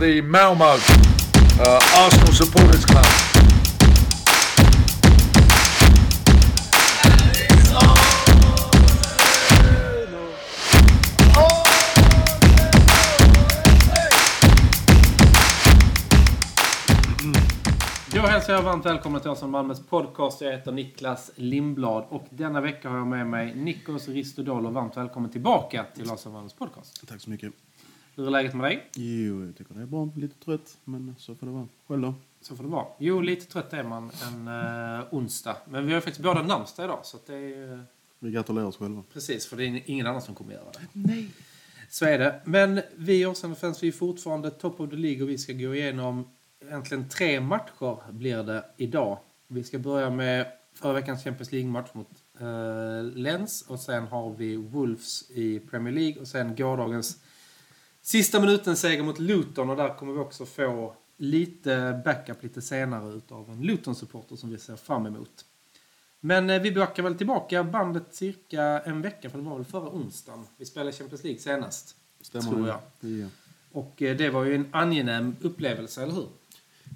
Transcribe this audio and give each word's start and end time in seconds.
the 0.00 0.22
Malmo 0.22 0.64
uh, 0.64 2.06
Arsenal 2.06 2.32
Supporters 2.32 2.84
Club. 2.86 3.04
Då 18.14 18.20
hälsar 18.20 18.52
jag 18.52 18.62
varmt 18.62 18.86
välkommen 18.86 19.20
till 19.20 19.30
oss 19.30 19.38
som 19.38 19.50
Malmös 19.50 19.86
podcast. 19.86 20.40
Jag 20.40 20.52
heter 20.52 20.72
Niklas 20.72 21.30
Lindblad 21.36 22.04
och 22.08 22.26
denna 22.30 22.60
vecka 22.60 22.88
har 22.88 22.98
jag 22.98 23.06
med 23.06 23.26
mig 23.26 23.54
Nikos 23.54 24.08
Ristodolo. 24.08 24.70
Varmt 24.70 24.96
välkommen 24.96 25.30
tillbaka 25.30 25.86
till 25.94 26.10
oss 26.10 26.20
som 26.20 26.32
Malmös 26.32 26.54
podcast. 26.54 27.08
Tack 27.08 27.20
så 27.20 27.30
mycket. 27.30 27.52
Hur 28.20 28.26
är 28.26 28.30
läget 28.30 28.54
med 28.54 28.64
dig? 28.64 28.90
Jo, 28.94 29.44
jag 29.46 29.56
tycker 29.56 29.74
det 29.74 29.82
är 29.82 29.86
bra. 29.86 30.08
Lite 30.16 30.44
trött, 30.44 30.78
men 30.84 31.14
så 31.18 31.34
får 31.34 31.46
det 31.46 31.52
vara. 31.52 31.68
Själv 31.86 32.02
då? 32.02 32.14
Så 32.40 32.56
får 32.56 32.64
det 32.64 32.70
vara. 32.70 32.86
Jo, 32.98 33.20
lite 33.20 33.46
trött 33.46 33.72
är 33.72 33.82
man 33.82 34.10
en 34.22 34.48
uh, 34.48 35.14
onsdag. 35.14 35.56
Men 35.68 35.86
vi 35.86 35.92
har 35.92 36.00
faktiskt 36.00 36.22
båda 36.22 36.42
namnsdag 36.42 36.84
idag 36.84 37.00
så 37.02 37.16
att 37.16 37.26
det 37.26 37.34
är 37.34 37.38
ju... 37.38 37.82
Vi 38.18 38.30
gratulerar 38.30 38.66
oss 38.66 38.76
själva. 38.76 39.02
Precis, 39.12 39.46
för 39.46 39.56
det 39.56 39.64
är 39.64 39.82
ingen 39.90 40.06
annan 40.06 40.22
som 40.22 40.34
kommer 40.34 40.52
göra 40.52 40.64
det. 40.72 40.80
Nej. 40.92 41.30
Så 41.90 42.04
är 42.04 42.18
det. 42.18 42.40
Men 42.44 42.80
vi 42.96 43.26
Åsane-fans, 43.26 43.82
vi 43.82 43.88
är 43.88 43.92
fortfarande 43.92 44.50
top 44.50 44.80
of 44.80 44.90
the 44.90 44.96
League 44.96 45.22
och 45.22 45.28
vi 45.28 45.38
ska 45.38 45.52
gå 45.52 45.74
igenom 45.74 46.28
egentligen 46.60 47.08
tre 47.08 47.40
matcher 47.40 48.12
blir 48.12 48.42
det 48.42 48.64
idag. 48.76 49.18
Vi 49.48 49.64
ska 49.64 49.78
börja 49.78 50.10
med 50.10 50.46
förra 50.74 50.92
veckans 50.92 51.24
Champions 51.24 51.52
League-match 51.52 51.88
mot 51.92 52.10
uh, 52.40 53.02
Lens 53.02 53.62
och 53.68 53.80
sen 53.80 54.06
har 54.06 54.34
vi 54.34 54.56
Wolves 54.56 55.30
i 55.30 55.58
Premier 55.58 55.94
League 55.94 56.20
och 56.20 56.28
sen 56.28 56.56
gårdagens 56.56 57.18
sista 58.02 58.40
minuten-seger 58.40 59.02
mot 59.02 59.18
Luton 59.18 59.70
och 59.70 59.76
där 59.76 59.94
kommer 59.94 60.12
vi 60.12 60.18
också 60.18 60.46
få 60.46 60.96
lite 61.16 62.02
backup 62.04 62.42
lite 62.42 62.62
senare 62.62 63.14
utav 63.14 63.50
en 63.50 63.62
Luton-supporter 63.62 64.36
som 64.36 64.50
vi 64.50 64.58
ser 64.58 64.76
fram 64.76 65.06
emot. 65.06 65.44
Men 66.20 66.50
eh, 66.50 66.62
vi 66.62 66.72
backar 66.72 67.02
väl 67.02 67.14
tillbaka 67.14 67.64
bandet 67.64 68.14
cirka 68.14 68.62
en 68.62 69.02
vecka, 69.02 69.30
för 69.30 69.38
det 69.38 69.44
var 69.44 69.56
väl 69.56 69.64
förra 69.64 69.88
onsdagen. 69.90 70.44
Vi 70.56 70.66
spelade 70.66 70.92
Champions 70.92 71.24
League 71.24 71.40
senast. 71.40 71.96
Stämmer 72.20 72.50
tror 72.50 72.68
jag. 72.68 72.80
Ja. 73.00 73.26
Och 73.72 74.02
eh, 74.02 74.16
det 74.16 74.30
var 74.30 74.44
ju 74.44 74.54
en 74.54 74.66
angenäm 74.70 75.36
upplevelse, 75.40 76.02
eller 76.02 76.14
hur? 76.14 76.28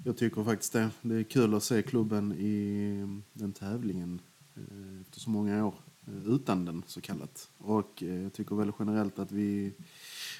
Jag 0.05 0.17
tycker 0.17 0.43
faktiskt 0.43 0.73
det. 0.73 0.89
Det 1.01 1.15
är 1.15 1.23
kul 1.23 1.53
att 1.53 1.63
se 1.63 1.81
klubben 1.81 2.33
i 2.33 3.21
den 3.33 3.53
tävlingen 3.53 4.21
eh, 4.55 5.01
efter 5.01 5.19
så 5.19 5.29
många 5.29 5.65
år 5.65 5.75
eh, 6.07 6.33
utan 6.33 6.65
den 6.65 6.83
så 6.87 7.01
kallat. 7.01 7.49
Och 7.57 8.03
eh, 8.03 8.23
jag 8.23 8.33
tycker 8.33 8.55
väl 8.55 8.71
generellt 8.79 9.19
att 9.19 9.31
vi 9.31 9.73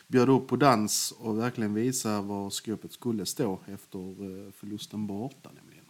bjöd 0.08 0.30
upp 0.30 0.48
på 0.48 0.56
dans 0.56 1.12
och 1.20 1.40
verkligen 1.40 1.74
visar 1.74 2.22
var 2.22 2.50
skåpet 2.50 2.92
skulle 2.92 3.26
stå 3.26 3.60
efter 3.68 4.00
eh, 4.48 4.52
förlusten 4.52 5.08
borta 5.08 5.50
nämligen. 5.56 5.86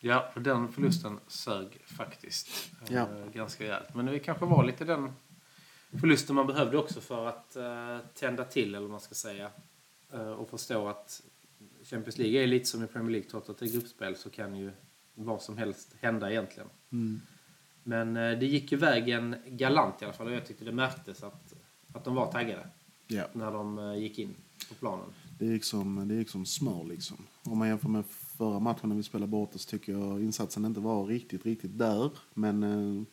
Ja, 0.00 0.30
för 0.34 0.40
den 0.40 0.72
förlusten 0.72 1.18
sög 1.26 1.80
faktiskt 1.86 2.48
eh, 2.88 2.94
Ja. 2.94 3.08
ganska 3.34 3.64
rejält. 3.64 3.94
Men 3.94 4.06
det 4.06 4.18
kanske 4.18 4.44
var 4.44 4.64
lite 4.64 4.84
den 4.84 5.12
förlusten 6.00 6.36
man 6.36 6.46
behövde 6.46 6.78
också 6.78 7.00
för 7.00 7.26
att 7.26 7.56
eh, 7.56 7.98
tända 8.14 8.44
till, 8.44 8.68
eller 8.68 8.80
vad 8.80 8.90
man 8.90 9.00
ska 9.00 9.14
säga. 9.14 9.50
Och 10.38 10.50
förstå 10.50 10.88
att 10.88 11.22
Champions 11.84 12.18
League 12.18 12.42
är 12.42 12.46
lite 12.46 12.64
som 12.64 12.84
i 12.84 12.86
Premier 12.86 13.10
League. 13.10 13.30
Trots 13.30 13.50
att 13.50 13.58
det 13.58 13.66
är 13.66 13.72
gruppspel 13.72 14.16
så 14.16 14.30
kan 14.30 14.56
ju 14.56 14.72
vad 15.14 15.42
som 15.42 15.58
helst 15.58 15.94
hända 16.00 16.30
egentligen. 16.30 16.68
Mm. 16.92 17.20
Men 17.82 18.14
det 18.14 18.46
gick 18.46 18.72
ju 18.72 18.78
vägen 18.78 19.36
galant 19.46 20.02
i 20.02 20.04
alla 20.04 20.14
fall. 20.14 20.26
Och 20.26 20.32
jag 20.32 20.46
tyckte 20.46 20.64
det 20.64 20.72
märktes 20.72 21.22
att, 21.22 21.52
att 21.94 22.04
de 22.04 22.14
var 22.14 22.32
taggade 22.32 22.68
Ja. 23.08 23.24
när 23.32 23.52
de 23.52 23.78
eh, 23.78 23.98
gick 23.98 24.18
in 24.18 24.34
på 24.68 24.74
planen. 24.74 25.06
Det 25.38 25.46
gick 25.46 25.64
som, 25.64 26.08
det 26.08 26.14
gick 26.14 26.30
som 26.30 26.46
smör 26.46 26.84
liksom. 26.84 27.16
Om 27.44 27.58
man 27.58 27.68
jämför 27.68 27.88
med 27.88 28.04
förra 28.06 28.58
matchen 28.58 28.88
när 28.88 28.96
vi 28.96 29.02
spelade 29.02 29.30
borta 29.30 29.58
så 29.58 29.70
tycker 29.70 29.92
jag 29.92 30.22
insatsen 30.22 30.64
inte 30.64 30.80
var 30.80 31.06
riktigt, 31.06 31.46
riktigt 31.46 31.78
där. 31.78 32.10
Men 32.34 32.62
eh, 32.62 33.04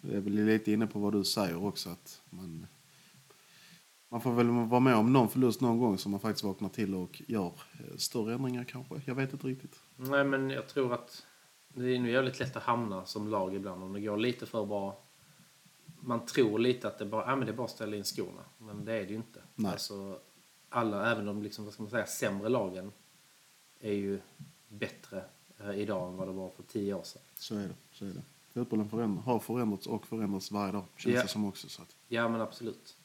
jag 0.00 0.14
är 0.14 0.20
väl 0.20 0.32
lite 0.32 0.72
inne 0.72 0.86
på 0.86 0.98
vad 0.98 1.12
du 1.12 1.24
säger 1.24 1.64
också 1.64 1.90
att 1.90 2.20
man, 2.30 2.66
man 4.08 4.20
får 4.20 4.32
väl 4.32 4.48
vara 4.48 4.80
med 4.80 4.94
om 4.94 5.12
någon 5.12 5.28
förlust 5.28 5.60
någon 5.60 5.78
gång 5.78 5.98
så 5.98 6.08
man 6.08 6.20
faktiskt 6.20 6.44
vaknar 6.44 6.68
till 6.68 6.94
och 6.94 7.22
gör 7.26 7.52
eh, 7.72 7.96
större 7.96 8.34
ändringar 8.34 8.64
kanske. 8.64 9.00
Jag 9.04 9.14
vet 9.14 9.32
inte 9.32 9.46
riktigt. 9.46 9.80
Nej, 9.96 10.24
men 10.24 10.50
jag 10.50 10.68
tror 10.68 10.94
att 10.94 11.26
det 11.74 11.94
är 11.94 11.98
nu 11.98 12.10
jävligt 12.10 12.40
lätt 12.40 12.56
att 12.56 12.62
hamna 12.62 13.06
som 13.06 13.28
lag 13.28 13.54
ibland 13.54 13.82
om 13.82 13.92
det 13.92 14.00
går 14.00 14.16
lite 14.16 14.46
för 14.46 14.66
bra. 14.66 15.04
Man 16.04 16.26
tror 16.26 16.58
lite 16.58 16.88
att 16.88 16.98
det 16.98 17.04
bara, 17.04 17.26
ja, 17.30 17.36
men 17.36 17.46
det 17.46 17.52
är 17.52 17.56
bara 17.56 17.64
att 17.64 17.70
ställa 17.70 17.96
in 17.96 18.04
skorna. 18.04 18.42
Men 18.58 18.84
det 18.84 18.92
är 18.92 19.00
det 19.02 19.10
ju 19.10 19.16
inte. 19.16 19.40
Nej. 19.54 19.72
Alltså, 19.72 20.18
alla, 20.68 21.10
även 21.12 21.26
de 21.26 21.42
liksom, 21.42 21.64
vad 21.64 21.74
ska 21.74 21.82
man 21.82 21.90
säga, 21.90 22.06
sämre 22.06 22.48
lagen 22.48 22.92
är 23.80 23.92
ju 23.92 24.20
bättre 24.68 25.24
eh, 25.60 25.70
idag 25.80 26.08
än 26.08 26.16
vad 26.16 26.28
det 26.28 26.32
var 26.32 26.48
för 26.50 26.62
tio 26.62 26.94
år 26.94 27.02
sedan. 27.02 27.22
Så 27.38 27.54
är 27.56 27.62
det. 27.68 27.74
Så 27.92 28.04
är 28.04 28.08
det. 28.08 28.22
Fotbollen 28.54 28.88
förändras, 28.88 29.24
har 29.24 29.38
förändrats 29.38 29.86
och 29.86 30.06
förändras 30.06 30.50
varje 30.50 30.72
dag 30.72 30.84
känns 30.96 31.14
Ja. 31.16 31.22
det 31.22 31.28
som 31.28 31.44
också. 31.48 31.68
Så 31.68 31.82
att, 31.82 31.96
Ja, 32.08 32.28
men 32.28 32.40
absolut. 32.40 32.96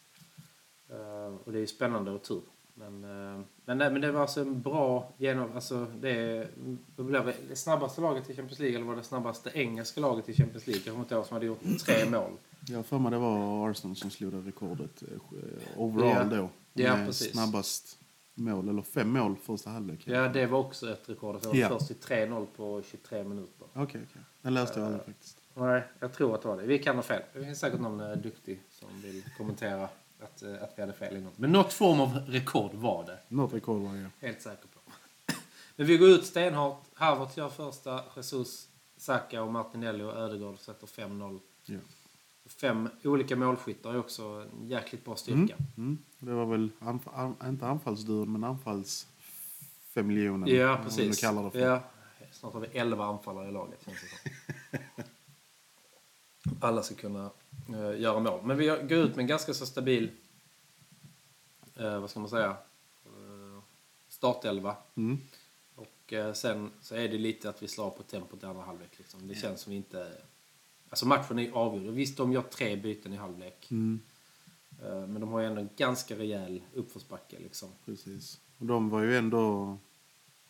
Eh, 0.89 1.35
och 1.43 1.51
det 1.51 1.57
är 1.57 1.61
ju 1.61 1.67
spännande 1.67 2.11
och 2.11 2.23
tur. 2.23 2.41
Men, 2.73 3.03
eh, 3.03 3.41
men, 3.65 3.77
nej, 3.77 3.91
men 3.91 4.01
det 4.01 4.11
var 4.11 4.21
alltså 4.21 4.41
en 4.41 4.61
bra 4.61 5.13
genom... 5.17 5.51
Alltså 5.55 5.85
det, 5.85 6.47
vad 6.95 7.05
blev 7.07 7.25
det, 7.25 7.35
det 7.49 7.55
snabbaste 7.55 8.01
laget 8.01 8.29
i 8.29 8.35
Champions 8.35 8.59
League 8.59 8.75
eller 8.77 8.87
var 8.87 8.95
det 8.95 9.03
snabbaste 9.03 9.49
engelska 9.53 10.01
laget 10.01 10.29
i 10.29 10.33
Champions 10.33 10.67
League? 10.67 10.83
Jag 10.85 10.93
kommer 10.93 11.03
inte 11.05 11.15
ihåg 11.15 11.25
som 11.25 11.33
hade 11.33 11.45
gjort 11.45 11.79
tre 11.85 12.09
mål. 12.09 12.31
Jag 12.67 12.75
har 12.77 12.83
för 12.83 12.99
mig 12.99 13.11
det 13.11 13.17
var 13.17 13.69
Arsenal 13.71 13.95
som 13.95 14.09
slog 14.09 14.31
det 14.31 14.37
rekordet 14.41 15.03
eh, 15.03 15.81
overall 15.81 16.31
Ja. 16.31 16.37
då. 16.37 16.49
Ja, 16.73 16.93
precis. 17.05 17.31
snabbast 17.31 17.99
mål, 18.33 18.69
eller 18.69 18.81
fem 18.81 19.09
mål 19.09 19.35
första 19.43 19.69
halvlek. 19.69 20.07
Ja, 20.07 20.27
det 20.27 20.45
var 20.45 20.59
också 20.59 20.91
ett 20.91 21.09
rekord. 21.09 21.41
Det 21.41 21.47
var 21.47 21.55
Ja. 21.55 21.69
först 21.69 21.91
i 21.91 21.93
3-0 21.93 22.45
på 22.55 22.81
23 22.91 23.23
minuter. 23.23 23.67
Okej, 23.73 24.01
okej. 24.09 24.21
Den 24.41 24.53
läste 24.53 24.79
jag 24.79 24.85
aldrig 24.85 25.05
faktiskt. 25.05 25.37
Nej, 25.53 25.83
jag 25.99 26.13
tror 26.13 26.35
att 26.35 26.41
det 26.41 26.47
var 26.47 26.57
det. 26.57 26.63
Vi 26.63 26.79
kan 26.79 26.95
ha 26.95 27.03
fel. 27.03 27.21
Det 27.33 27.43
finns 27.45 27.59
säkert 27.59 27.79
någon 27.79 27.99
eh, 27.99 28.17
duktig 28.17 28.61
som 28.69 29.01
vill 29.01 29.23
kommentera 29.37 29.89
att, 30.19 30.43
eh, 30.43 30.63
att 30.63 30.73
vi 30.75 30.81
hade 30.81 30.93
fel 30.93 31.17
i 31.17 31.21
något. 31.21 31.37
Men 31.37 31.51
något 31.51 31.73
form 31.73 31.99
av 31.99 32.17
rekord 32.27 32.73
var 32.73 33.05
det. 33.05 33.19
Något 33.27 33.53
rekord 33.53 33.81
var 33.81 33.95
jag. 33.95 34.09
Helt 34.27 34.41
säker 34.41 34.67
på. 34.67 34.91
Men 35.75 35.85
vi 35.87 35.97
går 35.97 36.09
ut 36.09 36.25
stenhårt. 36.25 36.83
Havertz 36.93 37.37
gör 37.37 37.49
första. 37.49 38.01
Jesus, 38.15 38.67
Saka 38.97 39.41
och 39.43 39.51
Martinelli 39.53 40.03
och 40.03 40.15
Ödegaard 40.17 40.59
sätter 40.59 40.87
5-0. 40.87 41.39
Ja. 41.65 41.77
Fem 42.47 42.89
olika 43.03 43.35
målskyttar 43.35 43.93
är 43.93 43.99
också 43.99 44.23
en 44.23 44.69
jäkligt 44.69 45.05
bra 45.05 45.15
styrka. 45.15 45.55
Mm. 45.77 45.97
Det 46.19 46.31
var 46.31 46.45
väl 46.45 46.69
anf 46.79 47.07
an 47.07 47.35
inte 47.43 47.67
anfallsduon, 47.67 48.31
men 48.31 48.43
anfallsfemiljonen. 48.43 50.55
Ja, 50.55 50.79
precis. 50.83 51.21
kallar 51.21 51.43
det 51.43 51.51
för. 51.51 51.59
Ja. 51.59 51.83
Snart 52.31 52.53
har 52.53 52.59
vi 52.59 52.67
11 52.67 53.05
anfallare 53.05 53.47
i 53.47 53.51
laget. 53.51 53.85
Känns 53.85 53.97
det. 54.01 54.31
Alla 56.59 56.83
ska 56.83 56.95
kunna 56.95 57.29
eh, 57.69 58.01
göra 58.01 58.19
mål. 58.19 58.39
Men 58.43 58.57
vi 58.57 58.65
går 58.65 58.91
ut 58.91 59.15
med 59.15 59.19
en 59.19 59.27
ganska 59.27 59.53
så 59.53 59.65
stabil, 59.65 60.11
eh, 61.75 61.99
vad 61.99 62.09
ska 62.09 62.19
man 62.19 62.29
säga, 62.29 62.49
uh, 62.49 63.59
startelva. 64.07 64.75
Mm. 64.95 65.17
Och 65.75 66.13
eh, 66.13 66.33
sen 66.33 66.71
så 66.81 66.95
är 66.95 67.07
det 67.07 67.17
lite 67.17 67.49
att 67.49 67.63
vi 67.63 67.67
slår 67.67 67.89
på 67.89 68.03
tempot 68.03 68.43
i 68.43 68.45
andra 68.45 68.63
halvlek. 68.63 68.97
Liksom. 68.97 69.27
Det 69.27 69.35
känns 69.35 69.61
som 69.61 69.71
vi 69.71 69.77
inte... 69.77 70.11
Alltså 70.89 71.07
matchen 71.07 71.39
är 71.39 71.51
avgjord. 71.51 71.93
Visst, 71.93 72.17
de 72.17 72.31
gör 72.31 72.41
tre 72.41 72.75
byten 72.75 73.13
i 73.13 73.15
halvlek. 73.15 73.67
Mm. 73.71 73.99
Eh, 74.83 75.07
men 75.07 75.21
de 75.21 75.29
har 75.29 75.39
ju 75.39 75.45
ändå 75.45 75.61
en 75.61 75.69
ganska 75.77 76.17
rejäl 76.17 76.61
uppförsbacke. 76.73 77.39
Liksom. 77.39 77.69
Precis. 77.85 78.39
Och 78.57 78.65
de 78.65 78.89
var 78.89 79.01
ju 79.01 79.17
ändå 79.17 79.77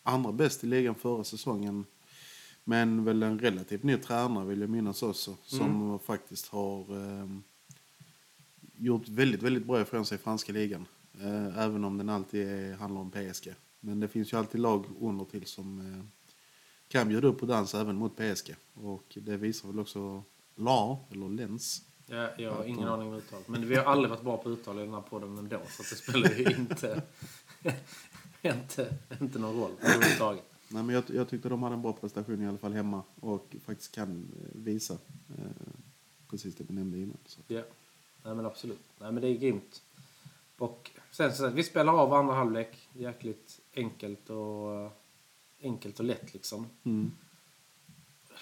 andra 0.02 0.32
bäst 0.32 0.64
i 0.64 0.66
ligan 0.66 0.94
förra 0.94 1.24
säsongen. 1.24 1.84
Men 2.64 3.04
väl 3.04 3.22
en 3.22 3.38
relativt 3.38 3.82
ny 3.82 3.96
tränare 3.96 4.44
vill 4.44 4.60
jag 4.60 4.70
minnas 4.70 5.02
också. 5.02 5.36
Som 5.42 5.98
faktiskt 5.98 6.48
har 6.48 6.96
ehm, 6.96 7.42
gjort 8.76 9.08
väldigt, 9.08 9.42
väldigt 9.42 9.66
bra 9.66 9.80
ifrån 9.80 10.06
sig 10.06 10.14
i 10.14 10.18
franska 10.18 10.52
ligan. 10.52 10.86
Eh, 11.20 11.58
även 11.58 11.84
om 11.84 11.98
den 11.98 12.08
alltid 12.08 12.48
är, 12.48 12.74
handlar 12.74 13.00
om 13.00 13.10
PSG. 13.10 13.54
Men 13.80 14.00
det 14.00 14.08
finns 14.08 14.32
ju 14.32 14.36
alltid 14.36 14.60
lag 14.60 14.84
under 15.00 15.24
till 15.24 15.46
som 15.46 15.78
eh, 15.78 16.04
kan 16.88 17.08
bjuda 17.08 17.28
upp 17.28 17.38
på 17.38 17.46
dans 17.46 17.74
även 17.74 17.96
mot 17.96 18.16
PSG. 18.16 18.54
Och 18.74 19.04
det 19.14 19.36
visar 19.36 19.68
väl 19.68 19.78
också 19.78 20.22
La, 20.54 20.98
eller 21.10 21.28
Lens. 21.28 21.82
Ja, 22.06 22.28
jag 22.38 22.52
har 22.52 22.64
ingen 22.64 22.88
aning 22.88 23.08
om 23.08 23.14
uttal. 23.14 23.42
Men 23.46 23.68
vi 23.68 23.76
har 23.76 23.84
aldrig 23.84 24.10
varit 24.10 24.22
bra 24.22 24.36
på 24.36 24.50
uttal 24.50 24.78
i 24.78 24.80
den 24.80 24.94
här 24.94 25.00
podden 25.00 25.38
ändå. 25.38 25.60
Så 25.68 25.82
det 25.82 26.00
spelar 26.00 26.30
ju 26.30 26.56
inte, 26.56 27.02
inte, 28.42 28.94
inte 29.20 29.38
någon 29.38 29.60
roll 29.60 29.72
överhuvudtaget. 29.80 30.44
Nej, 30.68 30.82
men 30.82 30.94
jag, 30.94 31.04
jag 31.06 31.28
tyckte 31.28 31.48
de 31.48 31.62
hade 31.62 31.74
en 31.74 31.82
bra 31.82 31.92
prestation 31.92 32.42
i 32.42 32.48
alla 32.48 32.58
fall 32.58 32.72
hemma 32.72 33.02
och 33.20 33.56
faktiskt 33.64 33.94
kan 33.94 34.32
eh, 34.42 34.60
visa 34.60 34.94
eh, 35.38 35.44
precis 36.30 36.54
det 36.54 36.64
vi 36.68 36.74
nämnde 36.74 36.98
innan. 36.98 37.16
Så. 37.26 37.40
Ja, 37.48 37.62
nej 38.22 38.34
men 38.34 38.46
absolut. 38.46 38.82
Nej 38.98 39.12
men 39.12 39.22
det 39.22 39.28
är 39.28 39.36
grymt. 39.36 39.82
Och 40.58 40.90
sen 41.10 41.32
så 41.32 41.48
vi 41.48 41.62
spelar 41.62 41.92
av 41.92 42.14
andra 42.14 42.34
halvlek. 42.34 42.88
Jäkligt 42.92 43.60
enkelt 43.74 44.30
och 44.30 44.74
eh, 44.74 44.90
enkelt 45.62 45.98
och 45.98 46.04
lätt 46.04 46.34
liksom. 46.34 46.66
Mm. 46.84 47.12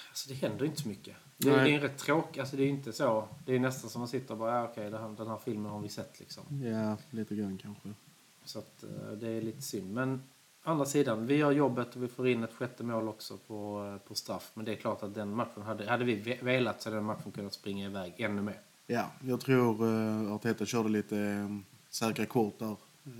Alltså 0.08 0.28
det 0.28 0.34
händer 0.34 0.64
inte 0.64 0.82
så 0.82 0.88
mycket. 0.88 1.16
Det, 1.38 1.50
det 1.50 1.56
är 1.56 1.66
en 1.66 1.80
rätt 1.80 1.98
tråkig, 1.98 2.40
alltså 2.40 2.56
det 2.56 2.62
är 2.62 2.68
inte 2.68 2.92
så. 2.92 3.28
Det 3.46 3.54
är 3.54 3.58
nästan 3.60 3.90
som 3.90 4.00
man 4.00 4.08
sitter 4.08 4.32
och 4.34 4.38
bara, 4.38 4.54
ja, 4.54 4.64
okej 4.64 4.90
den, 4.90 5.00
här, 5.02 5.08
den 5.08 5.26
här 5.26 5.38
filmen 5.44 5.72
har 5.72 5.80
vi 5.80 5.88
sett 5.88 6.20
liksom. 6.20 6.44
Ja, 6.64 6.96
lite 7.10 7.34
grann 7.34 7.58
kanske. 7.58 7.88
Så 8.44 8.58
att, 8.58 8.82
eh, 8.82 9.12
det 9.12 9.28
är 9.28 9.42
lite 9.42 9.62
synd. 9.62 9.94
Men 9.94 10.22
andra 10.62 10.86
sidan, 10.86 11.26
vi 11.26 11.36
gör 11.36 11.52
jobbet 11.52 11.96
och 11.96 12.02
vi 12.02 12.08
får 12.08 12.28
in 12.28 12.44
ett 12.44 12.54
sjätte 12.54 12.84
mål 12.84 13.08
också 13.08 13.38
på, 13.46 13.90
eh, 13.94 14.08
på 14.08 14.14
straff. 14.14 14.50
Men 14.54 14.64
det 14.64 14.72
är 14.72 14.76
klart 14.76 15.02
att 15.02 15.14
den 15.14 15.34
matchen, 15.34 15.62
hade, 15.62 15.90
hade 15.90 16.04
vi 16.04 16.14
ve- 16.14 16.38
velat 16.42 16.82
så 16.82 16.88
hade 16.88 16.96
den 16.96 17.04
matchen 17.04 17.32
kunnat 17.32 17.54
springa 17.54 17.86
iväg 17.86 18.14
ännu 18.16 18.42
mer. 18.42 18.60
Ja, 18.86 19.10
jag 19.20 19.40
tror 19.40 19.84
uh, 19.84 20.32
Arteta 20.32 20.66
körde 20.66 20.88
lite 20.88 21.48
säkra 21.90 22.26
kort 22.26 22.58
där. 22.58 22.76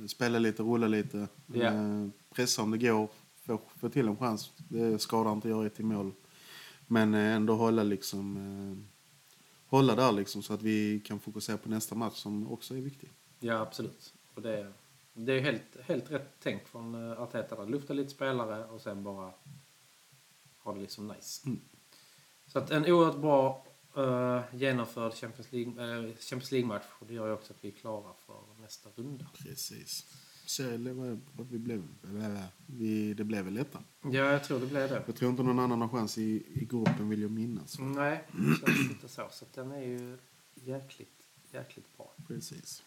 Spela 0.08 0.38
lite, 0.38 0.62
rulla 0.62 0.87
lite. 0.87 1.28
Uh, 1.54 2.08
pressa 2.34 2.62
om 2.62 2.70
det 2.70 2.78
går. 2.78 3.08
Få, 3.46 3.60
få 3.76 3.88
till 3.88 4.08
en 4.08 4.16
chans. 4.16 4.52
Det 4.69 4.98
skadar 4.98 5.32
inte 5.32 5.48
att 5.48 5.54
göra 5.54 5.66
ett 5.66 5.81
i 5.81 5.82
mål. 5.82 6.12
Men 6.87 7.14
uh, 7.14 7.34
ändå 7.34 7.54
hålla 7.54 7.82
liksom... 7.82 8.37
Uh, 8.37 8.78
hålla 9.66 9.94
där 9.94 10.12
liksom 10.12 10.43
så 10.43 10.54
att 10.54 10.62
vi 10.62 11.00
kan 11.00 11.20
fokusera 11.20 11.58
på 11.58 11.69
nästa 11.69 11.94
match 11.94 12.16
som 12.16 12.52
också 12.52 12.76
är 12.76 12.81
viktig. 12.81 13.10
Ja, 13.40 13.58
absolut. 13.58 14.14
Och 14.34 14.43
det, 14.43 14.72
det 15.12 15.32
är 15.32 15.40
helt, 15.40 15.76
helt 15.82 16.10
rätt 16.10 16.37
tänk 16.43 16.69
från 16.69 16.94
uh, 16.94 17.20
Arteta. 17.20 17.56
där. 17.56 17.66
Lufta 17.66 17.93
lite 17.93 18.10
spelare 18.10 18.64
och 18.64 18.81
sen 18.81 19.02
bara 19.02 19.32
ha 20.58 20.75
det 20.75 20.81
liksom 20.81 21.08
nice. 21.08 21.46
Mm. 21.46 21.60
Så 22.46 22.58
att 22.58 22.70
en 22.70 22.87
oerhört 22.87 23.20
bra 23.20 23.66
uh, 23.98 24.40
genomförd 24.52 25.14
Champions 25.14 25.52
League, 25.52 25.72
uh, 25.72 26.14
Champions 26.16 26.52
League-match. 26.52 26.87
Och 27.00 27.06
det 27.06 27.14
gör 27.14 27.26
ju 27.26 27.32
också 27.32 27.52
att 27.52 27.64
vi 27.64 27.69
är 27.69 27.72
klara 27.72 28.14
för 28.26 28.60
nästa 28.60 28.90
runda. 28.94 29.26
Precis. 29.38 30.06
Vad 31.32 31.46
vi 31.50 31.58
blev. 31.58 31.82
Vi, 32.66 33.14
det 33.14 33.25
blev 33.25 33.44
väl 33.44 33.54
detta. 33.54 33.78
Ja, 34.02 34.10
jag 34.10 34.44
tror 34.44 34.60
det 34.60 34.66
blev 34.66 34.88
det. 34.88 35.02
Jag 35.06 35.16
tror 35.16 35.31
inte 35.31 35.43
någon 35.43 35.58
annan 35.58 35.81
har 35.81 35.88
chans 35.88 36.19
i, 36.19 36.43
i 36.54 36.64
gruppen 36.64 37.08
vill 37.08 37.22
jag 37.22 37.31
minnas. 37.31 37.78
Nej, 37.78 38.25
det 38.32 38.66
känns 38.66 38.90
inte 38.90 39.08
så. 39.08 39.28
Så 39.31 39.44
den 39.54 39.72
är 39.72 39.81
ju 39.82 40.16
jäkligt, 40.54 41.22
jäkligt 41.52 41.96
bra. 41.96 42.12
Precis. 42.28 42.82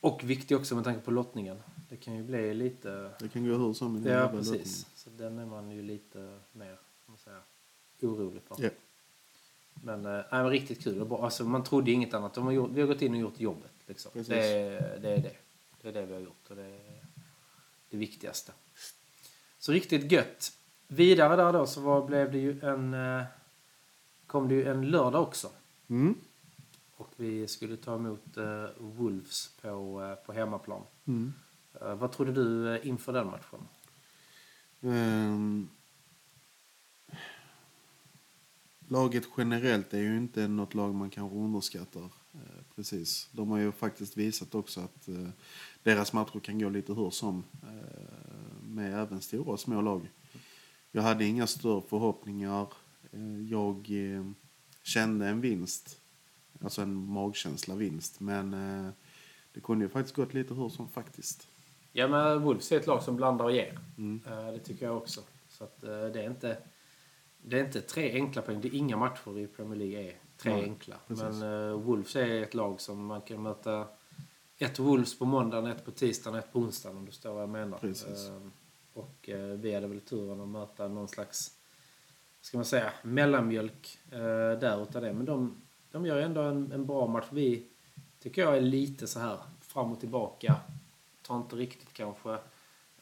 Och 0.00 0.24
viktig 0.24 0.56
också 0.56 0.74
med 0.74 0.84
tanke 0.84 1.00
på 1.00 1.10
lottningen. 1.10 1.56
Det 1.88 1.96
kan 1.96 2.16
ju 2.16 2.22
bli 2.22 2.54
lite... 2.54 3.10
Det 3.18 3.28
kan 3.28 3.48
gå 3.48 3.56
hur 3.56 3.72
som 3.72 4.02
den 4.02 4.12
Ja, 4.12 4.28
precis. 4.28 4.46
lottningen. 4.46 4.68
Så 4.94 5.10
den 5.10 5.38
är 5.38 5.46
man 5.46 5.70
ju 5.70 5.82
lite 5.82 6.38
mer, 6.52 6.78
man 7.06 7.16
säga, 7.18 7.40
orolig 8.00 8.42
för. 8.42 8.64
Ja. 8.64 8.70
Men, 9.74 10.06
äh, 10.06 10.22
men 10.30 10.50
riktigt 10.50 10.84
kul. 10.84 11.00
och 11.00 11.06
bra. 11.06 11.24
Alltså, 11.24 11.44
man 11.44 11.64
trodde 11.64 11.90
inget 11.90 12.14
annat. 12.14 12.34
De 12.34 12.44
har 12.44 12.52
gjort, 12.52 12.70
vi 12.74 12.80
har 12.80 12.88
gått 12.88 13.02
in 13.02 13.12
och 13.14 13.20
gjort 13.20 13.40
jobbet. 13.40 13.72
Liksom. 13.86 14.10
Det, 14.14 14.22
det 15.02 15.08
är 15.08 15.22
det. 15.22 15.36
Det 15.84 15.90
är 15.90 15.92
det 15.92 16.06
vi 16.06 16.12
har 16.14 16.20
gjort. 16.20 16.50
Och 16.50 16.56
det 16.56 16.62
är 16.62 17.06
det 17.90 17.96
viktigaste. 17.96 18.52
Så 19.58 19.72
riktigt 19.72 20.12
gött. 20.12 20.52
Vidare 20.88 21.36
där 21.36 21.52
då 21.52 21.66
så 21.66 21.80
var, 21.80 22.06
blev 22.06 22.32
det 22.32 22.38
ju 22.38 22.60
en... 22.60 22.94
eh, 22.94 23.22
kom 24.26 24.48
det 24.48 24.54
ju 24.54 24.68
en 24.68 24.90
lördag 24.90 25.22
också. 25.22 25.50
Mm. 25.88 26.14
Och 26.96 27.10
vi 27.16 27.48
skulle 27.48 27.76
ta 27.76 27.94
emot 27.94 28.36
eh, 28.36 28.66
Wolves 28.78 29.50
på, 29.60 30.02
eh, 30.02 30.26
på 30.26 30.32
hemmaplan. 30.32 30.82
Mm. 31.04 31.32
Eh, 31.80 31.94
vad 31.94 32.12
trodde 32.12 32.32
du 32.32 32.80
inför 32.82 33.12
den 33.12 33.26
matchen? 33.26 33.68
Ehm, 34.80 35.68
laget 38.88 39.24
generellt 39.36 39.94
är 39.94 39.98
ju 39.98 40.16
inte 40.16 40.48
något 40.48 40.74
lag 40.74 40.94
man 40.94 41.10
kanske 41.10 41.38
underskattar. 41.38 42.10
Precis. 42.74 43.28
De 43.32 43.50
har 43.50 43.58
ju 43.58 43.72
faktiskt 43.72 44.16
visat 44.16 44.54
också 44.54 44.80
att 44.80 45.08
deras 45.84 46.12
matcher 46.12 46.40
kan 46.40 46.58
gå 46.58 46.68
lite 46.68 46.92
hur 46.92 47.10
som. 47.10 47.44
Eh, 47.62 48.62
med 48.62 49.02
även 49.02 49.20
stora 49.20 49.52
och 49.52 49.60
små 49.60 49.80
lag. 49.80 50.10
Jag 50.92 51.02
hade 51.02 51.24
inga 51.24 51.46
större 51.46 51.82
förhoppningar. 51.88 52.66
Eh, 53.12 53.40
jag 53.50 53.76
eh, 53.90 54.24
kände 54.82 55.26
en 55.26 55.40
vinst. 55.40 56.00
Alltså 56.62 56.82
en 56.82 56.94
magkänsla 56.94 57.74
vinst. 57.74 58.20
Men 58.20 58.50
det 59.52 59.60
kunde 59.60 59.84
ju 59.84 59.88
faktiskt 59.88 60.16
gått 60.16 60.34
lite 60.34 60.54
hur 60.54 60.68
som 60.68 60.88
faktiskt. 60.88 61.48
Ja, 61.92 62.08
men 62.08 62.42
Wolves 62.42 62.72
är 62.72 62.76
ett 62.76 62.86
lag 62.86 63.02
som 63.02 63.16
blandar 63.16 63.44
och 63.44 63.52
ger. 63.52 63.78
Mm. 63.98 64.20
Det 64.24 64.58
tycker 64.58 64.86
jag 64.86 64.96
också. 64.96 65.20
Så 65.48 65.64
att, 65.64 65.80
det, 65.80 66.22
är 66.22 66.30
inte, 66.30 66.58
det 67.42 67.58
är 67.60 67.64
inte 67.64 67.80
tre 67.80 68.12
enkla 68.12 68.42
poäng. 68.42 68.60
Det 68.60 68.68
är 68.68 68.74
inga 68.74 68.96
matcher 68.96 69.38
i 69.38 69.46
Premier 69.46 69.78
League 69.78 70.08
är 70.08 70.14
tre 70.36 70.52
Nej, 70.52 70.62
enkla. 70.62 70.96
precis. 71.08 71.24
Men 71.24 71.42
uh, 71.42 71.80
Wolves 71.80 72.16
är 72.16 72.42
ett 72.42 72.54
lag 72.54 72.80
som 72.80 73.06
man 73.06 73.20
kan 73.20 73.42
möta 73.42 73.86
ett 74.64 74.78
Wolves 74.78 75.18
på 75.18 75.24
måndagen, 75.24 75.70
ett 75.70 75.84
på 75.84 75.90
tisdagen, 75.90 76.38
ett 76.38 76.52
på 76.52 76.58
onsdagen 76.58 76.96
om 76.96 77.04
du 77.04 77.10
förstår 77.10 77.32
vad 77.32 77.42
jag 77.42 77.48
menar. 77.48 77.78
Precis. 77.78 78.28
Eh, 78.28 78.40
och 78.94 79.28
eh, 79.28 79.38
vi 79.38 79.74
hade 79.74 79.86
väl 79.86 80.00
turen 80.00 80.40
att 80.40 80.48
möta 80.48 80.88
någon 80.88 81.08
slags 81.08 81.50
ska 82.40 82.58
man 82.58 82.64
säga, 82.64 82.92
mellanmjölk 83.02 83.98
uh, 84.12 84.18
där 84.58 84.82
utav 84.82 85.02
det. 85.02 85.12
Men 85.12 85.24
de, 85.24 85.56
de 85.90 86.06
gör 86.06 86.18
ändå 86.18 86.40
en, 86.40 86.72
en 86.72 86.86
bra 86.86 87.06
match. 87.06 87.24
Vi 87.30 87.66
tycker 88.22 88.42
jag 88.42 88.56
är 88.56 88.60
lite 88.60 89.06
så 89.06 89.20
här 89.20 89.38
fram 89.60 89.92
och 89.92 90.00
tillbaka. 90.00 90.56
Tar 91.22 91.36
inte 91.36 91.56
riktigt 91.56 91.92
kanske 91.92 92.38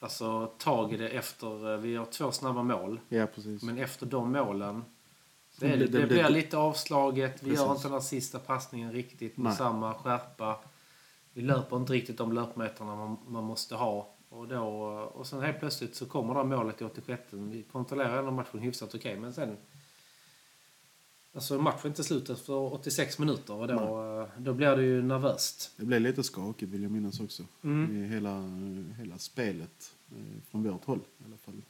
alltså, 0.00 0.46
tag 0.58 0.92
i 0.92 0.96
det 0.96 1.08
efter... 1.08 1.72
eh, 1.74 1.78
Vi 1.80 1.96
har 1.96 2.04
två 2.06 2.32
snabba 2.32 2.62
mål. 2.62 3.00
Ja. 3.08 3.26
Men 3.62 3.78
efter 3.78 4.06
de 4.06 4.32
målen 4.32 4.84
Det 5.58 5.66
är 5.66 5.70
det, 5.70 5.76
blir- 5.76 5.88
det, 5.88 5.98
det 6.00 6.06
blir 6.06 6.28
lite 6.30 6.58
avslaget. 6.58 7.42
Vi 7.42 7.48
gör 7.50 7.56
Precis. 7.56 7.70
inte 7.70 7.82
den 7.88 7.92
här 7.92 8.00
sista 8.00 8.38
passningen 8.38 8.92
riktigt 8.92 9.36
med 9.36 9.54
samma 9.54 9.94
skärpa. 9.94 10.56
Vi 11.32 11.42
löper 11.42 11.76
inte 11.76 11.92
riktigt 11.92 12.18
de 12.18 12.32
löpmeterna 12.32 12.96
man, 12.96 13.16
man 13.28 13.44
måste 13.44 13.74
ha. 13.74 14.14
Och, 14.28 14.48
då, 14.48 14.64
och 15.14 15.26
sen 15.26 15.42
helt 15.42 15.58
plötsligt 15.58 15.94
så 15.94 16.06
kommer 16.06 16.34
det 16.34 16.44
målet 16.44 16.80
i 16.80 16.84
86. 16.84 17.22
Vi 17.32 17.62
kontrollerar 17.62 18.18
ändå 18.18 18.30
matchen 18.30 18.60
hyfsat 18.60 18.94
okej. 18.94 19.16
men 19.16 19.32
sen... 19.32 19.56
Alltså 21.34 21.58
matchen 21.58 21.80
är 21.82 21.88
inte 21.88 22.04
slut 22.04 22.30
efter 22.30 22.52
86 22.52 23.18
minuter 23.18 23.54
och 23.54 23.68
då, 23.68 24.28
då 24.38 24.54
blir 24.54 24.76
det 24.76 24.82
ju 24.82 25.02
nervöst. 25.02 25.72
Det 25.76 25.84
blev 25.86 26.00
lite 26.00 26.22
skakigt 26.22 26.72
vill 26.72 26.82
jag 26.82 26.92
minnas 26.92 27.20
också. 27.20 27.42
Mm. 27.62 27.96
I 27.96 28.08
hela, 28.08 28.42
hela 28.98 29.18
spelet. 29.18 29.94
eh, 30.10 30.42
Från 30.50 30.62
vårt 30.62 30.84
håll 30.84 31.00
i 31.18 31.24
alla 31.26 31.36
fall. 31.36 31.62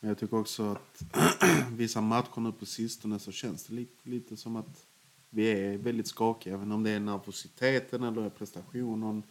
Men 0.00 0.08
jag 0.08 0.18
tycker 0.18 0.36
också 0.36 0.62
att 0.72 1.02
vissa 1.72 2.00
matcher 2.00 2.40
nu 2.40 2.52
på 2.52 2.66
sistone 2.66 3.18
så 3.18 3.32
känns 3.32 3.64
det 3.64 3.74
lite, 3.74 4.08
lite 4.08 4.36
som 4.36 4.56
att 4.56 4.85
vi 5.30 5.46
är 5.46 5.78
väldigt 5.78 6.06
skakiga. 6.06 6.54
Även 6.54 6.72
om 6.72 6.82
det 6.82 6.90
är 6.90 7.00
nervositeten 7.00 8.02
eller 8.02 8.30
prestationen 8.30 9.22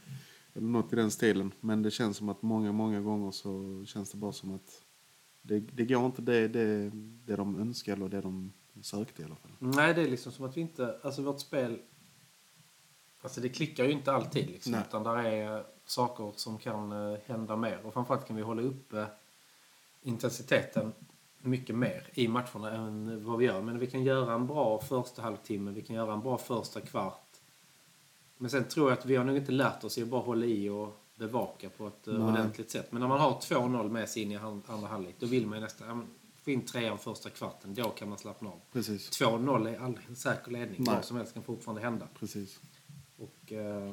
eller 0.53 0.67
något 0.67 0.93
i 0.93 0.95
den 0.95 1.11
stilen. 1.11 1.51
Men 1.59 1.81
det 1.81 1.91
känns 1.91 2.17
som 2.17 2.29
att 2.29 2.41
många, 2.41 2.71
många 2.71 3.01
gånger 3.01 3.31
så 3.31 3.83
känns 3.85 4.11
det 4.11 4.17
bara 4.17 4.31
som 4.31 4.55
att 4.55 4.81
det, 5.41 5.59
det 5.59 5.85
går 5.85 6.05
inte 6.05 6.21
det, 6.21 6.47
det, 6.47 6.91
det 7.25 7.35
de 7.35 7.59
önskar 7.59 7.93
eller 7.93 8.09
det 8.09 8.21
de 8.21 8.53
sökte 8.81 9.21
i 9.21 9.25
alla 9.25 9.35
fall. 9.35 9.51
Nej, 9.59 9.93
det 9.93 10.01
är 10.01 10.09
liksom 10.09 10.31
som 10.31 10.45
att 10.45 10.57
vi 10.57 10.61
inte... 10.61 10.99
Alltså 11.03 11.21
vårt 11.21 11.39
spel... 11.39 11.79
Alltså 13.21 13.41
det 13.41 13.49
klickar 13.49 13.83
ju 13.83 13.91
inte 13.91 14.11
alltid 14.11 14.49
liksom. 14.49 14.71
Nej. 14.71 14.81
Utan 14.87 15.03
där 15.03 15.17
är 15.17 15.65
saker 15.85 16.33
som 16.35 16.57
kan 16.57 16.91
eh, 16.91 17.19
hända 17.25 17.55
mer. 17.55 17.85
Och 17.85 17.93
framförallt 17.93 18.27
kan 18.27 18.35
vi 18.35 18.41
hålla 18.41 18.61
uppe 18.61 19.05
intensiteten 20.01 20.93
mycket 21.49 21.75
mer 21.75 22.09
i 22.13 22.27
matcherna 22.27 22.71
än 22.71 23.25
vad 23.25 23.37
vi 23.37 23.45
gör. 23.45 23.61
Men 23.61 23.79
vi 23.79 23.87
kan 23.87 24.03
göra 24.03 24.33
en 24.33 24.47
bra 24.47 24.81
första 24.81 25.21
halvtimme. 25.21 25.71
Vi 25.71 25.81
kan 25.81 25.95
göra 25.95 26.13
en 26.13 26.21
bra 26.21 26.37
första 26.37 26.81
kvart. 26.81 27.21
Men 28.37 28.49
sen 28.49 28.63
tror 28.63 28.89
jag 28.89 28.99
att 28.99 29.05
vi 29.05 29.15
har 29.15 29.23
nog 29.23 29.37
inte 29.37 29.51
lärt 29.51 29.83
oss 29.83 29.97
att 29.97 30.07
bara 30.07 30.21
hålla 30.21 30.45
i 30.45 30.69
och 30.69 30.99
bevaka 31.15 31.69
på 31.69 31.87
ett 31.87 32.07
eh, 32.07 32.13
Nej. 32.13 32.31
ordentligt 32.31 32.71
sätt. 32.71 32.91
Men 32.91 33.01
när 33.01 33.07
man 33.07 33.19
har 33.19 33.31
2-0 33.31 33.89
med 33.89 34.09
sig 34.09 34.23
in 34.23 34.31
i 34.31 34.35
andra 34.35 34.87
halvlek, 34.87 35.15
då 35.19 35.25
vill 35.25 35.47
man 35.47 35.57
ju 35.57 35.63
nästan 35.63 36.07
få 36.43 36.51
in 36.51 36.61
trean 36.61 36.97
första 36.97 37.29
kvarten. 37.29 37.73
Då 37.73 37.89
kan 37.89 38.09
man 38.09 38.17
slappna 38.17 38.49
av. 38.49 38.59
Precis. 38.71 39.21
2-0 39.21 39.75
är 39.75 39.79
aldrig 39.79 40.09
en 40.09 40.15
säker 40.15 40.51
ledning. 40.51 40.83
Nej. 40.83 40.95
Vad 40.95 41.05
som 41.05 41.17
helst 41.17 41.33
kan 41.33 41.43
fortfarande 41.43 41.81
hända. 41.81 42.07
Precis. 42.19 42.59
Och, 43.17 43.53
eh, 43.53 43.91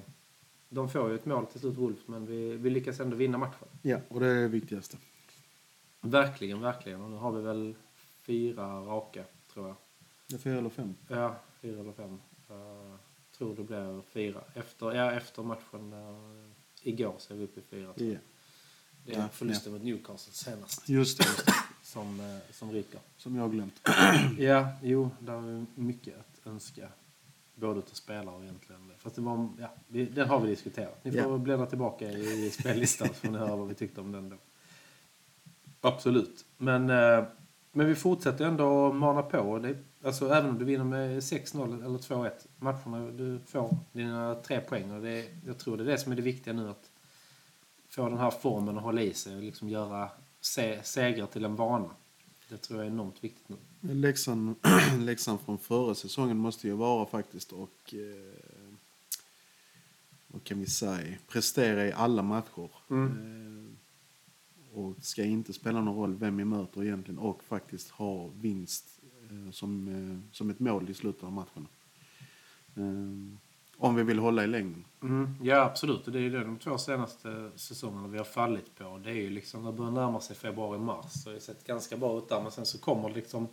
de 0.68 0.88
får 0.88 1.08
ju 1.08 1.14
ett 1.14 1.26
mål 1.26 1.46
till 1.46 1.60
slut, 1.60 1.76
Wolf, 1.76 1.98
men 2.06 2.26
vi, 2.26 2.56
vi 2.56 2.70
lyckas 2.70 3.00
ändå 3.00 3.16
vinna 3.16 3.38
matchen. 3.38 3.68
Ja, 3.82 3.98
och 4.08 4.20
det 4.20 4.26
är 4.26 4.40
det 4.40 4.48
viktigaste. 4.48 4.96
Verkligen, 6.04 6.60
verkligen. 6.60 7.00
Och 7.00 7.10
nu 7.10 7.16
har 7.16 7.32
vi 7.32 7.42
väl 7.42 7.74
fyra 8.22 8.80
raka, 8.80 9.24
tror 9.52 9.66
jag. 9.68 9.76
Det 10.28 10.34
är 10.34 10.38
fyra 10.38 10.58
eller 10.58 10.68
fem. 10.70 10.94
Ja, 11.08 11.36
fyra 11.60 11.80
eller 11.80 11.92
fem. 11.92 12.20
Uh, 12.50 12.94
tror 13.38 13.56
det 13.56 13.62
blir 13.62 14.02
fyra. 14.12 14.40
Efter, 14.54 14.92
ja, 14.92 15.12
efter 15.12 15.42
matchen 15.42 15.92
uh, 15.92 16.50
igår 16.82 17.14
så 17.18 17.34
är 17.34 17.38
vi 17.38 17.44
uppe 17.44 17.60
i 17.60 17.62
fyra. 17.62 17.92
jag. 17.96 18.08
Ja. 18.08 18.18
Det 19.06 19.14
är 19.14 19.18
Ja, 19.18 19.28
förlusten 19.28 19.72
mot 19.72 19.82
Newcastle 19.82 20.32
senast 20.32 20.88
Just 20.88 21.18
det, 21.18 21.24
just 21.24 21.46
det. 21.46 21.52
som, 21.82 22.20
uh, 22.20 22.38
som 22.50 22.72
ryker. 22.72 23.00
Som 23.16 23.34
jag 23.36 23.42
har 23.42 23.48
glömt. 23.50 23.80
Ja, 24.38 24.68
jo, 24.82 25.10
där 25.18 25.32
är 25.32 25.66
mycket 25.74 26.14
att 26.18 26.46
önska. 26.46 26.88
Både 27.54 27.78
utav 27.78 27.94
spelare 27.94 28.34
och 28.36 28.42
egentligen. 28.42 28.92
Fast 28.98 29.16
det 29.16 29.22
var, 29.22 29.48
ja, 29.60 29.68
vi, 29.88 30.04
den 30.04 30.28
har 30.28 30.40
vi 30.40 30.48
diskuterat. 30.50 31.04
Ni 31.04 31.12
får 31.12 31.20
Ja. 31.32 31.38
bläddra 31.38 31.66
tillbaka 31.66 32.10
i, 32.10 32.46
i 32.46 32.50
spellistan 32.50 33.08
så 33.08 33.14
får 33.14 33.28
ni 33.28 33.38
höra 33.38 33.56
vad 33.56 33.68
vi 33.68 33.74
tyckte 33.74 34.00
om 34.00 34.12
den 34.12 34.28
då. 34.28 34.36
Absolut. 35.82 36.44
Men, 36.58 36.90
eh, 36.90 37.24
men 37.72 37.86
vi 37.86 37.94
fortsätter 37.94 38.44
ändå 38.44 38.86
att 38.86 38.94
mana 38.94 39.22
på. 39.22 39.58
Det, 39.58 39.76
alltså, 40.04 40.28
även 40.28 40.50
om 40.50 40.58
du 40.58 40.64
vinner 40.64 40.84
med 40.84 41.20
6-0 41.20 41.84
eller 41.84 41.98
2-1 41.98 42.30
matcherna, 42.56 43.10
du 43.10 43.40
får 43.46 43.76
dina 43.92 44.34
tre 44.34 44.60
poäng. 44.60 44.90
Och 44.90 45.02
det, 45.02 45.26
jag 45.46 45.58
tror 45.58 45.76
det 45.76 45.82
är 45.82 45.86
det 45.86 45.98
som 45.98 46.12
är 46.12 46.16
det 46.16 46.22
viktiga 46.22 46.54
nu. 46.54 46.70
Att 46.70 46.90
få 47.88 48.08
den 48.08 48.18
här 48.18 48.30
formen 48.30 48.76
att 48.76 48.84
hålla 48.84 49.02
i 49.02 49.14
sig 49.14 49.36
och 49.36 49.42
liksom 49.42 49.68
göra 49.68 50.10
se, 50.40 50.82
segrar 50.82 51.26
till 51.26 51.44
en 51.44 51.56
vana. 51.56 51.90
Det 52.48 52.56
tror 52.56 52.78
jag 52.78 52.86
är 52.86 52.90
enormt 52.90 53.24
viktigt 53.24 53.48
nu. 53.48 53.56
Läxan, 53.94 54.54
läxan 54.98 55.38
från 55.44 55.58
förra 55.58 55.94
säsongen 55.94 56.36
måste 56.36 56.66
ju 56.66 56.72
vara 56.72 57.06
faktiskt 57.06 57.52
och 57.52 57.94
eh, 57.94 58.34
vad 60.26 60.44
kan 60.44 60.60
vi 60.60 60.66
säga, 60.66 61.16
prestera 61.28 61.86
i 61.86 61.92
alla 61.92 62.22
matcher. 62.22 62.70
Mm. 62.90 63.06
Eh, 63.06 63.71
och 64.74 64.94
ska 65.00 65.24
inte 65.24 65.52
spela 65.52 65.80
någon 65.80 65.96
roll 65.96 66.14
vem 66.14 66.36
vi 66.36 66.44
möter 66.44 66.84
egentligen 66.84 67.18
och 67.18 67.44
faktiskt 67.44 67.90
ha 67.90 68.30
vinst 68.40 69.00
eh, 69.30 69.50
som, 69.50 69.88
eh, 69.88 70.32
som 70.32 70.50
ett 70.50 70.60
mål 70.60 70.90
i 70.90 70.94
slutet 70.94 71.24
av 71.24 71.32
matchen. 71.32 71.68
Eh, 72.76 73.38
om 73.76 73.94
vi 73.94 74.02
vill 74.02 74.18
hålla 74.18 74.44
i 74.44 74.46
längden. 74.46 74.84
Mm, 75.02 75.34
ja, 75.42 75.60
absolut. 75.64 76.06
Och 76.06 76.12
det 76.12 76.18
är 76.18 76.22
ju 76.22 76.30
det 76.30 76.44
de 76.44 76.58
två 76.58 76.78
senaste 76.78 77.50
säsongerna 77.56 78.08
vi 78.08 78.18
har 78.18 78.24
fallit 78.24 78.74
på. 78.78 79.00
Det 79.04 79.10
är 79.10 79.14
ju 79.14 79.30
liksom, 79.30 79.64
det 79.64 79.72
börjar 79.72 79.90
närma 79.90 80.20
sig 80.20 80.36
februari-mars. 80.36 81.06
Så 81.08 81.28
det 81.28 81.34
har 81.34 81.40
sett 81.40 81.66
ganska 81.66 81.96
bra 81.96 82.18
ut 82.18 82.28
där. 82.28 82.42
Men 82.42 82.50
sen 82.50 82.66
så 82.66 82.78
kommer 82.78 83.08
det 83.08 83.14
liksom 83.14 83.48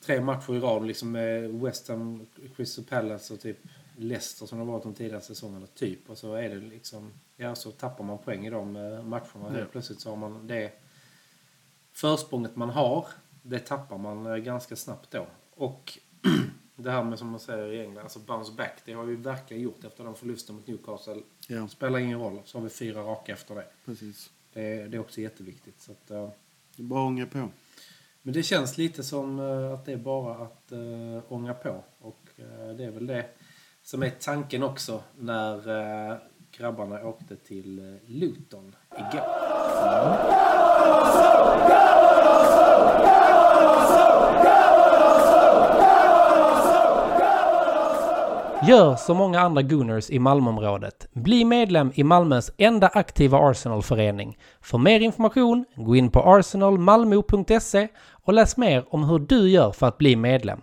tre 0.00 0.20
matcher 0.20 0.54
i 0.54 0.60
rad 0.60 0.86
liksom 0.86 1.10
med 1.10 1.50
West 1.50 1.88
Ham, 1.88 2.26
Crystal 2.56 2.84
Palace 2.84 3.34
och 3.34 3.40
typ 3.40 3.58
Leicester 4.02 4.46
som 4.46 4.58
det 4.58 4.64
har 4.64 4.72
varit 4.72 4.82
de 4.82 4.94
tidigare 4.94 5.20
säsongerna. 5.20 5.66
Typ. 5.66 6.10
Och 6.10 6.18
så 6.18 6.34
är 6.34 6.48
det 6.48 6.54
liksom, 6.60 7.12
ja 7.36 7.54
så 7.54 7.70
tappar 7.70 8.04
man 8.04 8.18
poäng 8.18 8.46
i 8.46 8.50
de 8.50 8.76
eh, 8.76 9.02
matcherna. 9.02 9.24
Ja. 9.46 9.48
Helt 9.50 9.72
plötsligt 9.72 10.00
så 10.00 10.10
har 10.10 10.16
man 10.16 10.46
det 10.46 10.72
försprånget 11.92 12.56
man 12.56 12.70
har. 12.70 13.06
Det 13.42 13.58
tappar 13.58 13.98
man 13.98 14.26
eh, 14.26 14.36
ganska 14.36 14.76
snabbt 14.76 15.10
då. 15.10 15.26
Och 15.54 15.98
det 16.76 16.90
här 16.90 17.04
med 17.04 17.18
som 17.18 17.28
man 17.28 17.40
säger 17.40 17.72
i 17.72 17.80
England, 17.80 18.02
alltså 18.02 18.18
bounce 18.18 18.52
back. 18.52 18.82
Det 18.84 18.92
har 18.92 19.04
vi 19.04 19.14
verkligen 19.16 19.62
gjort 19.62 19.84
efter 19.84 20.04
den 20.04 20.14
förlusten 20.14 20.54
mot 20.54 20.66
Newcastle. 20.66 21.22
Ja, 21.48 21.68
Spelar 21.68 21.98
ingen 21.98 22.18
roll, 22.20 22.40
så 22.44 22.58
har 22.58 22.62
vi 22.62 22.70
fyra 22.70 23.02
raka 23.02 23.32
efter 23.32 23.54
det. 23.54 23.66
precis. 23.84 24.30
Det, 24.52 24.60
är- 24.62 24.88
det 24.88 24.96
är 24.96 25.00
också 25.00 25.20
jätteviktigt. 25.20 25.80
Så 25.80 25.92
att, 25.92 26.10
eh, 26.10 26.28
Det 26.76 26.82
är 26.82 26.86
bara 26.86 27.00
att 27.00 27.06
ånga 27.06 27.26
på. 27.26 27.48
men 28.22 28.34
det 28.34 28.42
känns 28.42 28.78
lite 28.78 29.02
som 29.02 29.40
att 29.74 29.84
det 29.84 29.92
är 29.92 29.96
bara 29.96 30.34
att 30.44 30.72
uh, 30.72 31.20
ånga 31.28 31.54
på. 31.54 31.84
Och 32.00 32.18
det 32.76 32.84
är 32.84 32.90
väl 32.90 33.06
det 33.06 33.28
som 33.82 34.02
är 34.02 34.10
tanken 34.10 34.62
också 34.62 35.00
när 35.18 35.54
eh, 36.10 36.16
grabbarna 36.58 37.04
åkte 37.04 37.36
till 37.36 37.78
eh, 37.78 38.10
Luton 38.10 38.76
igår. 38.96 39.26
Gör 48.68 48.96
som 48.96 49.16
många 49.16 49.40
andra 49.40 49.62
Gooners 49.62 50.10
i 50.10 50.18
Malmöområdet. 50.18 51.08
Bli 51.12 51.44
medlem 51.44 51.92
i 51.94 52.04
Malmös 52.04 52.50
enda 52.56 52.88
aktiva 52.88 53.38
Arsenalförening. 53.38 54.38
För 54.60 54.78
mer 54.78 55.00
information, 55.00 55.64
gå 55.74 55.96
in 55.96 56.10
på 56.10 56.20
arsenalmalmo.se 56.20 57.88
och 58.24 58.32
läs 58.32 58.56
mer 58.56 58.84
om 58.90 59.04
hur 59.04 59.18
du 59.18 59.50
gör 59.50 59.72
för 59.72 59.86
att 59.86 59.98
bli 59.98 60.16
medlem. 60.16 60.60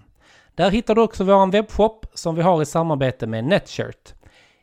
Där 0.59 0.71
hittar 0.71 0.95
du 0.95 1.01
också 1.01 1.23
vår 1.23 1.51
webbshop 1.51 2.05
som 2.13 2.35
vi 2.35 2.41
har 2.41 2.61
i 2.61 2.65
samarbete 2.65 3.27
med 3.27 3.43
Netshirt. 3.43 4.13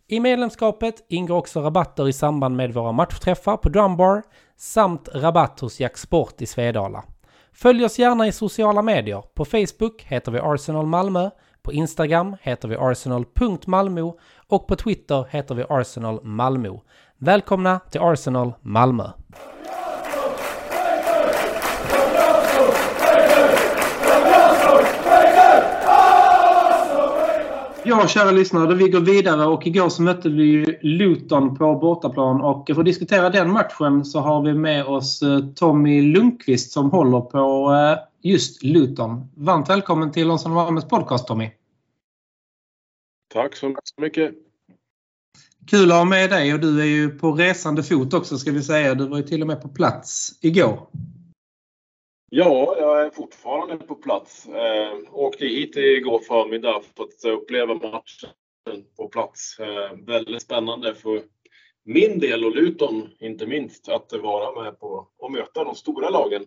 I 0.06 0.20
medlemskapet 0.20 0.94
ingår 1.08 1.36
också 1.36 1.60
rabatter 1.60 2.08
i 2.08 2.12
samband 2.12 2.56
med 2.56 2.74
våra 2.74 2.92
matchträffar 2.92 3.56
på 3.56 3.68
Drumbar 3.68 4.22
samt 4.56 5.08
rabatt 5.14 5.60
hos 5.60 5.80
Jack 5.80 5.98
Sport 5.98 6.42
i 6.42 6.46
Svedala. 6.46 7.04
Följ 7.52 7.84
oss 7.84 7.98
gärna 7.98 8.26
i 8.26 8.32
sociala 8.32 8.82
medier. 8.82 9.22
På 9.34 9.44
Facebook 9.44 10.02
heter 10.02 10.32
vi 10.32 10.38
Arsenal 10.42 10.86
Malmö, 10.86 11.30
på 11.62 11.72
Instagram 11.72 12.36
heter 12.42 12.68
vi 12.68 12.76
arsenal.malmo 12.76 14.18
och 14.48 14.66
på 14.66 14.76
Twitter 14.76 15.26
heter 15.30 15.54
vi 15.54 15.64
Arsenal 15.68 16.24
Malmö. 16.24 16.78
Välkomna 17.18 17.78
till 17.78 18.00
Arsenal 18.00 18.52
Malmö! 18.60 19.10
Ja, 27.88 28.08
kära 28.08 28.30
lyssnare, 28.30 28.74
vi 28.74 28.88
går 28.88 29.00
vidare 29.00 29.46
och 29.46 29.66
igår 29.66 29.88
så 29.88 30.02
mötte 30.02 30.28
vi 30.28 30.78
Luton 30.82 31.56
på 31.56 31.74
bortaplan 31.74 32.40
och 32.40 32.66
för 32.66 32.80
att 32.80 32.84
diskutera 32.84 33.30
den 33.30 33.50
matchen 33.50 34.04
så 34.04 34.20
har 34.20 34.42
vi 34.42 34.54
med 34.54 34.84
oss 34.84 35.22
eh, 35.22 35.40
Tommy 35.54 36.02
Lundqvist 36.02 36.72
som 36.72 36.90
håller 36.90 37.20
på 37.20 37.72
eh, 37.72 38.30
just 38.30 38.62
Luton. 38.62 39.28
Varmt 39.34 39.70
välkommen 39.70 40.12
till 40.12 40.26
Larsson 40.26 40.52
Malmös 40.52 40.88
podcast 40.88 41.26
Tommy. 41.26 41.50
Tack 43.34 43.56
så 43.56 43.74
mycket. 44.00 44.34
Kul 45.70 45.90
att 45.90 45.96
ha 45.96 46.04
med 46.04 46.30
dig 46.30 46.54
och 46.54 46.60
du 46.60 46.80
är 46.80 46.86
ju 46.86 47.18
på 47.18 47.32
resande 47.32 47.82
fot 47.82 48.14
också 48.14 48.38
ska 48.38 48.50
vi 48.50 48.62
säga. 48.62 48.94
Du 48.94 49.08
var 49.08 49.16
ju 49.16 49.22
till 49.22 49.42
och 49.42 49.48
med 49.48 49.62
på 49.62 49.68
plats 49.68 50.38
igår. 50.40 50.88
Ja, 52.38 52.76
jag 52.78 53.06
är 53.06 53.10
fortfarande 53.10 53.76
på 53.76 53.94
plats. 53.94 54.48
Eh, 54.48 54.98
åkte 55.12 55.46
hit 55.46 55.76
igår 55.76 56.18
förmiddag 56.18 56.80
för 56.96 57.04
att 57.04 57.24
uppleva 57.24 57.74
matchen 57.74 58.30
på 58.96 59.08
plats. 59.08 59.58
Eh, 59.58 59.92
väldigt 60.06 60.42
spännande 60.42 60.94
för 60.94 61.22
min 61.84 62.18
del 62.18 62.44
och 62.44 62.54
Luton 62.56 63.08
inte 63.20 63.46
minst 63.46 63.88
att 63.88 64.12
vara 64.12 64.62
med 64.62 64.80
på 64.80 65.08
och 65.18 65.32
möta 65.32 65.64
de 65.64 65.74
stora 65.74 66.10
lagen. 66.10 66.44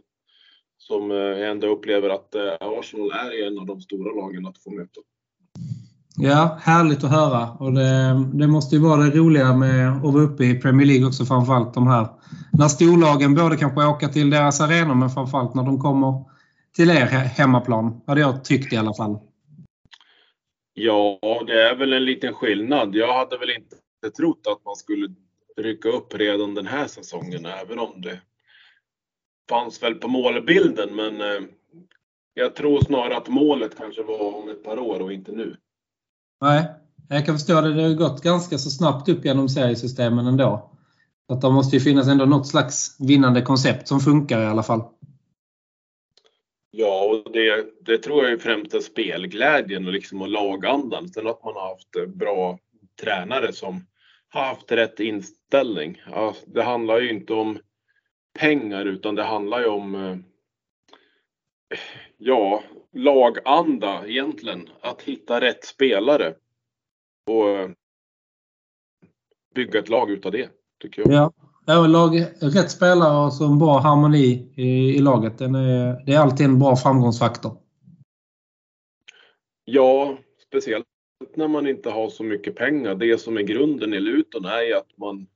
Som 0.77 1.11
eh, 1.11 1.17
jag 1.17 1.49
ändå 1.49 1.67
upplever 1.67 2.09
att 2.09 2.35
eh, 2.35 2.55
Arsenal 2.59 3.11
är 3.11 3.47
en 3.47 3.59
av 3.59 3.65
de 3.65 3.81
stora 3.81 4.11
lagen 4.21 4.45
att 4.45 4.63
få 4.63 4.71
möta. 4.71 5.01
Ja, 6.21 6.59
härligt 6.61 7.03
att 7.03 7.11
höra. 7.11 7.51
Och 7.59 7.73
det, 7.73 8.25
det 8.33 8.47
måste 8.47 8.75
ju 8.75 8.81
vara 8.81 9.01
det 9.01 9.09
roliga 9.09 9.53
med 9.53 9.91
att 9.91 10.13
vara 10.13 10.23
uppe 10.23 10.43
i 10.43 10.61
Premier 10.61 10.87
League 10.87 11.07
också 11.07 11.25
framförallt 11.25 11.73
de 11.73 11.87
här. 11.87 12.07
När 12.53 12.67
storlagen 12.67 13.35
både 13.35 13.57
kanske 13.57 13.85
åker 13.85 14.07
till 14.07 14.29
deras 14.29 14.61
arenor 14.61 14.95
men 14.95 15.09
framförallt 15.09 15.55
när 15.55 15.63
de 15.63 15.79
kommer 15.79 16.25
till 16.75 16.89
er 16.89 17.05
hemmaplan. 17.05 18.01
Hade 18.07 18.21
jag 18.21 18.43
tyckt 18.43 18.73
i 18.73 18.77
alla 18.77 18.93
fall. 18.93 19.17
Ja, 20.73 21.19
det 21.47 21.61
är 21.61 21.75
väl 21.75 21.93
en 21.93 22.05
liten 22.05 22.33
skillnad. 22.33 22.95
Jag 22.95 23.13
hade 23.13 23.37
väl 23.37 23.49
inte 23.49 24.15
trott 24.17 24.47
att 24.47 24.65
man 24.65 24.75
skulle 24.75 25.07
rycka 25.57 25.89
upp 25.89 26.15
redan 26.15 26.55
den 26.55 26.67
här 26.67 26.87
säsongen, 26.87 27.45
även 27.45 27.79
om 27.79 28.01
det 28.01 28.19
fanns 29.49 29.83
väl 29.83 29.95
på 29.95 30.07
målbilden. 30.07 30.95
Men 30.95 31.21
eh, 31.21 31.41
jag 32.33 32.55
tror 32.55 32.81
snarare 32.81 33.17
att 33.17 33.27
målet 33.27 33.77
kanske 33.77 34.03
var 34.03 34.35
om 34.35 34.49
ett 34.49 34.63
par 34.63 34.79
år 34.79 35.01
och 35.01 35.13
inte 35.13 35.31
nu. 35.31 35.55
Nej, 36.41 36.65
jag 37.09 37.25
kan 37.25 37.35
förstå 37.37 37.61
det. 37.61 37.73
Det 37.73 37.83
har 37.83 37.93
gått 37.93 38.23
ganska 38.23 38.57
så 38.57 38.69
snabbt 38.69 39.09
upp 39.09 39.25
genom 39.25 39.49
seriesystemen 39.49 40.27
ändå. 40.27 40.71
Att 41.27 41.41
det 41.41 41.49
måste 41.49 41.75
ju 41.75 41.79
finnas 41.79 42.07
ändå 42.07 42.25
något 42.25 42.47
slags 42.47 42.95
vinnande 42.99 43.41
koncept 43.41 43.87
som 43.87 43.99
funkar 43.99 44.41
i 44.41 44.45
alla 44.45 44.63
fall. 44.63 44.83
Ja, 46.71 47.05
och 47.05 47.31
det, 47.33 47.65
det 47.81 47.97
tror 47.97 48.23
jag 48.23 48.33
är 48.33 48.37
främst 48.37 48.73
är 48.73 48.79
spelglädjen 48.79 49.87
och, 49.87 49.93
liksom 49.93 50.21
och 50.21 50.27
lagandan. 50.27 51.09
Sen 51.09 51.27
att 51.27 51.43
man 51.43 51.53
har 51.53 51.69
haft 51.69 52.15
bra 52.17 52.59
tränare 53.01 53.53
som 53.53 53.85
har 54.29 54.45
haft 54.45 54.71
rätt 54.71 54.99
inställning. 54.99 56.01
Ja, 56.11 56.35
det 56.45 56.63
handlar 56.63 56.99
ju 56.99 57.09
inte 57.09 57.33
om 57.33 57.59
pengar 58.39 58.85
utan 58.85 59.15
det 59.15 59.23
handlar 59.23 59.59
ju 59.59 59.67
om 59.67 59.95
eh, 59.95 60.17
ja, 62.17 62.63
laganda 62.95 64.07
egentligen. 64.07 64.69
Att 64.81 65.01
hitta 65.01 65.41
rätt 65.41 65.65
spelare 65.65 66.33
och 67.27 67.49
eh, 67.49 67.69
bygga 69.55 69.79
ett 69.79 69.89
lag 69.89 70.11
utav 70.11 70.31
det, 70.31 70.49
tycker 70.81 71.01
jag. 71.01 71.11
Ja, 71.11 71.33
ja 71.65 71.87
lag, 71.87 72.15
rätt 72.41 72.71
spelare 72.71 73.25
och 73.25 73.33
så 73.33 73.45
en 73.45 73.59
bra 73.59 73.79
harmoni 73.79 74.53
i, 74.55 74.95
i 74.95 74.99
laget. 74.99 75.37
Den 75.37 75.55
är, 75.55 76.05
det 76.05 76.13
är 76.13 76.19
alltid 76.19 76.45
en 76.45 76.59
bra 76.59 76.75
framgångsfaktor. 76.75 77.57
Ja, 79.65 80.17
speciellt 80.47 80.85
när 81.35 81.47
man 81.47 81.67
inte 81.67 81.89
har 81.89 82.09
så 82.09 82.23
mycket 82.23 82.55
pengar. 82.55 82.95
Det 82.95 83.17
som 83.17 83.37
är 83.37 83.41
grunden 83.41 83.93
i 83.93 83.99
Luton 83.99 84.45
är 84.45 84.75
att 84.75 84.97
man 84.97 85.27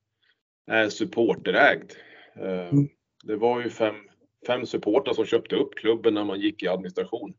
är 0.67 0.89
supporterägd. 0.89 1.91
Eh, 2.35 2.69
Mm. 2.69 2.87
Det 3.23 3.35
var 3.35 3.61
ju 3.61 3.69
fem, 3.69 3.95
fem 4.47 4.65
supportrar 4.65 5.13
som 5.13 5.25
köpte 5.25 5.55
upp 5.55 5.75
klubben 5.75 6.13
när 6.13 6.23
man 6.23 6.39
gick 6.39 6.63
i 6.63 6.67
administration. 6.67 7.33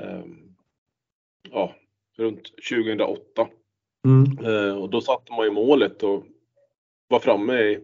Eh, 0.00 0.24
Ja, 1.50 1.74
runt 2.16 2.42
2008. 2.70 3.48
Mm. 4.04 4.44
Eh, 4.46 4.76
Och 4.76 4.90
då 4.90 5.00
satte 5.00 5.32
man 5.32 5.44
ju 5.44 5.50
målet 5.52 6.02
och 6.02 6.24
var 7.08 7.20
framme 7.20 7.54
i, 7.58 7.80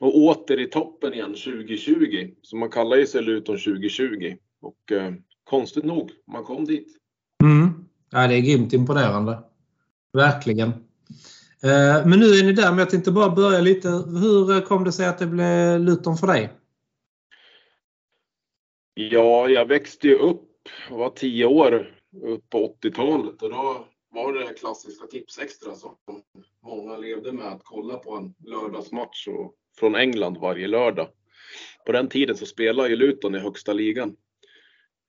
och 0.00 0.16
åter 0.18 0.60
i 0.60 0.66
toppen 0.66 1.14
igen 1.14 1.34
2020. 1.34 2.30
Så 2.42 2.56
man 2.56 2.70
kallar 2.70 2.96
ju 2.96 3.06
sig 3.06 3.22
Luton 3.22 3.58
2020. 3.58 4.36
Och 4.60 4.92
eh, 4.92 5.14
konstigt 5.44 5.84
nog, 5.84 6.10
man 6.26 6.44
kom 6.44 6.64
dit. 6.64 6.96
Mm. 7.42 7.84
Ja, 8.10 8.26
det 8.28 8.34
är 8.34 8.40
grymt 8.40 8.72
imponerande. 8.72 9.38
Verkligen. 10.12 10.68
Eh, 11.62 12.06
Men 12.06 12.20
nu 12.20 12.26
är 12.26 12.44
ni 12.44 12.52
där, 12.52 12.70
men 12.70 12.78
jag 12.78 12.90
tänkte 12.90 13.12
bara 13.12 13.30
börja 13.30 13.60
lite. 13.60 13.88
Hur 13.88 14.60
kom 14.66 14.84
det 14.84 14.92
sig 14.92 15.06
att 15.06 15.18
det 15.18 15.26
blev 15.26 15.80
Luton 15.80 16.16
för 16.16 16.26
dig? 16.26 16.52
Ja, 18.94 19.48
jag 19.48 19.66
växte 19.66 20.08
ju 20.08 20.14
upp 20.14 20.47
var 20.90 21.10
tio 21.10 21.46
år 21.46 21.94
upp 22.22 22.50
på 22.50 22.76
80-talet 22.82 23.42
och 23.42 23.50
då 23.50 23.86
var 24.10 24.32
det 24.32 24.46
det 24.48 24.54
klassiska 24.54 25.06
Tipsextra 25.06 25.74
som 25.74 25.96
många 26.62 26.96
levde 26.96 27.32
med 27.32 27.46
att 27.46 27.60
kolla 27.64 27.98
på 27.98 28.14
en 28.14 28.34
lördagsmatch 28.46 29.28
och, 29.28 29.54
från 29.78 29.94
England 29.94 30.38
varje 30.38 30.66
lördag. 30.66 31.08
På 31.86 31.92
den 31.92 32.08
tiden 32.08 32.36
så 32.36 32.46
spelade 32.46 32.88
ju 32.88 32.96
Luton 32.96 33.34
i 33.34 33.38
högsta 33.38 33.72
ligan. 33.72 34.16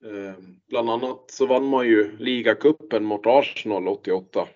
Ehm, 0.05 0.59
bland 0.67 0.89
annat 0.89 1.31
så 1.31 1.45
vann 1.45 1.65
man 1.65 1.87
ju 1.87 2.17
ligacupen 2.17 3.05
mot 3.05 3.25
Arsenal 3.25 3.87
88. 3.87 4.47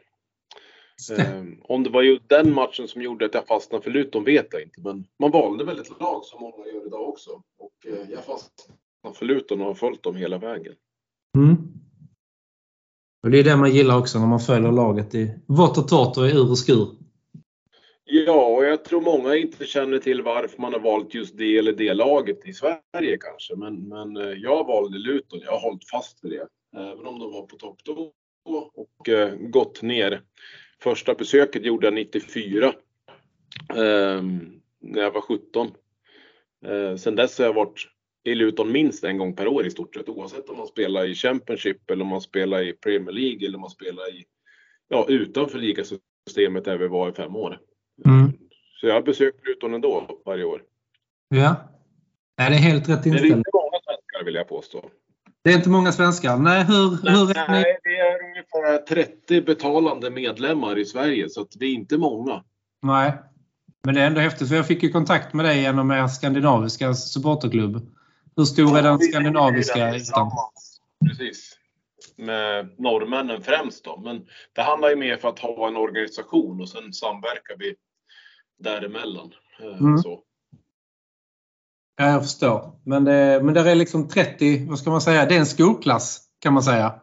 Ehm, 1.20 1.62
om 1.64 1.84
det 1.84 1.90
var 1.90 2.02
ju 2.02 2.20
den 2.28 2.54
matchen 2.54 2.88
som 2.88 3.02
gjorde 3.02 3.26
att 3.26 3.34
jag 3.34 3.48
fastnade 3.48 3.84
för 3.84 3.92
Luton 3.92 4.24
vet 4.24 4.48
jag 4.52 4.62
inte. 4.62 4.82
Men 4.82 5.08
man 5.20 5.32
valde 5.32 5.64
väl 5.64 5.80
ett 5.80 6.00
lag 6.00 6.26
som 6.26 6.42
många 6.42 6.68
gör 6.68 6.88
idag 6.88 7.10
också. 7.10 7.44
Och 7.58 7.86
eh, 7.86 8.10
jag 8.12 8.26
fastnade 8.26 9.16
för 9.16 9.26
Luton 9.26 9.62
och 9.62 9.68
har 9.68 9.74
följt 9.74 10.04
dem 10.04 10.16
hela 10.16 10.38
vägen. 10.38 10.76
Mm. 11.36 11.56
Och 13.24 13.32
det 13.32 13.40
är 13.40 13.44
det 13.44 13.56
man 13.56 13.72
gillar 13.72 13.98
också 13.98 14.20
när 14.20 14.28
man 14.28 14.40
följer 14.40 14.72
laget 14.72 15.16
i 15.16 15.40
vått 15.48 15.78
och 15.78 15.88
torrt 15.88 16.18
och 16.18 16.28
i 16.28 16.32
ur 16.32 16.50
och 16.50 16.58
skur. 16.58 16.88
Ja, 18.06 18.46
och 18.46 18.66
jag 18.66 18.86
tror 18.86 19.02
många 19.02 19.36
inte 19.36 19.66
känner 19.66 20.00
till 20.00 20.22
varför 20.22 20.62
man 20.62 20.74
har 20.74 20.80
valt 20.80 21.14
just 21.14 21.38
det 21.38 21.58
eller 21.58 21.74
det 21.74 21.94
laget 21.94 22.48
i 22.48 22.54
Sverige 22.54 23.18
kanske. 23.20 23.56
Men, 23.56 23.88
men 23.88 24.18
eh, 24.18 24.34
jag 24.34 24.68
valde 24.68 24.98
Luton. 24.98 25.40
Jag 25.44 25.52
har 25.52 25.60
hållit 25.60 25.90
fast 25.90 26.24
vid 26.24 26.32
det. 26.32 26.48
Även 26.80 27.08
om 27.08 27.20
de 27.20 27.34
var 27.34 27.42
på 27.42 27.56
topp 27.56 27.80
då 27.84 28.12
och 28.74 29.10
eh, 29.10 29.36
gått 29.36 29.82
ner. 29.82 30.22
Första 30.80 31.14
besöket 31.14 31.66
gjorde 31.66 31.88
jag 31.88 31.94
94. 31.94 32.74
Ehm, 33.76 34.62
när 34.82 35.02
jag 35.02 35.12
var 35.12 35.22
17. 35.22 35.72
Eh, 36.66 36.96
sen 36.96 37.16
dess 37.16 37.38
har 37.38 37.46
jag 37.46 37.54
varit 37.54 37.88
i 38.24 38.36
Luton 38.36 38.72
minst 38.72 39.04
en 39.04 39.18
gång 39.18 39.36
per 39.36 39.48
år 39.48 39.66
i 39.66 39.72
stort 39.72 39.96
sett. 39.96 40.10
Oavsett 40.10 40.50
om 40.50 40.58
man 40.58 40.68
spelar 40.68 41.06
i 41.06 41.16
Championship 41.16 41.92
eller 41.92 42.04
om 42.04 42.08
man 42.08 42.22
spelar 42.22 42.62
i 42.62 42.74
Premier 42.74 43.12
League 43.12 43.48
eller 43.48 43.56
om 43.56 43.62
man 43.62 43.70
spelar 43.70 44.16
i, 44.16 44.26
ja, 44.88 45.06
utanför 45.10 45.60
ligasystemet 45.60 46.66
där 46.66 46.78
vi 46.78 46.88
var 46.88 47.10
i 47.10 47.14
fem 47.14 47.36
år. 47.36 47.60
Mm. 48.06 48.32
Så 48.82 48.88
jag 48.88 48.94
har 48.94 49.02
besökt 49.02 49.48
Luton 49.48 49.74
ändå 49.74 50.22
varje 50.26 50.44
år. 50.44 50.62
Ja. 51.30 51.56
Är 52.38 52.50
det 52.50 52.56
helt 52.56 52.90
rätt 52.90 53.04
Det 53.04 53.10
är 53.10 53.26
inte 53.26 53.50
många 53.54 53.80
svenskar 53.86 54.26
vill 54.26 54.36
jag 54.36 54.48
påstå. 54.48 54.90
Det 55.44 55.50
är 55.50 55.56
inte 55.56 55.70
många 55.70 55.92
svenskar. 55.92 56.38
Nej, 56.38 56.64
hur, 56.64 56.90
hur 56.90 57.38
är 57.38 57.48
ni? 57.48 57.54
Nej, 57.54 57.80
det 57.84 57.98
är 57.98 58.24
ungefär 58.24 58.78
30 58.78 59.42
betalande 59.42 60.10
medlemmar 60.10 60.78
i 60.78 60.86
Sverige 60.86 61.30
så 61.30 61.42
att 61.42 61.52
det 61.56 61.66
är 61.66 61.74
inte 61.74 61.98
många. 61.98 62.44
Nej. 62.82 63.14
Men 63.84 63.96
det 63.96 64.02
är 64.02 64.08
ändå 64.08 64.22
häftigt 64.22 64.50
för 64.50 64.56
jag 64.56 64.68
fick 64.68 64.84
ju 64.84 64.90
kontakt 64.90 65.34
med 65.34 65.46
dig 65.46 65.62
genom 65.62 65.92
er 65.92 66.08
skandinaviska 66.08 66.94
supporterklubb. 66.94 67.94
Hur 68.36 68.44
stor 68.46 68.78
är 68.78 68.84
den 68.84 68.98
Vi- 68.98 69.06
skandinaviska 69.06 69.96
ytan? 69.96 70.32
Precis. 71.10 71.58
Med 72.16 72.76
norrmännen 72.80 73.42
främst 73.42 73.84
då. 73.86 73.98
Men 73.98 74.26
det 74.54 74.62
handlar 74.62 74.90
ju 74.90 74.96
mer 74.96 75.18
för 75.18 75.30
att 75.30 75.40
ha 75.40 75.68
en 75.68 75.78
organisation 75.78 76.62
och 76.62 76.70
sen 76.70 76.94
samverkar 76.94 77.56
vi 77.58 77.76
däremellan. 78.60 79.34
Eh, 79.60 79.80
Mm. 79.80 79.98
Så. 79.98 80.20
Ja, 81.98 82.06
jag 82.12 82.22
förstår. 82.22 82.72
Men 82.86 83.04
det, 83.04 83.42
men 83.44 83.54
det 83.54 83.72
är 83.72 83.76
liksom 83.76 84.08
30, 84.08 84.66
vad 84.70 84.80
ska 84.80 84.90
man 84.90 85.02
säga, 85.02 85.26
det 85.26 85.36
är 85.36 85.40
en 85.40 85.46
skolklass 85.46 86.22
kan 86.40 86.54
man 86.54 86.64
säga. 86.64 87.00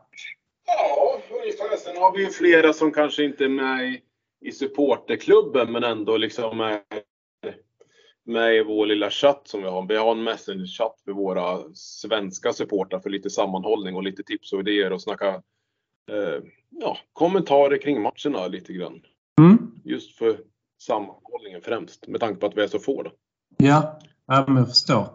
Ja, 0.66 1.20
ungefär. 1.42 1.76
Sen 1.76 1.96
har 1.96 2.12
vi 2.16 2.24
ju 2.24 2.30
flera 2.30 2.72
som 2.72 2.92
kanske 2.92 3.24
inte 3.24 3.44
är 3.44 3.48
med 3.48 3.84
i, 3.84 4.00
i 4.48 4.52
supporterklubben 4.52 5.72
men 5.72 5.84
ändå 5.84 6.16
liksom 6.16 6.60
är 6.60 6.80
med 8.26 8.54
i 8.56 8.64
vår 8.64 8.86
lilla 8.86 9.10
chatt 9.10 9.42
som 9.44 9.62
vi 9.62 9.68
har. 9.68 9.86
Vi 9.86 9.96
har 9.96 10.12
en 10.12 10.22
messenger-chatt 10.22 11.00
för 11.04 11.12
våra 11.12 11.58
svenska 11.74 12.52
supportrar 12.52 13.00
för 13.00 13.10
lite 13.10 13.30
sammanhållning 13.30 13.96
och 13.96 14.02
lite 14.02 14.22
tips 14.22 14.52
och 14.52 14.60
idéer 14.60 14.92
och 14.92 15.02
snacka 15.02 15.28
eh, 16.10 16.42
ja, 16.70 16.98
kommentarer 17.12 17.78
kring 17.78 18.02
matcherna 18.02 18.46
lite 18.46 18.72
grann. 18.72 19.00
Mm. 19.38 19.70
Just 19.84 20.18
för 20.18 20.40
sammanhållningen 20.82 21.60
främst 21.62 22.08
med 22.08 22.20
tanke 22.20 22.40
på 22.40 22.46
att 22.46 22.56
vi 22.56 22.62
är 22.62 22.68
så 22.68 22.78
få. 22.78 23.02
Då. 23.02 23.10
Ja, 23.56 23.98
ja 24.26 24.44
men 24.46 24.56
jag 24.56 24.68
förstår. 24.68 25.08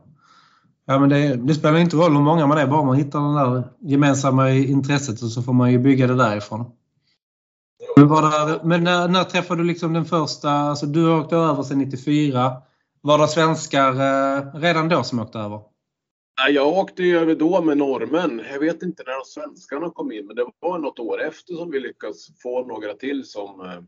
Ja, 0.86 1.00
men 1.00 1.10
det, 1.10 1.36
det 1.36 1.54
spelar 1.54 1.78
inte 1.78 1.98
roll 1.98 2.12
hur 2.12 2.22
många 2.22 2.48
man 2.48 2.58
är, 2.58 2.68
bara 2.68 2.84
man 2.84 2.96
hittar 2.96 3.20
det 3.20 3.40
där 3.40 3.64
gemensamma 3.80 4.52
intresset 4.52 5.22
och 5.22 5.30
så 5.30 5.42
får 5.42 5.54
man 5.54 5.72
ju 5.72 5.80
bygga 5.80 6.08
det 6.08 6.16
därifrån. 6.16 6.72
Men, 7.96 8.08
det, 8.08 8.60
men 8.64 8.84
när, 8.84 9.08
när 9.08 9.24
träffade 9.24 9.62
du 9.62 9.68
liksom 9.68 9.94
den 9.94 10.06
första, 10.06 10.52
alltså 10.52 10.86
du 10.86 11.10
åkte 11.10 11.36
över 11.36 11.64
sedan 11.64 11.80
94. 11.80 12.52
Var 13.06 13.18
det 13.18 13.28
svenskar 13.28 13.92
eh, 13.92 14.60
redan 14.60 14.90
då 14.90 15.04
som 15.04 15.20
åkte 15.20 15.40
över? 15.40 15.62
Nej, 16.40 16.54
Jag 16.54 16.68
åkte 16.68 17.04
ju 17.04 17.18
över 17.18 17.36
då 17.36 17.62
med 17.62 17.78
norrmän. 17.78 18.42
Jag 18.52 18.60
vet 18.60 18.84
inte 18.84 19.04
när 19.06 19.14
de 19.14 19.26
svenskarna 19.26 19.90
kom 19.90 20.12
in, 20.12 20.28
men 20.28 20.36
det 20.36 20.46
var 20.60 20.80
något 20.80 21.00
år 21.00 21.22
efter 21.22 21.54
som 21.54 21.72
vi 21.72 21.80
lyckades 21.80 22.42
få 22.42 22.66
några 22.66 22.94
till 22.94 23.26
som, 23.26 23.62
eh, 23.62 23.82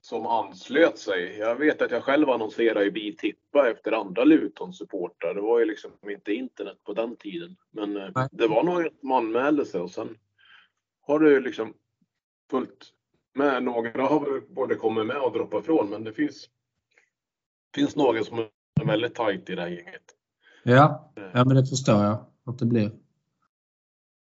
som 0.00 0.26
anslöt 0.26 0.98
sig. 0.98 1.38
Jag 1.38 1.56
vet 1.56 1.82
att 1.82 1.90
jag 1.90 2.04
själv 2.04 2.30
annonserade 2.30 2.84
i 2.84 2.90
Bitippa 2.90 3.70
efter 3.70 3.92
andra 3.92 4.24
Luton-supportrar. 4.24 5.34
Det 5.34 5.40
var 5.40 5.58
ju 5.58 5.64
liksom 5.64 5.90
inte 6.10 6.32
internet 6.32 6.78
på 6.84 6.92
den 6.92 7.16
tiden. 7.16 7.56
Men 7.70 7.96
eh, 7.96 8.10
Nej. 8.14 8.28
det 8.32 8.46
var 8.46 8.62
några 8.62 8.90
som 9.00 9.12
anmälde 9.12 9.66
sig 9.66 9.80
och 9.80 9.90
sen 9.90 10.18
har 11.00 11.20
det 11.20 11.40
liksom 11.40 11.74
följt 12.50 12.92
med. 13.34 13.62
Några 13.62 14.02
har 14.02 14.54
både 14.54 14.74
kommit 14.74 15.06
med 15.06 15.16
och 15.16 15.32
droppat 15.32 15.62
ifrån, 15.62 15.90
men 15.90 16.04
det 16.04 16.12
finns, 16.12 16.48
finns 17.74 17.96
några 17.96 18.24
som 18.24 18.38
är 18.38 18.84
väldigt 18.86 19.14
tajt 19.14 19.50
i 19.50 19.54
det 19.54 19.62
här 19.62 19.68
gänget. 19.68 20.02
Ja, 20.62 21.12
ja 21.32 21.44
men 21.44 21.56
det 21.56 21.66
förstår 21.66 22.04
jag 22.04 22.26
att 22.46 22.58
det 22.58 22.66
blir. 22.66 22.90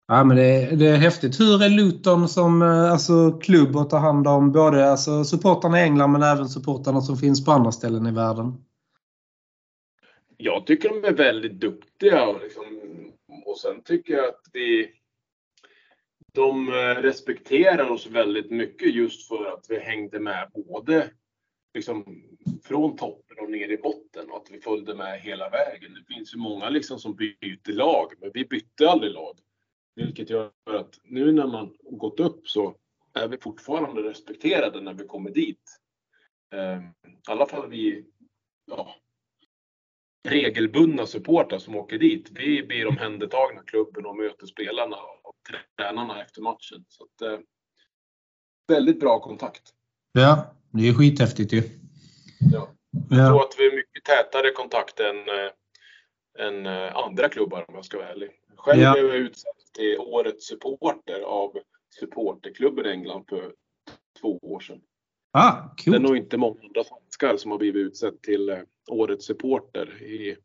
Ja, 0.07 0.25
men 0.25 0.37
det, 0.37 0.43
är- 0.45 0.77
det 0.77 0.87
är 0.87 0.97
häftigt. 0.97 1.41
Hur 1.41 1.63
är 1.63 1.69
Luton 1.69 2.29
som 2.29 2.63
eh, 2.63 2.93
alltså, 2.93 3.31
klubb 3.33 3.77
att 3.77 3.91
ta 3.91 3.99
hand 3.99 4.27
om 4.29 4.53
både 4.53 4.91
alltså, 4.91 5.25
supportarna 5.25 5.81
i 5.81 5.83
England 5.83 6.13
men 6.13 6.23
även 6.23 6.49
supportarna 6.49 7.01
som 7.01 7.17
finns 7.17 7.45
på 7.45 7.53
andra 7.53 7.73
ställen 7.73 8.07
i 8.07 8.13
världen? 8.13 8.65
Jag 10.37 10.67
tycker 10.67 10.89
de 10.89 11.09
är 11.09 11.13
väldigt 11.13 11.61
duktiga. 11.61 12.27
Och, 12.27 12.41
liksom, 12.41 12.65
och 13.47 13.59
sen 13.59 13.83
tycker 13.83 14.15
jag 14.15 14.29
att 14.29 14.43
vi, 14.53 14.91
de 16.33 16.69
eh, 16.69 17.03
respekterar 17.03 17.91
oss 17.91 18.07
väldigt 18.07 18.51
mycket 18.51 18.95
just 18.95 19.29
för 19.29 19.53
att 19.53 19.67
vi 19.69 19.79
hängde 19.79 20.21
med 20.21 20.51
både 20.55 21.11
liksom, 21.75 22.05
från 22.65 22.97
toppen 22.97 23.39
och 23.41 23.51
ner 23.51 23.69
i 23.69 23.77
botten 23.77 24.31
och 24.31 24.37
att 24.37 24.51
vi 24.51 24.61
följde 24.61 24.95
med 24.95 25.21
hela 25.21 25.49
vägen. 25.49 25.95
Det 25.95 26.15
finns 26.15 26.35
ju 26.35 26.39
många 26.39 26.69
liksom 26.69 26.99
som 26.99 27.17
byter 27.17 27.73
lag, 27.73 28.13
men 28.21 28.31
vi 28.35 28.45
bytte 28.45 28.91
aldrig 28.91 29.13
lag. 29.13 29.39
Vilket 29.95 30.31
gör 30.31 30.51
att 30.65 31.01
nu 31.05 31.33
när 31.33 31.47
man 31.47 31.77
gått 31.91 32.21
upp 32.21 32.49
så 32.49 32.75
är 33.13 33.29
vi 33.29 33.39
fortfarande 33.39 34.03
respekterade 34.03 34.81
när 34.81 34.95
vi 34.95 35.07
kommer 35.07 35.31
dit. 35.31 35.81
Ehm, 36.55 36.83
I 36.83 37.31
alla 37.31 37.47
fall 37.47 37.71
vi 37.71 38.05
ja, 38.67 38.95
regelbundna 40.29 41.07
supportrar 41.07 41.59
som 41.59 41.77
åker 41.77 41.99
dit. 41.99 42.31
Vi 42.31 42.63
blir 42.63 42.87
omhändertagna 42.87 43.61
av 43.61 43.65
klubben 43.65 44.07
och 44.07 44.17
möter 44.17 44.47
spelarna 44.47 44.97
och 44.97 45.37
tränarna 45.79 46.23
efter 46.23 46.43
matchen. 46.43 46.85
Så 46.89 47.05
att, 47.05 47.23
eh, 47.23 47.39
väldigt 48.69 49.01
bra 49.01 49.21
kontakt. 49.21 49.63
Ja, 50.13 50.55
det 50.71 50.89
är 50.89 50.95
skithäftigt 50.95 51.53
ju. 51.53 51.63
Ja. 52.41 52.69
Jag 53.11 53.29
tror 53.29 53.41
att 53.43 53.55
vi 53.59 53.67
är 53.67 53.77
mycket 53.77 54.05
tätare 54.05 54.51
kontakt 54.51 55.01
än, 55.01 55.17
eh, 55.17 56.47
än 56.47 56.67
eh, 56.67 56.97
andra 56.97 57.29
klubbar 57.29 57.65
om 57.69 57.75
jag 57.75 57.85
ska 57.85 57.99
vara 57.99 58.09
ärlig. 58.09 58.31
Själv 58.57 58.83
Ja. 58.83 58.93
blev 58.93 59.05
jag 59.07 59.17
utsedd 59.17 59.53
till 59.77 59.97
årets 59.99 60.47
supporter 60.47 61.21
av 61.21 61.53
supporterklubben 62.01 62.87
i 62.87 62.89
England 62.89 63.25
för 63.29 63.53
två 64.21 64.39
år 64.43 64.61
sedan. 64.61 64.81
Ah, 65.33 65.53
Det 65.85 65.91
är 65.91 65.99
nog 66.01 66.17
inte 66.17 66.37
många 66.37 66.61
andra 66.63 66.85
svenskar 66.85 67.37
som 67.37 67.51
har 67.51 67.59
blivit 67.59 67.87
utsedd 67.87 68.23
till 68.23 68.49
eh, 68.51 68.59
årets 68.91 69.27
supporter 69.27 70.03
i, 70.03 70.37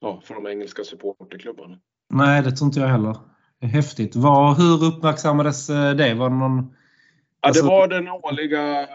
ja, 0.00 0.20
för 0.24 0.34
de 0.34 0.46
engelska 0.46 0.84
supporterklubbarna. 0.84 1.78
Nej, 2.14 2.42
det 2.42 2.50
tror 2.50 2.66
inte 2.66 2.80
jag 2.80 2.88
heller. 2.88 3.16
Häftigt. 3.60 4.16
Var, 4.16 4.54
hur 4.54 4.88
uppmärksammades 4.96 5.66
det? 5.66 6.14
Var 6.14 6.30
det 6.30 6.36
någon... 6.36 6.56
Ja, 6.56 6.68
det 7.40 7.48
Alltså- 7.48 7.66
var 7.66 7.88
den 7.88 8.08
årliga 8.08 8.88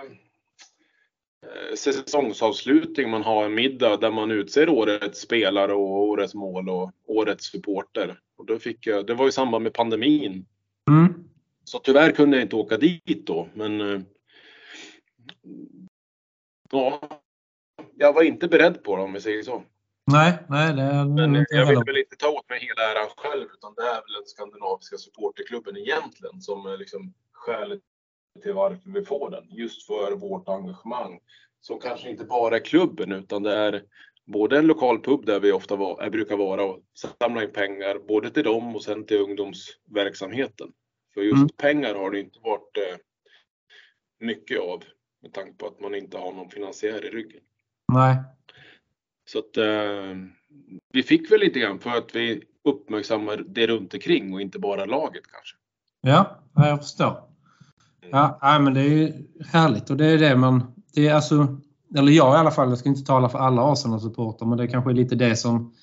säsongsavslutning. 1.75 3.09
Man 3.09 3.23
har 3.23 3.45
en 3.45 3.53
middag 3.55 3.97
där 3.97 4.11
man 4.11 4.31
utser 4.31 4.69
årets 4.69 5.21
spelare 5.21 5.73
och 5.73 6.01
årets 6.01 6.33
mål 6.33 6.69
och 6.69 6.91
årets 7.05 7.45
supporter. 7.45 8.19
Och 8.37 8.45
då 8.45 8.59
fick 8.59 8.87
jag, 8.87 9.07
det 9.07 9.13
var 9.13 9.27
i 9.27 9.31
samband 9.31 9.63
med 9.63 9.73
pandemin. 9.73 10.45
Mm. 10.89 11.13
Så 11.63 11.79
tyvärr 11.79 12.11
kunde 12.11 12.37
jag 12.37 12.43
inte 12.45 12.55
åka 12.55 12.77
dit 12.77 13.27
då. 13.27 13.49
Men 13.53 13.81
eh, 13.81 14.01
ja, 16.71 17.01
jag 17.95 18.13
var 18.13 18.23
inte 18.23 18.47
beredd 18.47 18.83
på 18.83 18.95
det 18.95 19.01
om 19.03 19.13
vi 19.13 19.21
säger 19.21 19.43
så. 19.43 19.63
Nej, 20.11 20.33
nej, 20.49 20.73
det 20.75 20.81
är 20.81 21.05
Men 21.05 21.35
inte 21.35 21.55
jag 21.55 21.61
jag 21.61 21.67
vill 21.67 21.77
heller. 21.77 21.85
väl 21.85 21.97
inte 21.97 22.15
ta 22.15 22.27
åt 22.29 22.49
mig 22.49 22.59
hela 22.59 22.81
äran 22.91 23.09
själv 23.17 23.47
utan 23.53 23.73
det 23.75 23.81
är 23.81 23.95
väl 23.95 24.13
den 24.13 24.25
skandinaviska 24.25 24.97
supporterklubben 24.97 25.77
egentligen 25.77 26.41
som 26.41 26.65
är 26.65 26.77
liksom 26.77 27.13
skälet 27.31 27.81
till 28.41 28.53
varför 28.53 28.89
vi 28.89 29.05
får 29.05 29.29
den. 29.29 29.43
Just 29.49 29.87
för 29.87 30.15
vårt 30.15 30.49
engagemang. 30.49 31.19
Som 31.61 31.79
kanske 31.79 32.09
inte 32.09 32.23
bara 32.25 32.55
är 32.55 32.65
klubben 32.65 33.11
utan 33.11 33.43
det 33.43 33.55
är 33.55 33.83
både 34.25 34.57
en 34.57 34.67
lokal 34.67 34.99
pub 35.01 35.25
där 35.25 35.39
vi 35.39 35.51
ofta 35.51 35.75
var, 35.75 36.09
brukar 36.09 36.37
vara 36.37 36.63
och 36.63 36.79
samla 37.21 37.43
in 37.43 37.51
pengar 37.51 37.99
både 38.07 38.29
till 38.29 38.43
dem 38.43 38.75
och 38.75 38.83
sen 38.83 39.05
till 39.05 39.17
ungdomsverksamheten. 39.17 40.71
För 41.13 41.21
just 41.21 41.35
Mm. 41.35 41.49
pengar 41.49 41.95
har 41.95 42.11
det 42.11 42.19
inte 42.19 42.39
varit 42.39 42.77
eh, 42.77 42.97
mycket 44.19 44.59
av 44.59 44.83
med 45.21 45.33
tanke 45.33 45.53
på 45.53 45.67
att 45.67 45.79
man 45.79 45.95
inte 45.95 46.17
har 46.17 46.31
någon 46.33 46.49
finansiär 46.49 47.05
i 47.05 47.09
ryggen. 47.09 47.41
Nej. 47.93 48.15
Så 49.25 49.39
att 49.39 49.57
eh, 49.57 50.17
vi 50.93 51.03
fick 51.03 51.31
väl 51.31 51.39
lite 51.39 51.59
grann 51.59 51.79
för 51.79 51.89
att 51.89 52.15
vi 52.15 52.43
uppmärksammar 52.63 53.37
det 53.37 53.67
runt 53.67 53.93
omkring 53.93 54.33
och 54.33 54.41
inte 54.41 54.59
bara 54.59 54.85
laget 54.85 55.23
kanske. 55.27 55.55
Ja, 56.01 56.43
jag 56.55 56.77
förstår. 56.79 57.28
Ja, 58.11 58.37
ja, 58.41 58.59
men 58.59 58.73
det 58.73 58.81
är 58.81 58.89
ju 58.89 59.13
härligt 59.51 59.89
och 59.89 59.97
det 59.97 60.05
är 60.05 60.17
det 60.17 60.35
man... 60.35 60.63
Det 60.93 61.07
är 61.07 61.13
alltså, 61.13 61.47
eller 61.95 62.11
jag 62.11 62.35
i 62.35 62.37
alla 62.37 62.51
fall, 62.51 62.69
jag 62.69 62.77
ska 62.77 62.89
inte 62.89 63.05
tala 63.05 63.29
för 63.29 63.39
alla 63.39 63.61
Arsenal-supportrar, 63.61 64.47
men 64.47 64.57
det 64.57 64.67
kanske 64.67 64.91
är 64.91 64.95
lite 64.95 65.15
det 65.15 65.35
som... 65.35 65.73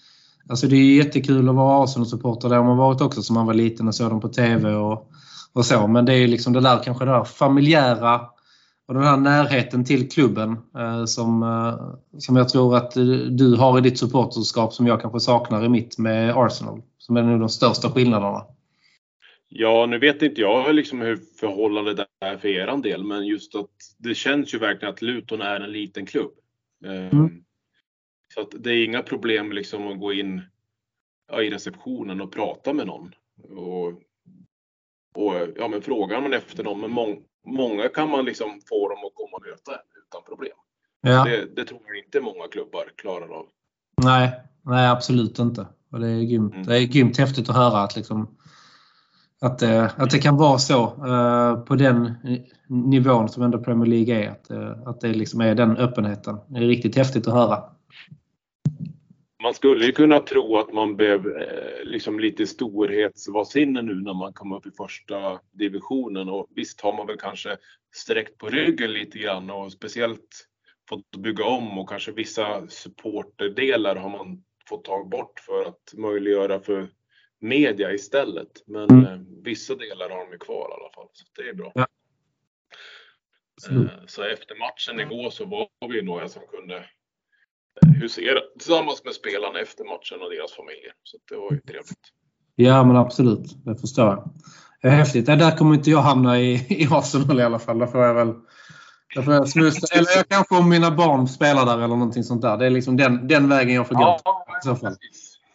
Alltså 0.48 0.66
det 0.66 0.76
är 0.76 0.96
jättekul 0.96 1.48
att 1.48 1.55
vara 1.55 1.85
Arsenal-supporter. 1.85 2.48
Det 2.48 2.57
har 2.57 2.64
man 2.64 2.76
varit 2.76 3.00
också 3.00 3.22
som 3.22 3.35
man 3.35 3.46
var 3.46 3.55
liten 3.55 3.88
och 3.88 3.94
såg 3.94 4.11
dem 4.11 4.20
på 4.20 4.29
TV 4.29 4.74
och, 4.74 5.11
och 5.52 5.66
så. 5.66 5.87
Men 5.87 6.05
det 6.05 6.14
är 6.14 6.29
liksom 6.29 6.52
det 6.52 6.61
där 6.61 6.83
kanske 6.85 7.05
det 7.05 7.11
där 7.11 7.24
familjära 7.24 8.20
och 8.88 8.94
den 8.94 9.02
här 9.02 9.16
närheten 9.16 9.85
till 9.85 10.11
klubben 10.11 10.59
eh, 10.79 11.05
som, 11.05 11.42
eh, 11.42 12.18
som 12.18 12.37
jag 12.37 12.48
tror 12.48 12.76
att 12.76 12.96
eh, 12.96 13.05
du 13.31 13.57
har 13.57 13.79
i 13.79 13.81
ditt 13.81 13.98
supporterskap 13.98 14.72
som 14.72 14.87
jag 14.87 15.00
kanske 15.00 15.20
saknar 15.20 15.64
i 15.64 15.68
mitt 15.68 15.98
med 15.98 16.37
Arsenal. 16.37 16.83
Som 16.98 17.16
är 17.16 17.22
nog 17.22 17.40
de 17.40 17.48
största 17.48 17.90
skillnaderna. 17.90 18.42
Ja, 19.59 19.87
nu 19.87 19.99
vet 19.99 20.23
inte 20.23 20.40
jag 20.40 20.75
liksom 20.75 21.01
hur 21.01 21.16
förhållandet 21.16 22.09
är 22.21 22.37
för 22.37 22.49
er 22.49 22.83
del, 22.83 23.05
men 23.05 23.27
just 23.27 23.55
att 23.55 23.71
det 23.99 24.14
känns 24.14 24.55
ju 24.55 24.59
verkligen 24.59 24.95
att 24.95 25.03
Luton 25.03 25.40
är 25.40 25.61
en 25.61 25.73
liten 25.73 26.07
klubb. 26.07 26.33
Ehm, 26.85 27.09
mm. 27.09 27.45
Så 28.35 28.40
att 28.40 28.55
det 28.59 28.71
är 28.71 28.85
inga 28.85 29.03
problem 29.03 29.53
liksom 29.53 29.87
att 29.87 30.01
gå 30.01 30.12
in 30.12 30.42
ja, 31.33 31.42
i 31.42 31.51
receptionen 31.51 32.21
och 32.21 32.33
prata 32.33 32.73
med 32.73 32.87
någon. 32.87 33.14
Och, 33.42 33.87
och 35.14 35.35
ja, 35.57 35.69
men 35.69 35.83
frågar 35.83 36.21
man 36.21 36.33
efter 36.33 36.64
dem, 36.64 36.81
men 36.81 36.90
må, 36.90 37.16
många 37.47 37.88
kan 37.88 38.11
man 38.11 38.25
liksom 38.25 38.61
få 38.69 38.88
dem 38.88 38.99
att 38.99 39.14
komma 39.14 39.37
och 39.37 39.47
möta 39.47 39.73
utan 40.07 40.23
problem. 40.27 40.57
Ja. 41.01 41.25
Det, 41.25 41.57
det, 41.57 41.64
tror 41.64 41.81
jag 41.87 42.05
inte 42.05 42.21
många 42.21 42.49
klubbar 42.49 42.92
klarar 42.97 43.29
av. 43.29 43.47
Nej, 44.03 44.33
nej 44.62 44.88
absolut 44.88 45.38
inte. 45.38 45.66
Och 45.90 46.01
det 46.01 46.09
är 46.09 46.23
grymt. 46.23 46.55
Mm. 46.55 46.66
Det 46.66 46.79
är 46.79 46.87
grymt 46.87 47.19
häftigt 47.19 47.51
att 47.51 47.57
höra 47.57 47.79
att 47.79 47.97
liksom 47.97 48.37
att, 49.40 49.59
det, 49.59 49.92
att 49.96 50.11
det 50.11 50.18
kan 50.18 50.37
vara 50.37 50.59
så 50.59 50.83
eh, 50.85 51.64
på 51.64 51.75
den 51.75 52.14
nivån 52.68 53.29
som 53.29 53.42
ändå 53.42 53.59
Premier 53.59 53.87
League 53.87 54.25
är. 54.25 54.31
Att, 54.31 54.51
eh, 54.51 54.88
att 54.88 55.01
det 55.01 55.09
liksom 55.09 55.40
är 55.40 55.55
den 55.55 55.77
öppenheten. 55.77 56.37
Det 56.49 56.59
är 56.59 56.62
riktigt 56.62 56.96
häftigt 56.96 57.27
att 57.27 57.35
höra. 57.35 57.62
Man 59.42 59.55
skulle 59.55 59.87
ju 59.87 59.92
kunna 59.92 60.20
tro 60.20 60.59
att 60.59 60.72
man 60.72 60.96
blev 60.96 61.27
liksom 61.85 62.20
lite 62.20 62.46
storhetsvansinne 62.46 63.83
nu 63.83 63.94
när 63.94 64.14
man 64.14 64.33
kom 64.33 64.53
upp 64.53 64.66
i 64.66 64.70
första 64.70 65.38
divisionen 65.53 66.29
och 66.29 66.46
visst 66.55 66.81
har 66.81 66.96
man 66.96 67.07
väl 67.07 67.16
kanske 67.18 67.57
sträckt 67.94 68.38
på 68.38 68.46
ryggen 68.46 68.92
lite 68.92 69.18
grann 69.18 69.51
och 69.51 69.72
speciellt 69.72 70.46
fått 70.88 71.16
bygga 71.16 71.44
om 71.44 71.79
och 71.79 71.88
kanske 71.88 72.12
vissa 72.12 72.68
supporterdelar 72.68 73.96
har 73.96 74.11
man 74.11 74.42
fått 74.68 74.85
ta 74.85 75.05
bort 75.05 75.40
för 75.40 75.68
att 75.68 75.94
möjliggöra 75.94 76.61
för 76.61 76.88
media 77.40 77.92
istället. 77.92 78.62
Men 78.66 78.90
mm. 78.90 79.05
eh, 79.05 79.20
vissa 79.44 79.75
delar 79.75 80.11
har 80.11 80.31
de 80.31 80.38
kvar 80.38 80.68
i 80.70 80.72
alla 80.72 80.90
fall, 80.94 81.09
så 81.12 81.25
det 81.37 81.49
är 81.49 81.55
bra. 81.55 81.72
Ja. 81.75 81.87
Eh, 83.70 83.87
så 84.07 84.22
efter 84.22 84.55
matchen 84.55 85.01
igår 85.01 85.31
så 85.31 85.44
var 85.44 85.68
vi 85.92 86.03
några 86.03 86.29
som 86.29 86.42
kunde 86.51 86.77
eh, 86.77 87.88
husera 88.01 88.40
tillsammans 88.59 89.05
med 89.05 89.14
spelarna 89.14 89.61
efter 89.61 89.85
matchen 89.85 90.22
och 90.22 90.31
deras 90.31 90.53
familjer. 90.53 90.92
Så 91.03 91.18
det 91.29 91.37
var 91.37 91.53
ju 91.53 91.61
trevligt. 91.61 92.12
Ja, 92.55 92.85
men 92.85 92.96
absolut. 92.96 93.64
Det 93.64 93.77
förstår 93.77 94.07
jag. 94.07 94.31
Det 94.83 94.88
är 94.88 94.92
häftigt. 94.92 95.27
Där 95.27 95.57
kommer 95.57 95.75
inte 95.75 95.90
jag 95.90 96.01
hamna 96.01 96.40
i, 96.40 96.66
i 96.68 96.88
Arsenal 96.90 97.40
i 97.40 97.42
alla 97.42 97.59
fall. 97.59 97.79
Där 97.79 97.87
får 97.87 98.05
jag 98.05 98.14
väl 98.14 98.35
där 99.14 99.22
får 99.22 99.35
jag 99.35 99.49
smusta. 99.49 99.96
Eller 99.96 100.16
jag 100.16 100.29
kanske 100.29 100.55
om 100.55 100.68
mina 100.68 100.90
barn 100.90 101.29
spelar 101.29 101.66
där 101.66 101.75
eller 101.75 101.87
någonting 101.87 102.25
sånt 102.25 102.42
där. 102.42 102.57
Det 102.57 102.66
är 102.66 102.70
liksom 102.70 102.96
den, 102.96 103.29
den 103.29 103.49
vägen 103.49 103.75
jag 103.75 103.88
får 103.88 103.94
gå. 103.94 104.20
Ja, 104.25 104.46
i 104.62 104.64
så 104.64 104.77
fall. 104.77 104.96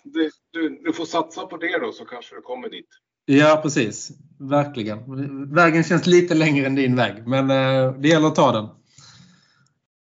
Det, 0.03 0.31
du, 0.51 0.81
du 0.83 0.93
får 0.93 1.05
satsa 1.05 1.45
på 1.45 1.57
det 1.57 1.79
då 1.79 1.91
så 1.91 2.05
kanske 2.05 2.35
du 2.35 2.41
kommer 2.41 2.69
dit. 2.69 2.89
Ja, 3.25 3.59
precis. 3.63 4.11
Verkligen. 4.39 4.99
Vägen 5.53 5.83
känns 5.83 6.07
lite 6.07 6.35
längre 6.35 6.65
än 6.65 6.75
din 6.75 6.95
väg, 6.95 7.27
men 7.27 7.49
eh, 7.51 7.93
det 7.93 8.07
gäller 8.07 8.27
att 8.27 8.35
ta 8.35 8.51
den. 8.51 8.67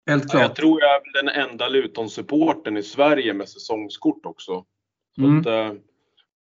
Helt 0.07 0.31
klart. 0.31 0.43
jag 0.43 0.55
tror 0.55 0.81
jag 0.81 0.91
är 0.91 1.23
den 1.23 1.29
enda 1.29 1.69
Luton-supporten 1.69 2.77
i 2.77 2.83
Sverige 2.83 3.35
med 3.35 3.49
säsongskort 3.49 4.27
också. 4.27 4.65
Mm. 5.19 5.41
Att, 5.41 5.47
eh, 5.47 5.73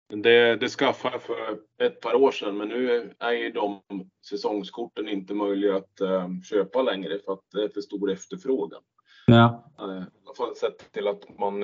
det, 0.08 0.56
det 0.56 0.70
skaffade 0.70 1.16
jag 1.16 1.22
för 1.22 1.60
ett 1.82 2.02
par 2.02 2.16
år 2.16 2.32
sedan, 2.32 2.58
men 2.58 2.68
nu 2.68 3.14
är 3.20 3.32
ju 3.32 3.52
de 3.52 3.82
säsongskorten 4.30 5.10
inte 5.10 5.34
möjliga 5.34 5.76
att 5.76 6.02
uh, 6.02 6.42
köpa 6.44 6.82
längre 6.82 7.20
för 7.26 7.34
att 7.34 7.44
det 7.54 7.64
är 7.64 7.70
för 7.70 7.82
stor 7.82 8.12
efterfrågan. 8.12 8.82
Ja. 9.28 9.74
I 9.78 9.82
alla 9.82 10.36
fall 10.38 10.56
sett 10.56 10.92
till 10.92 11.08
att 11.08 11.40
man 11.40 11.64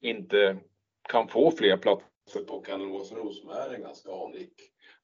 inte 0.00 0.58
kan 1.08 1.28
få 1.28 1.50
fler 1.50 1.76
platser 1.76 2.40
på 2.48 2.60
Kanelvåsro 2.60 3.32
som 3.32 3.50
är 3.50 3.74
en 3.74 3.82
ganska 3.82 4.08
anrik 4.10 4.52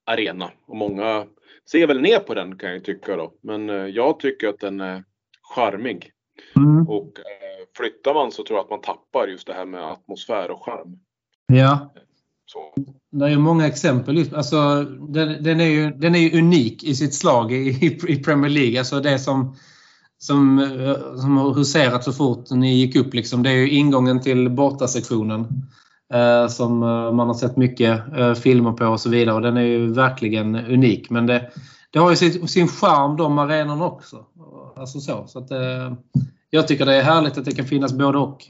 arena. 0.05 0.51
Och 0.67 0.75
många 0.75 1.25
ser 1.71 1.87
väl 1.87 2.01
ner 2.01 2.19
på 2.19 2.33
den 2.33 2.57
kan 2.57 2.71
jag 2.71 2.83
tycka 2.83 3.15
då. 3.15 3.33
Men 3.41 3.69
eh, 3.69 3.75
jag 3.75 4.19
tycker 4.19 4.47
att 4.47 4.59
den 4.59 4.79
är 4.79 5.03
charmig. 5.55 6.11
Mm. 6.55 6.89
Och 6.89 7.19
eh, 7.19 7.65
flyttar 7.77 8.13
man 8.13 8.31
så 8.31 8.43
tror 8.43 8.57
jag 8.57 8.63
att 8.63 8.69
man 8.69 8.81
tappar 8.81 9.27
just 9.27 9.47
det 9.47 9.53
här 9.53 9.65
med 9.65 9.91
atmosfär 9.91 10.51
och 10.51 10.65
charm. 10.65 10.99
Ja. 11.47 11.93
Så. 12.45 12.73
Det 13.11 13.25
är 13.25 13.37
många 13.37 13.67
exempel. 13.67 14.35
Alltså, 14.35 14.83
den, 15.09 15.43
den, 15.43 15.59
är 15.59 15.65
ju, 15.65 15.91
den 15.91 16.15
är 16.15 16.19
ju 16.19 16.39
unik 16.39 16.83
i 16.83 16.95
sitt 16.95 17.13
slag 17.13 17.51
i, 17.51 17.99
i 18.07 18.23
Premier 18.23 18.49
League. 18.49 18.79
Alltså 18.79 18.99
det 18.99 19.19
som, 19.19 19.55
som, 20.17 20.59
eh, 20.59 21.15
som 21.15 21.37
har 21.37 21.53
huserat 21.53 22.03
så 22.03 22.13
fort 22.13 22.49
ni 22.51 22.75
gick 22.75 22.95
upp. 22.95 23.13
Liksom, 23.13 23.43
det 23.43 23.49
är 23.49 23.53
ju 23.55 23.69
ingången 23.69 24.21
till 24.21 24.49
bortasektionen. 24.49 25.47
Eh, 26.13 26.47
som 26.47 26.83
eh, 26.83 27.11
man 27.11 27.27
har 27.27 27.33
sett 27.33 27.57
mycket 27.57 28.13
eh, 28.17 28.33
filmer 28.33 28.71
på 28.71 28.85
och 28.85 28.99
så 28.99 29.09
vidare. 29.09 29.35
Och 29.35 29.41
den 29.41 29.57
är 29.57 29.61
ju 29.61 29.93
verkligen 29.93 30.55
unik. 30.55 31.09
Men 31.09 31.25
det, 31.25 31.51
det 31.91 31.99
har 31.99 32.09
ju 32.09 32.15
sin, 32.15 32.47
sin 32.47 32.67
charm 32.67 33.17
de 33.17 33.37
arenorna 33.37 33.85
också. 33.85 34.25
Alltså 34.75 34.99
så. 34.99 35.27
så 35.27 35.39
att, 35.39 35.51
eh, 35.51 35.93
jag 36.49 36.67
tycker 36.67 36.85
det 36.85 36.95
är 36.95 37.03
härligt 37.03 37.37
att 37.37 37.45
det 37.45 37.55
kan 37.55 37.65
finnas 37.65 37.93
både 37.93 38.17
och. 38.17 38.43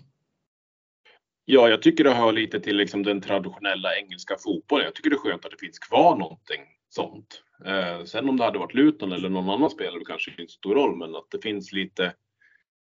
Ja, 1.45 1.69
jag 1.69 1.81
tycker 1.81 2.03
det 2.03 2.13
hör 2.13 2.31
lite 2.31 2.59
till 2.59 2.77
liksom 2.77 3.03
den 3.03 3.21
traditionella 3.21 3.95
engelska 3.95 4.35
fotbollen. 4.39 4.85
Jag 4.85 4.95
tycker 4.95 5.09
det 5.09 5.15
är 5.15 5.31
skönt 5.31 5.45
att 5.45 5.51
det 5.51 5.65
finns 5.65 5.79
kvar 5.79 6.15
någonting 6.15 6.61
sånt. 6.89 7.41
Eh, 7.65 8.03
sen 8.05 8.29
om 8.29 8.37
det 8.37 8.43
hade 8.43 8.59
varit 8.59 8.73
Luton 8.73 9.11
eller 9.11 9.29
någon 9.29 9.49
annan 9.49 9.69
spelare 9.69 10.03
kanske 10.05 10.31
inte 10.41 10.53
stor 10.53 10.75
roll, 10.75 10.97
men 10.97 11.15
att 11.15 11.27
det 11.31 11.41
finns 11.41 11.71
lite 11.71 12.13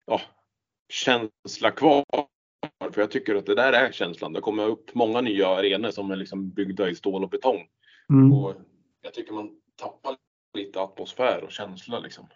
ja, 0.06 0.20
känsla 0.88 1.70
kvar 1.70 2.04
för 2.90 3.00
jag 3.00 3.10
tycker 3.10 3.34
att 3.34 3.46
det 3.46 3.54
där 3.54 3.72
är 3.72 3.92
känslan. 3.92 4.32
Det 4.32 4.40
kommer 4.40 4.66
upp 4.68 4.94
många 4.94 5.20
nya 5.20 5.48
arenor 5.48 5.90
som 5.90 6.10
är 6.10 6.16
liksom 6.16 6.50
byggda 6.50 6.88
i 6.88 6.94
stål 6.94 7.24
och 7.24 7.30
betong. 7.30 7.60
Mm. 8.10 8.32
Och 8.32 8.54
jag 9.02 9.14
tycker 9.14 9.32
man 9.32 9.50
tappar 9.80 10.16
lite 10.58 10.80
atmosfär 10.80 11.44
och 11.44 11.50
känsla 11.50 11.98
liksom. 11.98 12.26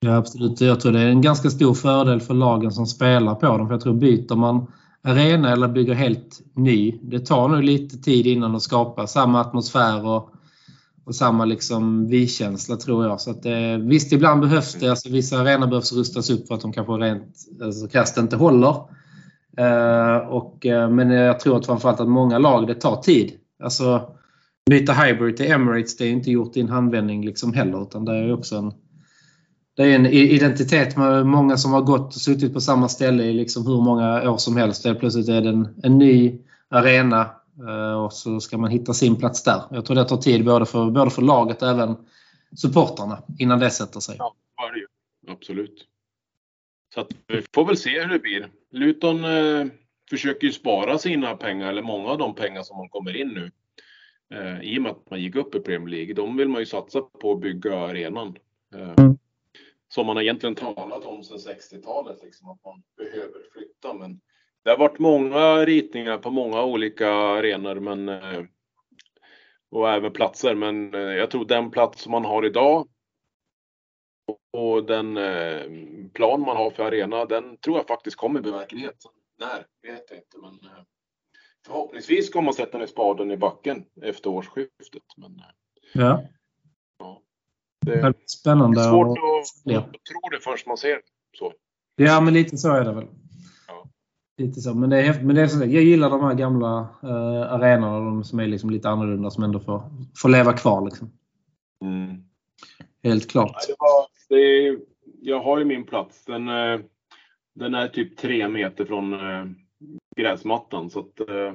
Ja 0.00 0.16
absolut. 0.16 0.60
Jag 0.60 0.80
tror 0.80 0.92
det 0.92 1.00
är 1.00 1.08
en 1.08 1.20
ganska 1.20 1.50
stor 1.50 1.74
fördel 1.74 2.20
för 2.20 2.34
lagen 2.34 2.72
som 2.72 2.86
spelar 2.86 3.34
på 3.34 3.46
dem. 3.46 3.66
För 3.66 3.74
jag 3.74 3.80
tror 3.80 3.94
byter 3.94 4.36
man 4.36 4.72
arena 5.02 5.52
eller 5.52 5.68
bygger 5.68 5.94
helt 5.94 6.40
ny. 6.54 6.98
Det 7.02 7.20
tar 7.20 7.48
nog 7.48 7.62
lite 7.62 7.96
tid 7.96 8.26
innan 8.26 8.56
att 8.56 8.62
skapa 8.62 9.06
samma 9.06 9.40
atmosfär 9.40 10.06
och, 10.06 10.30
och 11.04 11.14
samma 11.14 11.44
liksom 11.44 12.08
vi-känsla 12.08 12.76
tror 12.76 13.06
jag. 13.06 13.20
Så 13.20 13.30
att, 13.30 13.46
eh, 13.46 13.78
visst, 13.80 14.12
ibland 14.12 14.40
behövs 14.40 14.74
det. 14.74 14.88
Alltså, 14.88 15.10
vissa 15.10 15.38
arenor 15.38 15.66
behövs 15.66 15.92
rustas 15.92 16.30
upp 16.30 16.46
för 16.46 16.54
att 16.54 16.60
de 16.60 16.72
kanske 16.72 16.92
rent 16.92 17.36
alltså, 17.62 17.88
kast 17.88 18.18
inte 18.18 18.36
håller. 18.36 18.74
Eh, 19.56 20.16
och, 20.16 20.66
eh, 20.66 20.90
men 20.90 21.10
jag 21.10 21.40
tror 21.40 21.56
att 21.56 21.66
framförallt 21.66 22.00
att 22.00 22.08
många 22.08 22.38
lag, 22.38 22.66
det 22.66 22.74
tar 22.74 22.96
tid. 22.96 23.32
Alltså, 23.62 24.14
byta 24.70 24.92
hybrid 24.92 25.36
till 25.36 25.52
Emirates, 25.52 25.96
det 25.96 26.04
är 26.04 26.10
inte 26.10 26.30
gjort 26.30 26.56
i 26.56 26.60
en 26.60 26.68
handvändning 26.68 27.24
liksom 27.24 27.52
heller. 27.52 27.82
Utan 27.82 28.04
det 28.04 28.12
är 28.12 28.32
också 28.34 28.56
en, 28.56 28.72
det 29.76 29.82
är 29.82 29.94
en 29.94 30.06
identitet 30.06 30.96
med 30.96 31.26
många 31.26 31.56
som 31.56 31.72
har 31.72 31.82
gått 31.82 32.06
och 32.06 32.20
suttit 32.20 32.54
på 32.54 32.60
samma 32.60 32.88
ställe 32.88 33.24
i 33.24 33.32
liksom 33.32 33.66
hur 33.66 33.80
många 33.80 34.30
år 34.30 34.36
som 34.36 34.56
helst. 34.56 34.82
Det 34.82 34.94
plötsligt 34.94 35.28
är 35.28 35.40
det 35.40 35.48
en, 35.48 35.68
en 35.82 35.98
ny 35.98 36.40
arena 36.68 37.30
eh, 37.68 38.04
och 38.04 38.12
så 38.12 38.40
ska 38.40 38.58
man 38.58 38.70
hitta 38.70 38.92
sin 38.94 39.16
plats 39.16 39.42
där. 39.42 39.62
Jag 39.70 39.84
tror 39.84 39.96
det 39.96 40.04
tar 40.04 40.16
tid 40.16 40.44
både 40.44 40.66
för, 40.66 40.90
både 40.90 41.10
för 41.10 41.22
laget 41.22 41.62
och 41.62 41.68
även 41.68 41.96
supportrarna 42.56 43.22
innan 43.38 43.58
det 43.58 43.70
sätter 43.70 44.00
sig. 44.00 44.16
Ja, 44.18 44.34
det 44.56 44.62
är 44.62 44.80
det 44.80 44.86
Absolut. 45.32 45.86
Så 46.94 47.00
att 47.00 47.08
vi 47.26 47.42
får 47.54 47.66
väl 47.66 47.76
se 47.76 48.00
hur 48.02 48.08
det 48.08 48.18
blir. 48.18 48.48
Luton 48.74 49.24
eh, 49.24 49.66
försöker 50.10 50.46
ju 50.46 50.52
spara 50.52 50.98
sina 50.98 51.36
pengar, 51.36 51.68
eller 51.68 51.82
många 51.82 52.08
av 52.08 52.18
de 52.18 52.34
pengar 52.34 52.62
som 52.62 52.76
man 52.76 52.88
kommer 52.88 53.16
in 53.16 53.28
nu. 53.28 53.50
Eh, 54.34 54.60
I 54.60 54.78
och 54.78 54.82
med 54.82 54.92
att 54.92 55.10
man 55.10 55.20
gick 55.20 55.36
upp 55.36 55.54
i 55.54 55.60
Premier 55.60 55.88
League. 55.88 56.14
De 56.14 56.36
vill 56.36 56.48
man 56.48 56.60
ju 56.60 56.66
satsa 56.66 57.00
på 57.00 57.32
att 57.32 57.40
bygga 57.40 57.78
arenan. 57.78 58.36
Eh, 58.74 58.94
mm. 58.98 59.18
Som 59.88 60.06
man 60.06 60.16
har 60.16 60.22
egentligen 60.22 60.54
talat 60.54 61.04
om 61.04 61.24
sedan 61.24 61.38
60-talet, 61.38 62.22
liksom, 62.22 62.48
att 62.48 62.64
man 62.64 62.82
behöver 62.96 63.40
flytta. 63.52 63.94
Men 63.94 64.20
det 64.64 64.70
har 64.70 64.78
varit 64.78 64.98
många 64.98 65.64
ritningar 65.64 66.18
på 66.18 66.30
många 66.30 66.64
olika 66.64 67.10
arenor 67.10 67.74
men, 67.74 68.08
eh, 68.08 68.42
och 69.70 69.90
även 69.90 70.12
platser. 70.12 70.54
Men 70.54 70.94
eh, 70.94 71.00
jag 71.00 71.30
tror 71.30 71.44
den 71.44 71.70
plats 71.70 72.02
som 72.02 72.12
man 72.12 72.24
har 72.24 72.46
idag 72.46 72.88
och 74.52 74.84
den 74.84 75.16
eh, 75.16 75.62
plan 76.12 76.40
man 76.40 76.56
har 76.56 76.70
för 76.70 76.84
arena, 76.84 77.24
den 77.24 77.56
tror 77.56 77.76
jag 77.76 77.86
faktiskt 77.86 78.16
kommer 78.16 78.40
bli 78.40 78.50
verklighet. 78.50 78.96
När 79.38 79.66
vet 79.92 80.10
jag 80.10 80.18
inte, 80.18 80.38
men 80.42 80.70
eh, 80.70 80.84
förhoppningsvis 81.66 82.30
kommer 82.30 82.44
man 82.44 82.54
sätta 82.54 82.78
ner 82.78 82.86
spaden 82.86 83.30
i 83.30 83.36
backen 83.36 83.84
efter 84.02 84.30
årsskiftet. 84.30 85.02
Men, 85.16 85.30
eh, 85.30 85.44
ja. 85.94 86.22
ja. 86.98 87.22
Det 87.86 87.94
Det 87.94 88.00
är 88.00 88.14
spännande. 88.26 88.80
är 88.80 88.90
svårt 88.90 89.18
att, 89.18 89.62
ja. 89.64 89.78
att 89.78 89.84
tro 89.86 90.28
det 90.30 90.40
förrän 90.40 90.58
man 90.66 90.76
ser 90.76 91.00
så. 91.38 91.52
Ja, 91.96 92.20
men 92.20 92.34
lite 92.34 92.56
så 92.56 92.72
är 92.72 92.84
det 92.84 92.92
väl. 92.92 93.06
Ja. 93.68 93.86
Lite 94.36 94.60
så. 94.60 94.74
Men 94.74 94.90
det 94.90 95.02
är. 95.02 95.22
Men 95.22 95.36
det 95.36 95.42
är 95.42 95.46
så, 95.46 95.58
jag 95.58 95.82
gillar 95.82 96.10
de 96.10 96.20
här 96.24 96.34
gamla 96.34 96.80
uh, 97.04 97.52
arenorna 97.52 97.98
de 97.98 98.24
som 98.24 98.40
är 98.40 98.46
liksom 98.46 98.70
lite 98.70 98.88
annorlunda 98.88 99.30
som 99.30 99.44
ändå 99.44 99.60
får, 99.60 99.82
får 100.16 100.28
leva 100.28 100.52
kvar. 100.52 100.84
Liksom. 100.84 101.12
Helt 103.04 103.30
klart. 103.30 103.56
Det 103.68 103.74
var, 103.78 104.06
det 104.28 104.78
jag 105.22 105.40
har 105.40 105.58
ju 105.58 105.64
min 105.64 105.84
plats. 105.84 106.24
Den, 106.24 106.48
eh, 106.48 106.80
den 107.54 107.74
är 107.74 107.88
typ 107.88 108.16
tre 108.16 108.48
meter 108.48 108.84
från 108.84 109.12
eh, 109.12 109.44
gräsmattan. 110.16 110.90
Så 110.90 111.00
att, 111.00 111.20
eh, 111.20 111.54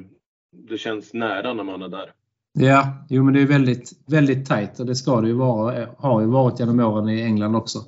det 0.67 0.77
känns 0.77 1.13
nära 1.13 1.53
när 1.53 1.63
man 1.63 1.81
är 1.81 1.89
där. 1.89 2.13
Ja, 2.53 3.05
jo 3.09 3.23
men 3.23 3.33
det 3.33 3.41
är 3.41 3.45
väldigt, 3.45 3.91
väldigt 4.07 4.45
tajt 4.45 4.79
och 4.79 4.85
det 4.85 4.95
ska 4.95 5.21
det 5.21 5.27
ju 5.27 5.33
vara. 5.33 5.87
Har 5.97 6.21
ju 6.21 6.27
varit 6.27 6.59
genom 6.59 6.79
åren 6.79 7.09
i 7.09 7.21
England 7.21 7.55
också. 7.55 7.79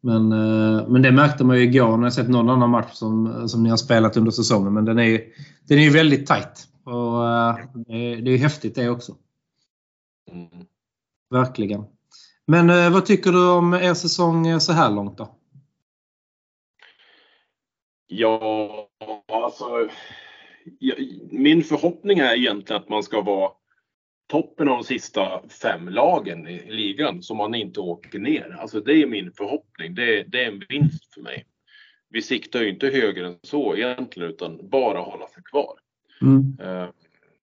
Men, 0.00 0.28
men 0.92 1.02
det 1.02 1.12
märkte 1.12 1.44
man 1.44 1.56
ju 1.56 1.62
igår 1.62 1.96
när 1.96 2.06
jag 2.06 2.12
sett 2.12 2.28
någon 2.28 2.50
annan 2.50 2.70
match 2.70 2.92
som, 2.92 3.48
som 3.48 3.62
ni 3.62 3.70
har 3.70 3.76
spelat 3.76 4.16
under 4.16 4.30
säsongen. 4.30 4.74
Men 4.74 4.84
den 4.84 4.98
är 4.98 5.04
ju 5.04 5.32
den 5.68 5.78
är 5.78 5.90
väldigt 5.90 6.26
tajt. 6.26 6.68
Och 6.84 7.22
det 7.86 7.94
är, 7.94 8.22
det 8.22 8.30
är 8.30 8.32
ju 8.32 8.36
häftigt 8.36 8.74
det 8.74 8.88
också. 8.88 9.14
Verkligen. 11.30 11.84
Men 12.46 12.70
eh, 12.70 12.92
vad 12.92 13.06
tycker 13.06 13.32
du 13.32 13.50
om 13.50 13.74
er 13.74 13.94
säsong 13.94 14.46
eh, 14.46 14.58
så 14.58 14.72
här 14.72 14.90
långt 14.90 15.18
då? 15.18 15.36
Ja, 18.06 18.88
alltså. 19.32 19.88
Min 21.30 21.64
förhoppning 21.64 22.18
är 22.18 22.34
egentligen 22.34 22.82
att 22.82 22.88
man 22.88 23.02
ska 23.02 23.20
vara 23.20 23.50
toppen 24.28 24.68
av 24.68 24.76
de 24.76 24.84
sista 24.84 25.48
fem 25.62 25.88
lagen 25.88 26.48
i 26.48 26.70
ligan 26.70 27.22
så 27.22 27.34
man 27.34 27.54
inte 27.54 27.80
åker 27.80 28.18
ner. 28.18 28.56
Alltså 28.60 28.80
det 28.80 29.02
är 29.02 29.06
min 29.06 29.32
förhoppning. 29.32 29.94
Det, 29.94 30.22
det 30.22 30.44
är 30.44 30.48
en 30.48 30.62
vinst 30.68 31.14
för 31.14 31.20
mig. 31.20 31.46
Vi 32.08 32.22
siktar 32.22 32.60
ju 32.62 32.68
inte 32.68 32.86
högre 32.86 33.26
än 33.26 33.38
så 33.42 33.76
egentligen 33.76 34.30
utan 34.30 34.68
bara 34.68 34.98
hålla 34.98 35.28
sig 35.28 35.42
kvar. 35.42 35.78
Mm. 36.22 36.56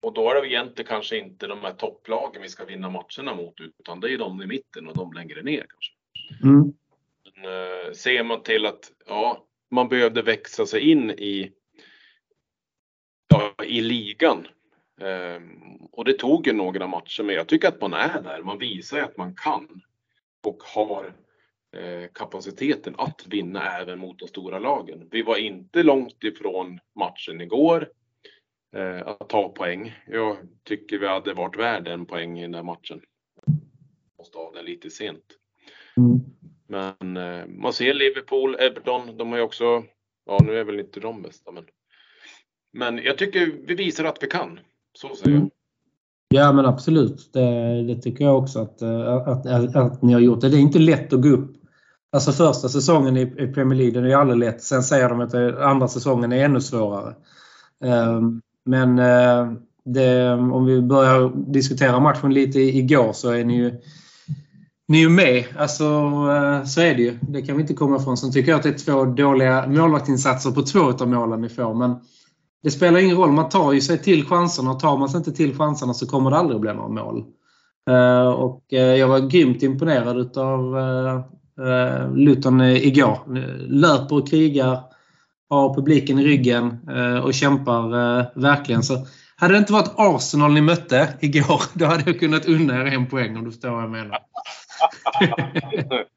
Och 0.01 0.13
då 0.13 0.29
är 0.29 0.41
det 0.41 0.47
egentligen 0.47 0.87
kanske 0.87 1.17
inte 1.17 1.47
de 1.47 1.59
här 1.61 1.73
topplagen 1.73 2.41
vi 2.41 2.49
ska 2.49 2.65
vinna 2.65 2.89
matcherna 2.89 3.35
mot 3.35 3.53
utan 3.79 3.99
det 3.99 4.13
är 4.13 4.17
de 4.17 4.41
i 4.41 4.45
mitten 4.45 4.87
och 4.87 4.97
de 4.97 5.13
längre 5.13 5.41
ner 5.41 5.65
kanske. 5.69 5.93
Mm. 6.43 6.73
Men, 7.35 7.43
eh, 7.43 7.93
ser 7.93 8.23
man 8.23 8.43
till 8.43 8.65
att 8.65 8.91
ja, 9.07 9.45
man 9.71 9.89
behövde 9.89 10.21
växa 10.21 10.65
sig 10.65 10.91
in 10.91 11.11
i, 11.11 11.51
ja, 13.27 13.65
i 13.65 13.81
ligan. 13.81 14.47
Eh, 15.01 15.41
och 15.91 16.05
det 16.05 16.13
tog 16.13 16.47
ju 16.47 16.53
några 16.53 16.87
matcher 16.87 17.23
men 17.23 17.35
jag 17.35 17.47
tycker 17.47 17.67
att 17.67 17.81
man 17.81 17.93
är 17.93 18.21
där. 18.21 18.43
Man 18.43 18.57
visar 18.57 18.99
att 18.99 19.17
man 19.17 19.35
kan 19.35 19.81
och 20.43 20.63
har 20.63 21.13
eh, 21.77 22.09
kapaciteten 22.13 22.95
att 22.97 23.27
vinna 23.27 23.79
även 23.79 23.99
mot 23.99 24.19
de 24.19 24.27
stora 24.27 24.59
lagen. 24.59 25.07
Vi 25.11 25.21
var 25.21 25.37
inte 25.37 25.83
långt 25.83 26.23
ifrån 26.23 26.79
matchen 26.95 27.41
igår 27.41 27.89
att 29.05 29.29
ta 29.29 29.49
poäng. 29.49 29.93
Jag 30.07 30.37
tycker 30.63 30.99
vi 30.99 31.07
hade 31.07 31.33
varit 31.33 31.59
värda 31.59 31.93
en 31.93 32.05
poäng 32.05 32.39
i 32.39 32.41
den 32.41 32.53
här 32.53 32.63
matchen. 32.63 33.01
Måste 34.17 34.37
ha 34.37 34.51
den 34.51 34.65
lite 34.65 34.89
sent. 34.89 35.23
Mm. 35.97 36.19
Men 36.67 37.17
eh, 37.17 37.45
man 37.47 37.73
ser 37.73 37.93
Liverpool, 37.93 38.55
Everton, 38.55 39.17
de 39.17 39.29
har 39.29 39.37
ju 39.37 39.43
också, 39.43 39.83
ja 40.25 40.39
nu 40.43 40.57
är 40.57 40.63
väl 40.63 40.79
inte 40.79 40.99
de 40.99 41.21
bästa 41.21 41.51
men. 41.51 41.63
Men 42.73 42.97
jag 42.97 43.17
tycker 43.17 43.51
vi 43.67 43.75
visar 43.75 44.05
att 44.05 44.17
vi 44.23 44.27
kan. 44.27 44.59
Så 44.93 45.15
säger 45.15 45.37
jag. 45.37 45.49
Ja 46.29 46.53
men 46.53 46.65
absolut. 46.65 47.33
Det, 47.33 47.83
det 47.83 48.01
tycker 48.01 48.23
jag 48.23 48.37
också 48.37 48.59
att, 48.59 48.81
eh, 48.81 49.13
att, 49.13 49.45
att, 49.45 49.75
att 49.75 50.01
ni 50.01 50.13
har 50.13 50.19
gjort. 50.19 50.41
Det 50.41 50.49
Det 50.49 50.57
är 50.57 50.61
inte 50.61 50.79
lätt 50.79 51.13
att 51.13 51.21
gå 51.21 51.29
upp. 51.29 51.55
Alltså 52.11 52.31
första 52.31 52.69
säsongen 52.69 53.17
i, 53.17 53.21
i 53.21 53.53
Premier 53.53 53.77
League 53.77 53.93
den 53.93 54.03
är 54.03 54.07
ju 54.07 54.13
aldrig 54.13 54.39
lätt. 54.39 54.63
Sen 54.63 54.83
säger 54.83 55.09
de 55.09 55.21
att 55.21 55.33
andra 55.59 55.87
säsongen 55.87 56.31
är 56.31 56.45
ännu 56.45 56.61
svårare. 56.61 57.15
Ehm, 57.83 58.41
men 58.65 58.99
eh, 58.99 59.51
det, 59.85 60.33
om 60.33 60.65
vi 60.65 60.81
börjar 60.81 61.51
diskutera 61.53 61.99
matchen 61.99 62.33
lite 62.33 62.59
igår 62.59 63.13
så 63.13 63.31
är 63.31 63.43
ni 63.43 63.57
ju 63.57 63.81
ni 64.89 64.97
är 64.97 65.01
ju 65.01 65.09
med. 65.09 65.45
Alltså, 65.57 65.83
eh, 65.83 66.63
så 66.63 66.81
är 66.81 66.95
det 66.95 67.01
ju. 67.01 67.17
Det 67.21 67.41
kan 67.41 67.55
vi 67.55 67.61
inte 67.61 67.73
komma 67.73 67.97
ifrån. 67.97 68.17
Sen 68.17 68.31
tycker 68.31 68.51
jag 68.51 68.57
att 68.57 68.63
det 68.63 68.69
är 68.69 68.85
två 68.85 69.05
dåliga 69.05 69.67
målvaktinsatser 69.67 70.51
på 70.51 70.61
två 70.61 70.79
av 70.79 71.07
målen 71.07 71.41
ni 71.41 71.49
får. 71.49 71.73
Men 71.73 71.95
det 72.63 72.71
spelar 72.71 72.99
ingen 72.99 73.17
roll. 73.17 73.31
Man 73.31 73.49
tar 73.49 73.73
ju 73.73 73.81
sig 73.81 73.97
till 73.97 74.25
chanserna 74.25 74.73
tar 74.73 74.97
man 74.97 75.09
sig 75.09 75.17
inte 75.17 75.31
till 75.31 75.57
chanserna 75.57 75.93
så 75.93 76.07
kommer 76.07 76.29
det 76.29 76.37
aldrig 76.37 76.55
att 76.55 76.61
bli 76.61 76.73
några 76.73 77.03
mål. 77.03 77.23
Eh, 77.89 78.27
och 78.27 78.63
jag 78.69 79.07
var 79.07 79.19
grymt 79.19 79.63
imponerad 79.63 80.37
av 80.37 80.75
Luton 82.15 82.61
igår. 82.61 83.17
Löper 83.67 84.15
och 84.15 84.29
krigar, 84.29 84.79
har 85.49 85.73
publiken 85.73 86.19
i 86.19 86.23
ryggen 86.25 86.79
eh, 86.89 87.19
och 87.25 87.33
kämpar 87.33 87.83
eh, 88.19 88.25
verkligen. 88.35 88.83
Så 88.83 89.07
hade 89.35 89.53
det 89.53 89.57
inte 89.57 89.73
varit 89.73 89.93
Arsenal 89.97 90.53
ni 90.53 90.61
mötte 90.61 91.17
igår, 91.21 91.61
då 91.79 91.85
hade 91.85 92.03
jag 92.05 92.19
kunnat 92.19 92.47
unna 92.47 92.81
er 92.81 92.85
en 92.85 93.07
poäng 93.07 93.37
om 93.37 93.43
du 93.45 93.51
förstår 93.51 93.69
vad 93.69 93.83
jag 93.83 93.91
menar. 93.91 94.19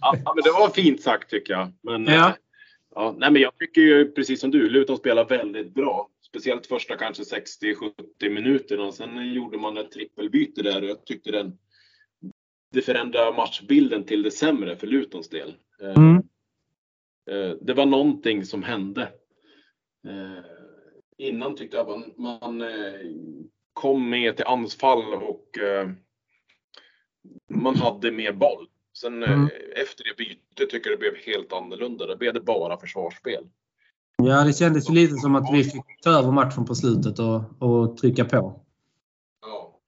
Ja, 0.00 0.32
men 0.34 0.44
det 0.44 0.50
var 0.50 0.68
fint 0.68 1.02
sagt 1.02 1.30
tycker 1.30 1.52
jag. 1.54 1.72
Men, 1.82 2.04
Ja. 2.04 2.28
eh, 2.28 2.34
ja, 2.94 3.14
nej, 3.18 3.30
men 3.30 3.42
jag 3.42 3.58
tycker 3.58 3.80
ju 3.80 4.12
precis 4.12 4.40
som 4.40 4.50
du, 4.50 4.68
Luton 4.68 4.96
spelar 4.96 5.24
väldigt 5.24 5.74
bra. 5.74 6.08
Speciellt 6.28 6.66
första 6.66 6.96
kanske 6.96 7.22
60-70 7.22 8.30
minuterna. 8.30 8.82
Och 8.82 8.94
sen 8.94 9.34
gjorde 9.34 9.58
man 9.58 9.76
ett 9.76 9.90
trippelbyte 9.90 10.62
där 10.62 10.82
och 10.82 10.88
jag 10.88 11.04
tyckte 11.06 11.30
den 11.30 11.52
det 12.72 12.82
förändrade 12.82 13.36
matchbilden 13.36 14.04
till 14.04 14.22
det 14.22 14.30
sämre 14.30 14.76
för 14.76 14.86
Lutons 14.86 15.28
del. 15.28 15.54
Mm. 15.96 16.22
Eh, 17.30 17.50
Det 17.60 17.74
var 17.74 17.86
någonting 17.86 18.44
som 18.44 18.62
hände. 18.62 19.02
Eh, 20.08 20.44
Innan 21.18 21.56
tyckte 21.56 21.76
jag 21.76 21.88
man, 21.88 22.12
man 22.16 22.62
eh, 22.62 23.00
kom 23.72 24.10
med 24.10 24.36
till 24.36 24.46
anfall 24.46 25.14
och 25.14 25.46
man 27.50 27.76
hade 27.76 28.10
mer 28.12 28.32
boll. 28.32 28.68
Sen 28.98 29.22
Mm. 29.22 29.48
efter 29.76 30.04
det 30.04 30.16
bytet 30.16 30.70
tycker 30.70 30.90
jag 30.90 30.98
det 30.98 31.10
blev 31.10 31.34
helt 31.34 31.52
annorlunda. 31.52 32.06
Det 32.06 32.16
blev 32.16 32.34
det 32.34 32.40
bara 32.40 32.80
försvarsspel. 32.80 33.48
Ja, 34.22 34.44
det 34.44 34.52
kändes 34.52 34.90
ju 34.90 34.94
lite 34.94 35.14
som 35.14 35.34
att 35.34 35.54
vi 35.54 35.64
fick 35.64 36.00
ta 36.02 36.10
över 36.10 36.32
matchen 36.32 36.64
på 36.64 36.74
slutet 36.74 37.18
och, 37.18 37.42
och 37.62 37.96
trycka 37.96 38.24
på. 38.24 38.60
Ja. 39.42 39.80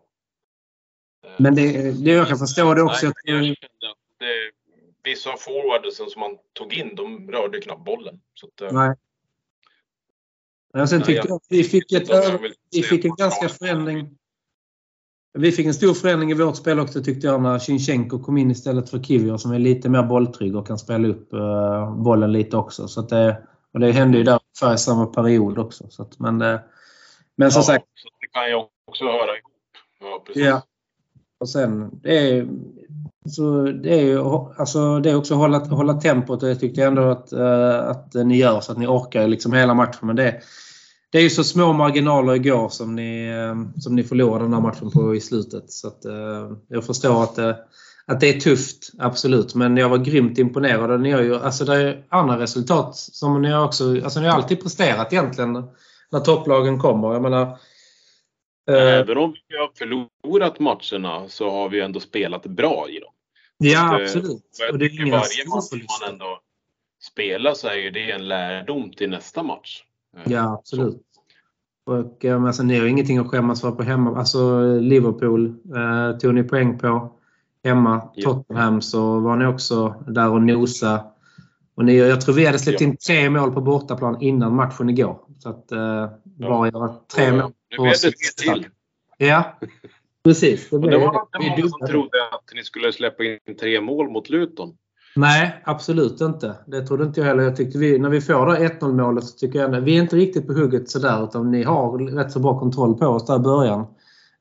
Men 1.39 1.55
det, 1.55 1.93
det 2.05 2.11
jag 2.11 2.29
kan 2.29 2.39
förstå 2.39 2.75
det 2.75 2.83
också. 2.83 3.07
Nej, 3.07 3.11
Att, 3.11 3.17
jag 3.25 3.45
kände 3.45 3.91
att 3.91 4.19
det, 4.19 4.51
vissa 5.05 5.37
forwardsen 5.37 6.11
som 6.11 6.21
man 6.21 6.39
tog 6.53 6.75
in, 6.75 6.95
de 6.95 7.31
rörde 7.31 7.61
knappt 7.61 7.85
bollen. 7.85 8.21
Så 8.35 8.47
att, 8.47 8.61
eh, 8.61 8.73
nej. 8.73 8.97
Men 10.73 10.89
sen 10.89 11.03
tyckte 11.03 11.29
jag 11.29 11.37
att 11.37 11.47
vi 11.49 11.65
fick, 11.65 11.93
ett, 11.93 12.11
vi 12.73 12.83
fick 12.83 13.05
en 13.05 13.15
ganska 13.15 13.49
förändring. 13.49 14.19
Vi 15.33 15.53
fick 15.53 15.67
en 15.67 15.75
stor 15.75 15.95
förändring 15.95 16.31
i 16.31 16.35
vårt 16.35 16.57
spel 16.57 16.81
också 16.81 17.03
tyckte 17.03 17.27
jag 17.27 17.43
när 17.43 17.59
Shinchenko 17.59 18.19
kom 18.19 18.39
in 18.39 18.51
istället 18.51 18.91
för 18.91 19.03
Kivior 19.03 19.37
som 19.37 19.53
är 19.53 19.59
lite 19.59 19.89
mer 19.89 20.03
bolltrygg 20.03 20.57
och 20.57 20.67
kan 20.67 20.79
spela 20.79 21.09
upp 21.09 21.33
eh, 21.33 21.97
bollen 21.97 22.33
lite 22.33 22.57
också. 22.57 22.89
Så 22.89 23.03
det, 23.03 23.43
och 23.73 23.81
det 23.81 23.93
hände 23.93 24.19
ju 24.19 24.25
där 24.25 24.41
ungefär 24.61 24.75
i 24.75 24.79
samma 24.79 25.07
period 25.07 25.59
också. 25.59 25.87
Så 25.91 26.03
att, 26.03 26.19
men, 26.19 26.43
eh, 26.43 26.61
men 27.37 27.51
som 27.51 27.61
ja, 27.61 27.65
sagt, 27.65 27.85
Så 27.95 28.09
det 28.21 28.27
kan 28.27 28.51
jag 28.51 28.69
också 28.85 29.05
höra 29.05 29.37
ihop. 29.37 29.53
Ja, 30.01 30.23
precis. 30.27 30.43
Ja. 30.45 30.63
Och 31.41 31.49
sen, 31.49 31.91
det 32.03 32.19
är, 32.19 32.49
så 33.31 33.63
det 33.63 34.01
är 34.01 34.03
ju 34.03 34.19
alltså, 34.59 34.99
det 34.99 35.11
är 35.11 35.17
också 35.17 35.35
att 35.35 35.41
hålla, 35.41 35.59
hålla 35.59 35.95
tempot 35.95 36.43
och 36.43 36.49
det 36.49 36.55
tyckte 36.55 36.81
jag 36.81 36.89
ändå 36.89 37.03
att, 37.03 37.33
eh, 37.33 37.79
att 37.79 38.15
ni 38.15 38.37
gör 38.37 38.61
så 38.61 38.73
att 38.73 38.79
ni 38.79 38.87
orkar 38.87 39.29
liksom 39.29 39.53
hela 39.53 39.75
matchen. 39.75 40.07
Men 40.07 40.17
det, 40.17 40.41
det 41.11 41.19
är 41.19 41.23
ju 41.23 41.31
så 41.31 41.45
små 41.45 41.73
marginaler 41.73 42.35
igår 42.35 42.69
som 42.69 42.95
ni, 42.95 43.29
eh, 43.29 43.81
som 43.81 43.97
ni 43.97 44.05
förlorade 44.05 44.45
den 44.45 44.53
här 44.53 44.61
matchen 44.61 44.91
på 44.91 45.15
i 45.15 45.21
slutet. 45.21 45.71
Så 45.73 45.89
att, 45.89 46.05
eh, 46.05 46.51
jag 46.69 46.85
förstår 46.85 47.23
att, 47.23 47.39
eh, 47.39 47.55
att 48.07 48.21
det 48.21 48.29
är 48.37 48.41
tufft, 48.41 48.91
absolut. 48.99 49.55
Men 49.55 49.77
jag 49.77 49.89
var 49.89 49.99
grymt 49.99 50.39
imponerad. 50.39 51.01
Ni 51.01 51.11
har 51.11 51.21
ju, 51.21 51.37
alltså 51.37 51.65
det 51.65 51.75
är 51.75 52.05
andra 52.09 52.39
resultat 52.39 52.97
som 52.97 53.43
ni 53.43 53.51
har 53.51 53.65
också... 53.65 53.85
Alltså 54.05 54.21
ni 54.21 54.27
har 54.27 54.35
alltid 54.35 54.63
presterat 54.63 55.13
egentligen 55.13 55.53
när 56.11 56.21
topplagen 56.21 56.79
kommer. 56.79 57.13
Jag 57.13 57.23
menar 57.23 57.59
eh, 58.69 58.75
Även 58.95 59.19
om 59.19 59.35
vi 59.49 59.57
har 59.57 59.71
förlorat 59.79 60.59
matcherna 60.61 61.29
så 61.29 61.51
har 61.51 61.69
vi 61.69 61.81
ändå 61.81 62.01
spelat 62.01 62.47
bra 62.47 62.87
i 62.89 63.01
dem. 63.01 63.13
Ja, 63.59 63.87
att, 63.95 64.01
eh, 64.01 64.05
absolut. 64.05 64.43
Och 64.69 64.73
Och 64.73 64.79
det 64.79 64.87
är 64.87 65.11
varje 65.11 65.49
match 65.49 65.73
man 66.01 66.13
ändå 66.13 66.41
spelar 67.03 67.55
så 67.55 67.69
är 67.69 67.75
ju 67.75 67.91
det 67.91 68.11
en 68.11 68.29
lärdom 68.29 68.91
till 68.91 69.11
nästa 69.11 69.43
match. 69.43 69.83
Eh, 70.17 70.33
Ja, 70.33 70.55
absolut. 70.59 71.03
Och, 71.87 72.25
eh, 72.25 72.45
alltså, 72.45 72.63
ni 72.63 72.79
har 72.79 72.87
ingenting 72.87 73.19
att 73.19 73.27
skämmas 73.27 73.61
för 73.61 73.71
på 73.71 73.83
hemma. 73.83 74.19
Alltså 74.19 74.61
Liverpool 74.81 75.47
eh, 75.77 76.19
tog 76.19 76.35
ni 76.35 76.43
poäng 76.43 76.79
på. 76.79 77.13
Hemma. 77.65 78.11
Ja. 78.15 78.23
Tottenham 78.33 78.81
så 78.83 79.21
var 79.21 79.37
ni 79.37 79.47
också 79.47 79.95
där 80.07 80.31
och 80.31 80.43
nosa. 80.43 81.05
Och 81.75 81.85
ni, 81.85 81.97
jag 81.97 82.21
tror 82.21 82.35
vi 82.35 82.47
hade 82.47 82.59
släppt 82.59 82.81
Ja. 82.81 82.87
in 82.87 82.97
tre 82.97 83.31
mål 83.31 83.53
på 83.53 83.61
bortaplan 83.61 84.21
innan 84.21 84.55
matchen 84.55 84.91
igår. 84.91 85.19
Så 85.39 85.49
att 85.49 85.73
eh, 85.73 86.07
bara 86.25 86.69
göra 86.69 86.95
tre 87.15 87.25
Ja, 87.25 87.33
mål 87.33 87.53
Nu 87.71 87.83
blev 87.83 87.93
det 87.93 87.99
tre 87.99 88.55
till. 88.55 88.67
Ja. 89.19 89.59
Precis. 90.25 90.71
Det, 90.71 90.77
Och 90.77 90.81
blev, 90.81 91.01
det 91.01 91.07
var 91.07 91.27
inte 91.35 91.51
många 91.51 91.69
som 91.69 91.89
trodde 91.89 92.29
att 92.33 92.55
ni 92.55 92.65
skulle 92.65 92.93
släppa 92.93 93.25
in 93.25 93.39
tre 93.61 93.81
mål 93.81 94.11
mot 94.11 94.31
Luton. 94.31 94.77
Nej, 95.17 95.63
absolut 95.65 96.21
inte. 96.21 96.55
Det 96.67 96.87
trodde 96.87 97.05
inte 97.05 97.21
jag 97.21 97.27
heller. 97.27 97.43
Jag 97.43 97.57
tyckte 97.57 97.79
vi, 97.79 97.99
när 97.99 98.09
vi 98.09 98.21
får 98.21 98.47
det 98.47 98.69
1-0 98.81 98.93
målet 98.93 99.25
så 99.25 99.39
tycker 99.39 99.59
jag 99.59 99.75
att 99.75 99.83
vi 99.83 99.97
är 99.97 100.03
inte 100.03 100.17
riktigt 100.17 100.47
på 100.47 100.53
hugget 100.53 100.91
sådär 100.91 101.25
utan 101.25 101.51
ni 101.51 101.63
har 101.63 101.99
rätt 102.17 102.33
så 102.33 102.41
bra 102.41 102.59
kontroll 102.59 102.95
på 102.95 103.07
oss 103.07 103.27
där 103.27 103.37
i 103.37 103.39
början. 103.39 103.87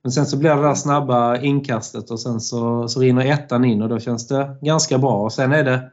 Men 0.04 0.12
sen 0.12 0.26
så 0.26 0.38
blir 0.38 0.56
det 0.56 0.62
där 0.62 0.76
snabba 0.76 1.38
inkastet 1.38 2.12
och 2.12 2.20
sen 2.20 2.40
så, 2.40 2.88
så 2.88 3.00
rinner 3.00 3.26
ettan 3.26 3.66
in 3.66 3.82
och 3.82 3.90
då 3.90 4.00
känns 4.00 4.28
det 4.28 4.58
ganska 4.62 4.98
bra. 4.98 5.24
Och 5.24 5.34
sen 5.34 5.52
är 5.52 5.63
det 5.63 5.92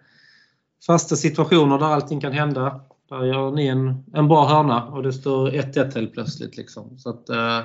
fasta 0.86 1.16
situationer 1.16 1.78
där 1.78 1.86
allting 1.86 2.20
kan 2.20 2.32
hända. 2.32 2.80
Där 3.08 3.24
gör 3.24 3.50
ni 3.50 3.66
en, 3.66 4.04
en 4.14 4.28
bra 4.28 4.46
hörna 4.46 4.84
och 4.84 5.02
det 5.02 5.12
står 5.12 5.50
1-1 5.50 5.94
helt 5.94 6.12
plötsligt. 6.12 6.56
Liksom. 6.56 6.98
Så 6.98 7.10
att, 7.10 7.28
eh, 7.28 7.60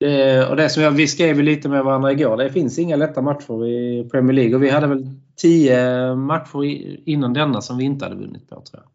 det, 0.00 0.46
och 0.48 0.56
det 0.56 0.68
som 0.68 0.82
jag, 0.82 0.90
vi 0.90 1.08
skrev 1.08 1.42
lite 1.42 1.68
med 1.68 1.84
varandra 1.84 2.12
igår. 2.12 2.36
Det 2.36 2.52
finns 2.52 2.78
inga 2.78 2.96
lätta 2.96 3.22
matcher 3.22 3.66
i 3.66 4.08
Premier 4.10 4.34
League 4.34 4.54
och 4.54 4.62
vi 4.62 4.70
hade 4.70 4.86
väl 4.86 5.06
10 5.36 6.14
matcher 6.14 6.64
innan 7.08 7.32
denna 7.32 7.60
som 7.60 7.76
vi 7.78 7.84
inte 7.84 8.04
hade 8.04 8.16
vunnit 8.16 8.48
på 8.48 8.54
tror 8.54 8.82
jag. 8.82 8.88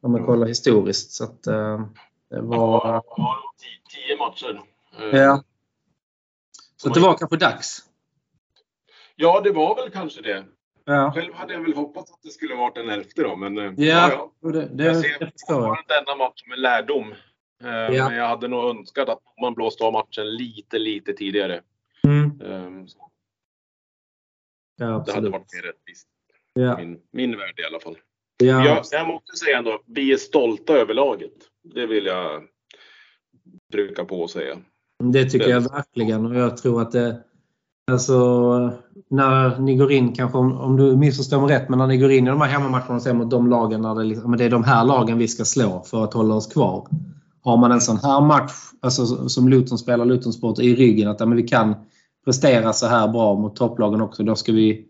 Om 0.00 0.12
man 0.12 0.24
kollar 0.24 0.46
historiskt. 0.46 1.12
Så 1.12 1.24
att, 1.24 1.46
eh, 1.46 1.86
det 2.30 2.40
var... 2.40 2.86
Ja, 2.86 3.04
ja, 3.16 3.36
tio, 3.58 4.06
tio 4.06 4.16
matcher. 4.18 4.62
Eh, 5.12 5.20
Ja. 5.20 5.42
Så 6.76 6.88
det 6.88 7.00
var 7.00 7.16
kanske 7.16 7.36
dags. 7.36 7.78
Ja, 9.16 9.40
det 9.44 9.50
var 9.50 9.76
väl 9.76 9.90
kanske 9.90 10.22
det. 10.22 10.44
Ja, 10.84 11.12
Själv 11.14 11.34
hade 11.34 11.52
jag 11.52 11.60
väl 11.60 11.74
hoppats 11.74 12.12
att 12.12 12.22
det 12.22 12.30
skulle 12.30 12.54
varit 12.54 12.74
den 12.74 12.88
elfte 12.88 13.22
då, 13.22 13.36
men 13.36 13.58
eh, 13.58 13.72
ja. 13.76 14.32
och 14.42 14.52
det, 14.52 14.68
det, 14.72 14.84
Jag 14.84 14.96
ser 14.96 15.18
fortfarande 15.18 15.82
denna 15.88 16.16
match 16.16 16.42
med 16.46 16.58
lärdom. 16.58 17.12
Eh, 17.62 17.68
Ja. 17.68 18.08
Men 18.08 18.16
jag 18.18 18.28
hade 18.28 18.48
nog 18.48 18.64
önskat 18.64 19.08
att 19.08 19.22
man 19.40 19.54
blåste 19.54 19.84
av 19.84 19.92
matchen 19.92 20.36
lite, 20.36 20.78
lite 20.78 21.12
tidigare. 21.12 21.60
Mm. 22.06 22.88
Så 22.88 23.10
Ja, 24.76 25.02
Det 25.06 25.12
hade 25.12 25.30
varit 25.30 25.52
mer 25.54 25.62
rättvist. 25.62 26.08
Ja. 26.52 26.76
Min, 26.76 27.00
min 27.10 27.36
värld 27.36 27.60
i 27.60 27.64
alla 27.64 27.80
fall. 27.80 27.98
Ja. 28.36 28.66
Jag, 28.66 28.84
jag 28.90 29.08
måste 29.08 29.36
säga 29.36 29.58
ändå, 29.58 29.82
vi 29.86 30.12
är 30.12 30.16
stolta 30.16 30.72
över 30.72 30.94
laget. 30.94 31.32
Det 31.62 31.86
vill 31.86 32.06
jag 32.06 32.42
trycka 33.72 34.04
på 34.04 34.20
och 34.20 34.30
säga. 34.30 34.58
Det 35.12 35.24
tycker 35.24 35.48
jag 35.48 35.60
verkligen 35.60 36.26
och 36.26 36.34
jag 36.34 36.56
tror 36.56 36.82
att 36.82 36.92
det 36.92 37.24
Alltså 37.92 38.72
när 39.10 39.58
ni 39.58 39.76
går 39.76 39.92
in, 39.92 40.12
kanske 40.12 40.38
om, 40.38 40.52
om 40.52 40.76
du 40.76 40.96
missförstår 40.96 41.40
mig 41.40 41.56
rätt, 41.56 41.68
men 41.68 41.78
när 41.78 41.86
ni 41.86 41.98
går 41.98 42.12
in 42.12 42.26
i 42.26 42.30
de 42.30 42.40
här 42.40 42.48
hemmamatcherna 42.48 42.94
och 42.94 43.02
ser 43.02 43.12
mot 43.12 43.30
de 43.30 43.50
lagen 43.50 43.80
när 43.80 43.94
det, 43.94 44.04
liksom, 44.04 44.36
det 44.36 44.44
är 44.44 44.50
de 44.50 44.64
här 44.64 44.84
lagen 44.84 45.18
vi 45.18 45.28
ska 45.28 45.44
slå 45.44 45.82
för 45.86 46.04
att 46.04 46.14
hålla 46.14 46.34
oss 46.34 46.46
kvar. 46.46 46.88
Har 47.42 47.56
man 47.56 47.72
en 47.72 47.80
sån 47.80 47.96
här 47.96 48.20
match, 48.20 48.52
alltså 48.80 49.28
som 49.28 49.48
Luton 49.48 49.78
spelar, 49.78 50.04
Luton 50.04 50.32
Sport, 50.32 50.58
i 50.58 50.74
ryggen 50.74 51.08
att 51.08 51.20
ja, 51.20 51.26
men 51.26 51.36
vi 51.36 51.48
kan 51.48 51.74
prestera 52.24 52.72
så 52.72 52.86
här 52.86 53.08
bra 53.08 53.34
mot 53.34 53.56
topplagen 53.56 54.00
också, 54.00 54.22
då 54.22 54.34
ska 54.34 54.52
vi 54.52 54.86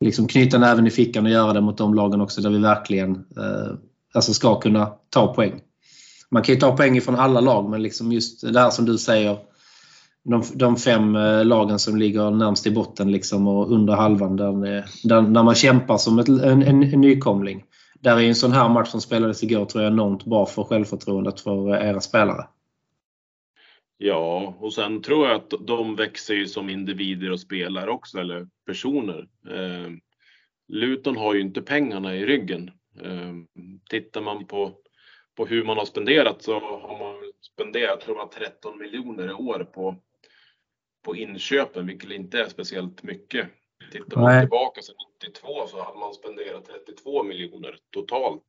liksom 0.00 0.28
knyta 0.28 0.58
näven 0.58 0.86
i 0.86 0.90
fickan 0.90 1.24
och 1.24 1.30
göra 1.30 1.52
det 1.52 1.60
mot 1.60 1.78
de 1.78 1.94
lagen 1.94 2.20
också 2.20 2.40
där 2.40 2.50
vi 2.50 2.58
verkligen 2.58 3.10
eh, 3.14 3.74
alltså 4.14 4.34
ska 4.34 4.60
kunna 4.60 4.92
ta 5.10 5.34
poäng. 5.34 5.60
Man 6.30 6.42
kan 6.42 6.54
ju 6.54 6.60
ta 6.60 6.76
poäng 6.76 7.00
från 7.00 7.16
alla 7.16 7.40
lag, 7.40 7.70
men 7.70 7.82
liksom 7.82 8.12
just 8.12 8.52
det 8.52 8.60
här 8.60 8.70
som 8.70 8.84
du 8.84 8.98
säger, 8.98 9.38
de, 10.24 10.42
de 10.54 10.76
fem 10.76 11.16
eh, 11.16 11.44
lagen 11.44 11.78
som 11.78 11.96
ligger 11.96 12.30
närmst 12.30 12.66
i 12.66 12.70
botten 12.70 13.12
liksom 13.12 13.48
och 13.48 13.72
under 13.72 13.94
halvan 13.94 14.36
där, 14.36 14.52
där, 15.08 15.22
där 15.22 15.42
man 15.42 15.54
kämpar 15.54 15.96
som 15.96 16.18
ett, 16.18 16.28
en, 16.28 16.62
en, 16.62 16.82
en 16.82 17.00
nykomling. 17.00 17.64
Där 18.00 18.16
är 18.16 18.22
en 18.22 18.34
sån 18.34 18.52
här 18.52 18.68
match 18.68 18.88
som 18.88 19.00
spelades 19.00 19.42
igår 19.42 19.64
tror 19.64 19.84
jag 19.84 19.92
enormt 19.92 20.24
bra 20.24 20.46
för 20.46 20.64
självförtroendet 20.64 21.40
för 21.40 21.74
eh, 21.74 21.88
era 21.88 22.00
spelare. 22.00 22.46
Ja, 23.98 24.56
och 24.60 24.72
sen 24.72 25.02
tror 25.02 25.26
jag 25.26 25.36
att 25.36 25.54
de 25.66 25.96
växer 25.96 26.34
ju 26.34 26.46
som 26.46 26.70
individer 26.70 27.32
och 27.32 27.40
spelare 27.40 27.90
också, 27.90 28.18
eller 28.18 28.48
personer. 28.66 29.28
Eh, 29.50 29.90
Luton 30.68 31.16
har 31.16 31.34
ju 31.34 31.40
inte 31.40 31.62
pengarna 31.62 32.16
i 32.16 32.26
ryggen. 32.26 32.70
Eh, 33.02 33.34
tittar 33.90 34.20
man 34.20 34.46
på, 34.46 34.72
på 35.36 35.46
hur 35.46 35.64
man 35.64 35.78
har 35.78 35.84
spenderat 35.84 36.42
så 36.42 36.52
har 36.60 36.98
man 36.98 37.32
spenderat, 37.52 38.00
tror 38.00 38.16
jag, 38.16 38.30
13 38.30 38.78
miljoner 38.78 39.28
i 39.28 39.32
år 39.32 39.64
på, 39.74 39.96
på 41.08 41.16
inköpen, 41.16 41.86
vilket 41.86 42.10
inte 42.10 42.40
är 42.40 42.48
speciellt 42.48 43.02
mycket. 43.02 43.48
Tittar 43.92 44.20
man 44.20 44.24
Nej. 44.32 44.40
tillbaka 44.42 44.82
sedan 44.82 44.94
92 45.26 45.66
så 45.66 45.82
hade 45.82 45.98
man 45.98 46.14
spenderat 46.14 46.64
32 46.86 47.22
miljoner 47.22 47.76
totalt 47.90 48.44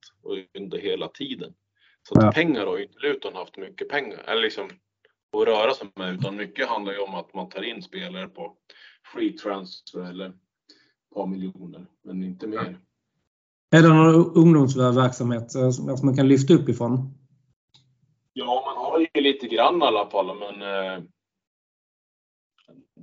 under 0.57 0.77
hela 0.77 1.07
tiden. 1.07 1.53
Så 2.07 2.17
att 2.17 2.23
Ja. 2.23 2.31
pengar 2.31 2.65
har 2.65 2.77
ju 2.77 2.83
inte 2.83 2.99
Luton 2.99 3.35
haft 3.35 3.57
mycket 3.57 3.89
pengar, 3.89 4.23
eller 4.27 4.41
liksom 4.41 4.65
att 5.37 5.47
röra 5.47 5.73
sig 5.73 5.87
med 5.95 6.13
utan 6.13 6.35
mycket 6.35 6.67
handlar 6.69 6.93
ju 6.93 6.99
om 6.99 7.15
att 7.15 7.33
man 7.33 7.49
tar 7.49 7.63
in 7.63 7.81
spelare 7.81 8.27
på 8.27 8.55
free 9.13 9.33
transfer 9.33 10.09
eller 10.09 10.25
ett 10.27 10.35
par 11.15 11.27
miljoner, 11.27 11.85
men 12.03 12.23
inte 12.23 12.47
mer. 12.47 12.79
Är 13.71 13.81
det 13.81 13.89
någon 13.89 14.31
ungdomsverksamhet 14.35 15.55
eh, 15.55 15.69
som 15.69 15.99
man 16.03 16.15
kan 16.17 16.27
lyfta 16.27 16.53
upp 16.53 16.69
ifrån? 16.69 17.13
Ja, 18.33 18.63
man 18.65 18.85
har 18.85 18.99
ju 18.99 19.21
lite 19.21 19.47
grann 19.47 19.81
i 19.81 19.85
alla 19.85 20.09
fall, 20.09 20.39
men 20.39 20.61
eh, 20.61 21.03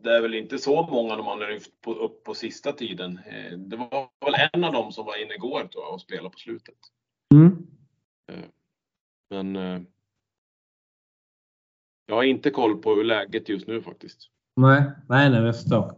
det 0.07 0.17
är 0.17 0.21
väl 0.21 0.35
inte 0.35 0.59
så 0.59 0.83
många 0.83 1.17
de 1.17 1.27
har 1.27 1.53
lyft 1.53 1.81
på, 1.81 1.95
upp 1.95 2.25
på 2.25 2.35
sista 2.35 2.73
tiden. 2.73 3.21
Eh, 3.27 3.59
det 3.59 3.77
var 3.77 4.09
väl 4.25 4.49
en 4.53 4.65
av 4.65 4.73
dem 4.73 4.93
som 4.93 5.07
var 5.07 5.23
inne 5.23 5.35
igår 5.35 5.61
tror 5.61 5.85
jag 5.85 5.95
och 5.95 6.01
spelade 6.01 6.31
på 6.31 6.39
slutet. 6.39 6.75
Mm. 7.35 7.67
Men 9.31 9.57
eh, 9.57 9.81
jag 12.07 12.15
har 12.15 12.23
inte 12.23 12.51
koll 12.51 12.83
på 12.83 12.95
hur 12.95 13.05
läget 13.05 13.49
just 13.49 13.67
nu 13.67 13.83
faktiskt. 13.83 14.31
Nej, 14.57 14.83
nej, 15.09 15.31
nej, 15.31 15.43
jag 15.43 15.57
förstår. 15.57 15.95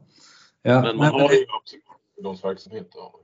Ja, 0.63 0.83
Men 0.83 0.97
man 0.97 1.13
nej, 1.13 1.23
har 1.23 1.33
ju 1.33 1.47
absolut 1.61 1.85
ungdomsverksamhet. 2.17 2.91
Ja. 2.95 3.21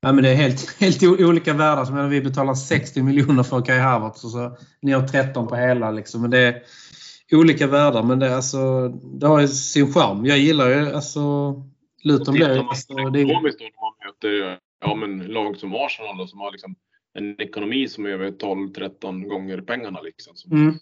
Ja. 0.00 0.12
men 0.12 0.22
det 0.22 0.30
är 0.30 0.34
helt, 0.34 0.76
helt 0.80 1.02
olika 1.02 1.52
världar. 1.52 2.08
Vi 2.08 2.20
betalar 2.20 2.54
60 2.54 3.02
miljoner 3.02 3.42
för 3.42 3.60
Kai 3.60 3.78
Havertz 3.78 4.24
och 4.24 4.30
så 4.30 4.56
ni 4.80 4.92
har 4.92 5.08
13 5.08 5.48
på 5.48 5.56
hela. 5.56 5.90
Liksom. 5.90 6.22
Men 6.22 6.30
det 6.30 6.62
olika 7.36 7.66
världar. 7.66 8.02
Men 8.02 8.18
det, 8.18 8.26
är 8.26 8.34
alltså, 8.34 8.88
det 8.88 9.26
har 9.26 9.46
sin 9.46 9.92
charm. 9.92 10.26
Jag 10.26 10.38
gillar 10.38 10.68
ju 10.68 10.94
alltså 10.94 11.20
Luton 12.04 12.34
blir 12.34 12.68
Alltså, 12.68 12.94
det 12.94 13.20
är, 13.20 13.24
ekonomiskt 13.24 13.58
då, 13.58 13.64
när 13.64 13.80
man 13.80 13.94
möter 14.06 14.58
ja, 14.80 14.94
men 14.94 15.18
lag 15.26 15.56
som 15.56 15.74
Arsenal 15.74 16.18
då, 16.18 16.26
som 16.26 16.40
har 16.40 16.52
liksom 16.52 16.74
en 17.14 17.40
ekonomi 17.40 17.88
som 17.88 18.06
är 18.06 18.10
över 18.10 18.30
12-13 18.30 19.28
gånger 19.28 19.60
pengarna. 19.60 20.00
Liksom. 20.00 20.34
Mm, 20.58 20.74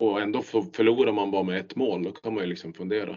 Och 0.00 0.20
ändå 0.20 0.42
för, 0.42 0.62
förlorar 0.72 1.12
man 1.12 1.30
bara 1.30 1.42
med 1.42 1.60
ett 1.60 1.76
mål. 1.76 2.02
Då 2.02 2.12
kan 2.12 2.34
man 2.34 2.42
ju 2.42 2.48
liksom 2.48 2.72
fundera. 2.72 3.16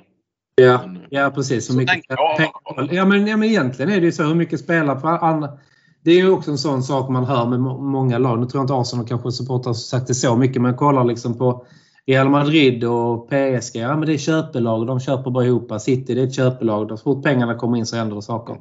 ja, 0.55 0.81
Men, 0.85 1.01
ja, 1.09 1.31
precis. 1.35 1.65
Så 1.65 1.73
Så 1.73 1.79
mycket 1.79 2.07
pengar. 2.07 2.89
Ja 2.91 3.05
men, 3.05 3.27
ja, 3.27 3.37
men 3.37 3.49
egentligen 3.49 3.91
är 3.91 3.99
det 3.99 4.05
ju 4.05 4.11
så. 4.11 4.23
Hur 4.23 4.35
mycket 4.35 4.59
spelar 4.59 4.95
på 4.95 5.07
andra... 5.07 5.59
Det 6.03 6.11
är 6.11 6.15
ju 6.15 6.31
också 6.31 6.51
en 6.51 6.57
sån 6.57 6.83
sak 6.83 7.09
man 7.09 7.25
hör 7.25 7.45
med 7.45 7.59
må- 7.59 7.81
många 7.81 8.17
lag. 8.17 8.39
Nu 8.39 8.45
tror 8.45 8.59
jag 8.59 8.63
inte 8.63 8.73
Arsenal 8.73 9.07
kanske 9.07 9.31
supportrar 9.31 9.73
sagt 9.73 10.07
det 10.07 10.13
så 10.13 10.35
mycket, 10.35 10.61
men 10.61 10.77
kollar 10.77 11.03
liksom 11.03 11.37
på 11.37 11.65
Real 12.05 12.29
Madrid 12.29 12.83
och 12.83 13.29
PSG. 13.29 13.75
Ja, 13.75 13.95
men 13.95 14.05
det 14.07 14.13
är 14.13 14.17
köpelag. 14.17 14.87
De 14.87 14.99
köper 14.99 15.31
bara 15.31 15.45
ihop. 15.45 15.81
City 15.81 16.13
det 16.13 16.21
är 16.21 16.27
ett 16.27 16.35
köpelag. 16.35 16.89
Så 16.89 16.97
fort 16.97 17.23
pengarna 17.23 17.55
kommer 17.55 17.77
in 17.77 17.85
så 17.85 17.95
händer 17.95 18.15
det 18.15 18.21
saker. 18.21 18.57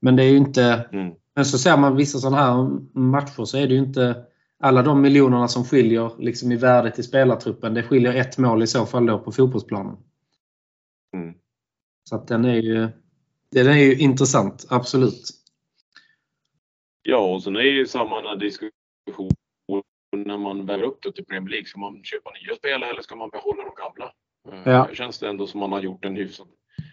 Men 0.00 0.16
det 0.16 0.22
är 0.22 0.28
ju 0.28 0.36
inte... 0.36 0.86
Mm. 0.92 1.14
Men 1.34 1.44
så 1.44 1.58
ser 1.58 1.76
man 1.76 1.96
vissa 1.96 2.18
sådana 2.18 2.36
här 2.36 2.78
matcher 2.98 3.44
så 3.44 3.56
är 3.56 3.66
det 3.66 3.74
ju 3.74 3.80
inte 3.80 4.24
alla 4.62 4.82
de 4.82 5.00
miljonerna 5.00 5.48
som 5.48 5.64
skiljer 5.64 6.12
liksom 6.18 6.52
i 6.52 6.56
värdet 6.56 6.98
i 6.98 7.02
spelartruppen. 7.02 7.74
Det 7.74 7.82
skiljer 7.82 8.14
ett 8.14 8.38
mål 8.38 8.62
i 8.62 8.66
så 8.66 8.86
fall 8.86 9.06
då 9.06 9.18
på 9.18 9.32
fotbollsplanen. 9.32 9.96
Mm. 11.14 11.34
Så 12.08 12.16
att 12.16 12.28
den 12.28 12.44
är 12.44 12.54
ju, 12.54 12.88
den 13.52 13.66
är 13.66 13.76
ju 13.76 13.98
intressant, 13.98 14.66
absolut. 14.68 15.39
Ja, 17.02 17.34
och 17.34 17.42
sen 17.42 17.56
är 17.56 17.60
ju 17.60 17.86
samma 17.86 18.34
diskussion 18.34 19.30
när 20.16 20.38
man 20.38 20.66
väger 20.66 20.82
upp 20.84 21.02
det 21.02 21.12
till 21.12 21.24
Premier 21.24 21.50
League. 21.50 21.66
Ska 21.66 21.78
man 21.80 22.04
köpa 22.04 22.30
nya 22.30 22.56
spelare 22.56 22.90
eller 22.90 23.02
ska 23.02 23.16
man 23.16 23.30
behålla 23.30 23.62
de 23.64 23.74
gamla? 23.74 24.04
Eh, 24.48 24.72
Ja. 24.72 24.82
Här 24.84 24.94
känns 24.94 25.18
det 25.18 25.28
ändå 25.28 25.46
som 25.46 25.60
man 25.60 25.72
har 25.72 25.80
gjort 25.80 26.04
en 26.04 26.16
hyfsad 26.16 26.48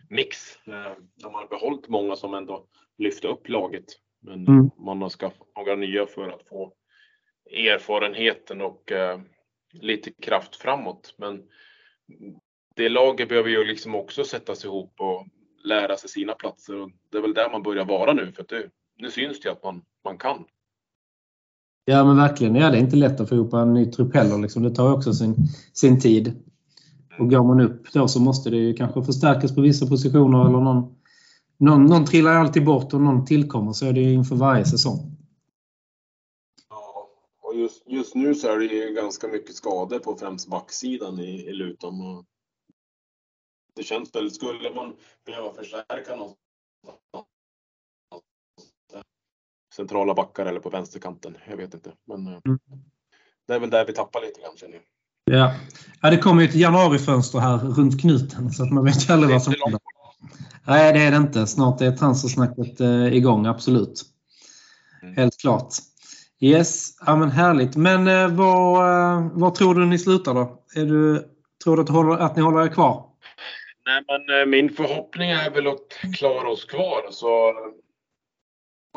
mix. 0.09 0.55
eh, 0.67 0.73
Där 1.15 1.23
man 1.31 1.33
har 1.33 1.47
behållit 1.47 1.87
många 1.87 2.15
som 2.15 2.33
ändå 2.33 2.67
lyfte 2.97 3.27
upp 3.27 3.49
laget. 3.49 3.85
Men 4.21 4.47
Mm. 4.47 4.69
man 4.77 5.01
har 5.01 5.09
skaffat 5.09 5.47
några 5.55 5.75
nya 5.75 6.05
för 6.05 6.29
att 6.29 6.47
få 6.47 6.73
erfarenheten 7.51 8.61
och 8.61 8.91
eh, 8.91 9.19
lite 9.73 10.11
kraft 10.11 10.55
framåt. 10.55 11.15
Men 11.17 11.43
det 12.75 12.89
laget 12.89 13.29
behöver 13.29 13.49
ju 13.49 13.63
liksom 13.63 13.95
också 13.95 14.23
sättas 14.23 14.65
ihop 14.65 14.93
och 14.99 15.25
lära 15.63 15.97
sig 15.97 16.09
sina 16.09 16.33
platser. 16.33 16.75
Och 16.75 16.91
det 17.11 17.17
är 17.17 17.21
väl 17.21 17.33
där 17.33 17.49
man 17.51 17.63
börjar 17.63 17.85
vara 17.85 18.13
nu. 18.13 18.31
För 18.31 18.41
att 18.41 18.49
det, 18.49 18.69
nu 18.97 19.11
syns 19.11 19.39
det 19.39 19.51
att 19.51 19.63
man, 19.63 19.85
man 20.07 20.17
kan. 20.17 20.45
Ja 21.85 22.05
men 22.05 22.17
verkligen, 22.17 22.55
ja, 22.55 22.69
det 22.69 22.77
är 22.77 22.81
inte 22.81 22.95
lätt 22.95 23.19
att 23.19 23.29
få 23.29 23.35
ihop 23.35 23.53
en 23.53 23.73
ny 23.73 23.85
trupp 23.85 24.15
heller. 24.15 24.37
Liksom. 24.37 24.63
Det 24.63 24.75
tar 24.75 24.93
också 24.93 25.13
sin, 25.13 25.35
sin 25.73 25.99
tid. 25.99 26.43
Och 27.19 27.29
går 27.29 27.43
man 27.43 27.61
upp 27.61 27.93
då 27.93 28.07
så 28.07 28.21
måste 28.21 28.49
det 28.49 28.57
ju 28.57 28.73
kanske 28.73 29.03
förstärkas 29.03 29.55
på 29.55 29.61
vissa 29.61 29.87
positioner 29.87 30.41
eller 30.41 30.59
någon, 30.59 30.95
någon, 31.57 31.85
någon 31.85 32.05
trillar 32.05 32.35
alltid 32.35 32.65
bort 32.65 32.93
och 32.93 33.01
någon 33.01 33.25
tillkommer. 33.25 33.73
Så 33.73 33.85
är 33.85 33.93
det 33.93 34.01
ju 34.01 34.13
inför 34.13 34.35
varje 34.35 34.65
säsong. 34.65 34.97
Ja, 36.69 37.09
och 37.41 37.55
just, 37.55 37.83
just 37.87 38.15
nu 38.15 38.35
så 38.35 38.47
är 38.47 38.57
det 38.57 38.65
ju 38.65 38.93
ganska 38.93 39.27
mycket 39.27 39.55
skador 39.55 39.99
på 39.99 40.15
främst 40.15 40.47
backsidan 40.47 41.19
i, 41.19 41.47
i 41.47 41.53
Luton. 41.53 42.01
Och 42.01 42.25
det 43.75 43.83
känns 43.83 44.15
väl, 44.15 44.31
skulle 44.31 44.73
man 44.75 44.95
behöva 45.25 45.53
förstärka 45.53 46.15
någonstans 46.15 47.27
centrala 49.77 50.13
backar 50.13 50.45
eller 50.45 50.59
på 50.59 50.69
vänsterkanten. 50.69 51.37
Jag 51.49 51.57
vet 51.57 51.73
inte. 51.73 51.91
Men 52.07 52.27
eh, 52.27 52.39
Mm. 52.45 52.59
det 53.47 53.53
är 53.53 53.59
väl 53.59 53.69
där 53.69 53.85
vi 53.85 53.93
tappar 53.93 54.21
lite 54.21 54.41
grann 54.41 54.57
känner 54.57 54.73
jag. 54.73 54.83
Ja. 55.39 55.53
ja, 56.01 56.09
det 56.09 56.17
kommer 56.17 56.41
ju 56.41 56.47
ett 56.47 56.55
januarifönster 56.55 57.39
här 57.39 57.57
runt 57.57 58.01
knuten 58.01 58.51
så 58.51 58.63
att 58.63 58.71
man 58.71 58.85
vet 58.85 59.09
aldrig 59.09 59.31
vad 59.31 59.43
som 59.43 59.53
händer. 59.63 59.81
Nej, 60.67 60.93
det 60.93 60.99
är 60.99 61.11
det 61.11 61.17
inte. 61.17 61.47
Snart 61.47 61.81
är 61.81 61.91
transfersnacket 61.91 62.79
eh, 62.81 63.13
igång, 63.13 63.45
absolut. 63.45 64.01
Mm. 65.03 65.15
Helt 65.15 65.37
klart. 65.37 65.73
Yes, 66.39 66.89
ja, 67.05 67.15
men 67.15 67.31
härligt. 67.31 67.75
Men 67.75 68.07
eh, 68.07 68.27
var, 68.27 69.43
eh, 69.43 69.53
tror 69.53 69.75
du 69.75 69.85
ni 69.85 69.99
slutar 69.99 70.33
då? 70.33 70.63
Är 70.75 70.85
du, 70.85 71.23
tror 71.63 71.75
du 71.75 71.81
att, 71.81 71.87
du 71.87 71.93
håller, 71.93 72.17
att 72.17 72.35
ni 72.35 72.41
håller 72.41 72.61
er 72.61 72.67
kvar? 72.67 73.05
Nej, 73.85 74.03
men 74.07 74.39
eh, 74.39 74.45
min 74.45 74.69
förhoppning 74.69 75.29
är 75.31 75.49
väl 75.49 75.67
att 75.67 76.15
klara 76.17 76.49
oss 76.49 76.65
kvar. 76.65 77.01
Så 77.11 77.53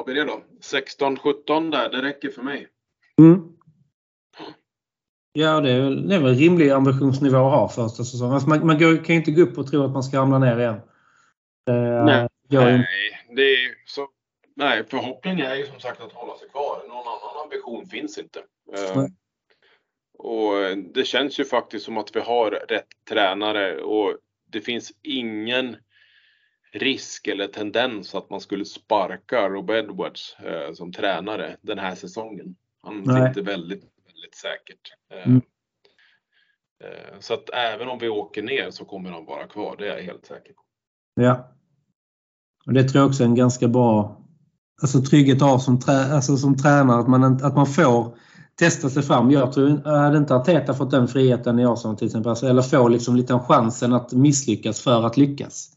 vad 0.01 0.07
blir 0.07 0.25
det 0.25 0.25
då? 0.25 0.43
16-17 0.61 1.71
där, 1.71 1.91
det 1.91 2.03
räcker 2.03 2.31
för 2.31 2.43
mig. 2.43 2.69
Mm. 3.19 3.53
Ja, 5.33 5.61
det 5.61 5.71
är, 5.71 5.81
väl- 5.81 6.09
det 6.09 6.15
är 6.15 6.19
väl 6.19 6.33
en 6.33 6.39
rimlig 6.39 6.71
ambitionsnivå 6.71 7.37
att 7.37 7.53
ha 7.53 7.69
första 7.69 8.05
säsongen. 8.05 8.35
Alltså 8.35 8.49
man 8.49 8.67
man 8.67 8.79
går, 8.79 8.97
kan 9.05 9.15
ju 9.15 9.21
inte 9.21 9.31
gå 9.31 9.43
upp 9.43 9.59
och 9.59 9.71
tro 9.71 9.85
att 9.85 9.91
man 9.91 10.03
ska 10.03 10.19
ramla 10.19 10.39
ner 10.39 10.59
igen. 10.59 10.75
Eh, 11.69 12.05
Nej. 12.05 12.29
Nej, 12.49 12.87
det 13.37 13.43
är 13.43 13.75
så. 13.87 14.09
Nej, 14.57 14.85
förhoppningen 14.91 15.47
är 15.47 15.55
ju 15.55 15.67
som 15.67 15.81
sagt 15.81 16.01
att 16.01 16.13
hålla 16.13 16.37
sig 16.37 16.49
kvar. 16.49 16.83
Någon 16.89 17.07
annan 17.07 17.45
ambition 17.45 17.87
finns 17.87 18.19
inte. 18.19 18.39
Eh. 18.77 19.05
Och 20.19 20.59
eh, 20.59 20.77
det 20.77 21.05
känns 21.05 21.41
ju 21.41 21.45
faktiskt 21.45 21.85
som 21.85 21.99
att 21.99 22.17
vi 22.17 22.21
har 22.21 22.51
rätt 22.51 22.89
tränare 23.09 23.83
och 23.83 24.17
det 24.53 24.61
finns 24.61 24.93
ingen 25.03 25.77
risk 26.73 27.27
eller 27.27 27.47
tendens 27.47 28.15
att 28.15 28.31
man 28.31 28.41
skulle 28.41 28.65
sparka 28.65 29.49
Rob 29.49 29.71
Edwards 29.71 30.37
eh, 30.39 30.73
som 30.75 30.93
tränare 30.93 31.57
den 31.61 31.79
här 31.79 31.95
säsongen. 31.95 32.57
Han 32.83 33.03
Nej. 33.07 33.29
sitter 33.29 33.43
väldigt, 33.43 33.83
väldigt 34.07 34.35
säkert. 34.35 34.93
Eh, 35.13 35.27
Mm. 35.27 35.41
eh, 36.85 37.19
Så 37.21 37.35
att 37.35 37.51
även 37.53 37.89
om 37.89 37.99
vi 37.99 38.09
åker 38.09 38.43
ner 38.43 38.71
så 38.71 38.85
kommer 38.85 39.11
han 39.11 39.25
vara 39.25 39.47
kvar, 39.47 39.77
det 39.79 39.89
är 39.93 39.97
jag 39.97 40.03
helt 40.05 40.27
säker 40.27 40.53
på. 40.53 40.63
Ja. 41.15 41.53
Och 42.67 42.73
det 42.73 42.85
tror 42.85 43.01
jag 43.01 43.09
också 43.09 43.23
är 43.23 43.27
en 43.27 43.35
ganska 43.35 43.69
bra 43.69 44.17
alltså 44.83 45.01
trygghet 45.03 45.43
av 45.43 45.59
som, 45.59 45.81
trä, 45.81 45.93
alltså 46.15 46.37
som 46.37 46.57
tränare. 46.57 47.01
Att 47.01 47.09
man, 47.09 47.25
att 47.25 47.55
man 47.55 47.67
får 47.67 48.17
testa 48.55 48.91
sig 48.91 49.03
fram. 49.03 49.31
Jag 49.31 49.53
tror 49.53 49.85
hade 49.85 50.19
inte 50.19 50.35
Arteta 50.35 50.75
fått 50.75 50.91
den 50.91 51.09
friheten 51.09 51.59
i 51.59 51.65
Arsenal 51.67 51.97
till 51.97 52.07
exempel. 52.07 52.31
Alltså, 52.31 52.47
eller 52.47 52.63
få 52.63 52.89
liksom 52.89 53.17
lite 53.17 53.39
chansen 53.39 53.93
att 53.93 54.13
misslyckas 54.13 54.81
för 54.81 55.07
att 55.07 55.17
lyckas. 55.17 55.71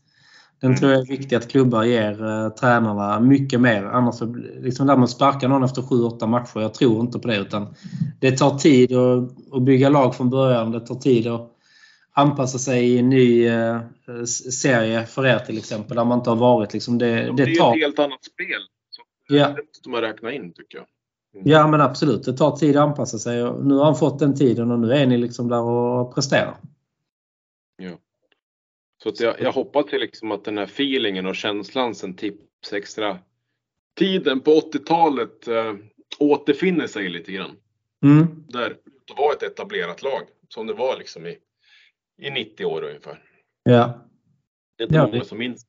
Den 0.64 0.76
tror 0.76 0.92
jag 0.92 1.02
är 1.02 1.06
viktig 1.06 1.36
att 1.36 1.48
klubbar 1.48 1.84
ger 1.84 2.26
eh, 2.26 2.50
tränarna 2.50 3.20
mycket 3.20 3.62
mer. 3.62 3.84
Annars 3.84 4.22
liksom 4.62 4.88
där 4.88 4.98
man 4.98 5.08
sparkar 5.08 5.48
någon 5.48 5.64
efter 5.64 5.82
7-8 5.82 6.28
matcher. 6.28 6.60
Jag 6.60 6.74
tror 6.74 7.02
inte 7.02 7.20
på 7.20 7.28
det. 7.28 7.38
utan 7.38 7.76
Det 8.20 8.38
tar 8.38 8.58
tid 8.58 8.96
att, 8.96 9.54
att 9.54 9.64
bygga 9.64 9.90
lag 9.90 10.16
från 10.16 10.30
början. 10.30 10.72
Det 10.72 10.80
tar 10.80 10.96
tid 10.96 11.28
att 11.28 11.52
anpassa 12.12 12.58
sig 12.60 12.90
i 12.90 13.00
en 13.00 13.10
ny 13.10 13.48
eh, 13.48 13.82
serie 14.62 15.06
för 15.06 15.26
er 15.26 15.40
till 15.40 15.58
exempel. 15.58 15.98
Där 15.98 16.06
man 16.06 16.18
inte 16.18 16.30
har 16.30 16.38
varit. 16.38 16.74
Liksom 16.74 16.98
det, 16.98 17.06
Det, 17.06 17.34
det 17.34 17.44
är 17.44 17.60
tar, 17.60 17.76
ett 17.76 17.82
helt 17.82 18.00
annat 18.00 18.24
spel. 18.24 18.62
Så 18.90 19.02
Ja. 19.36 19.56
Det 19.84 19.90
man 19.90 20.02
räkna 20.02 20.32
in 20.32 20.54
tycker 20.54 20.78
jag. 20.78 20.86
Mm. 21.36 21.52
ja 21.52 21.68
men 21.68 21.82
absolut. 21.82 22.24
Det 22.24 22.34
tar 22.34 22.56
tid 22.56 22.78
att 22.78 22.90
anpassa 22.90 23.18
sig. 23.18 23.36
Nu 23.44 23.76
har 23.76 23.86
han 23.86 23.96
fått 23.96 24.20
den 24.20 24.36
tiden 24.36 24.72
och 24.72 24.80
nu 24.80 24.94
är 24.94 25.06
ni 25.06 25.18
liksom 25.18 25.48
där 25.48 25.62
och 25.62 26.16
presterar. 26.16 26.58
Så 29.04 29.10
att 29.10 29.20
jag, 29.20 29.42
jag 29.42 29.52
hoppas 29.52 29.86
till 29.86 30.00
liksom 30.00 30.32
att 30.32 30.46
den 30.46 30.58
här 30.58 30.66
feelingen 30.66 31.26
och 31.26 31.36
känslan 31.36 31.96
sen 31.96 32.16
tips 32.16 32.74
extra 32.74 33.20
tiden 33.98 34.40
på 34.40 34.52
80-talet 34.52 35.48
äh, 35.48 35.74
återfinner 36.20 36.88
sig 36.88 37.10
lite 37.10 37.32
grann. 37.32 37.52
Mm. 38.04 38.46
Där 38.48 38.70
det 39.08 39.14
var 39.18 39.34
ett 39.34 39.44
etablerat 39.44 40.04
lag 40.04 40.22
som 40.50 40.68
det 40.68 40.74
var 40.74 40.98
liksom 40.98 41.26
i, 41.26 41.38
i 42.22 42.30
90 42.30 42.66
år 42.66 42.84
ungefär. 42.84 43.22
Ja. 43.64 44.10
Det 44.78 44.84
är 44.84 44.88
inte 44.88 44.96
Ja, 44.96 45.08
många 45.08 45.24
som 45.24 45.38
minns. 45.38 45.66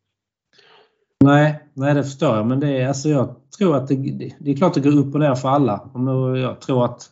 Nej, 1.24 1.68
nej, 1.72 1.95
det 1.95 2.05
förstår 2.05 2.37
jag. 2.37 2.47
Men 2.47 2.61
det 2.61 2.68
är, 2.68 2.89
alltså, 2.89 3.09
jag 3.09 3.51
tror 3.59 3.76
att 3.76 3.89
det, 3.89 3.95
det, 4.41 4.51
är 4.51 4.57
klart 4.57 4.74
det 4.74 4.80
går 4.80 4.99
upp 4.99 5.14
och 5.14 5.20
ner 5.20 5.35
för 5.35 5.49
alla. 5.49 5.78
Och 5.95 6.39
jag 6.39 6.61
tror 6.61 6.85
att 6.85 7.11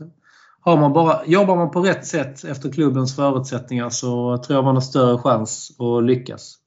har 0.65 0.77
man 0.77 0.93
bara, 0.93 1.27
jobbar 1.27 1.57
man 1.57 1.71
på 1.71 1.81
rätt 1.81 2.07
sätt 2.07 2.45
efter 2.45 2.73
klubbens 2.73 3.17
förutsättningar 3.17 3.91
så 3.91 4.39
tror 4.39 4.57
jag 4.57 4.65
man 4.65 4.75
har 4.77 4.81
större 4.81 5.19
chans 5.19 5.77
att 5.81 6.05
lyckas. 6.05 6.59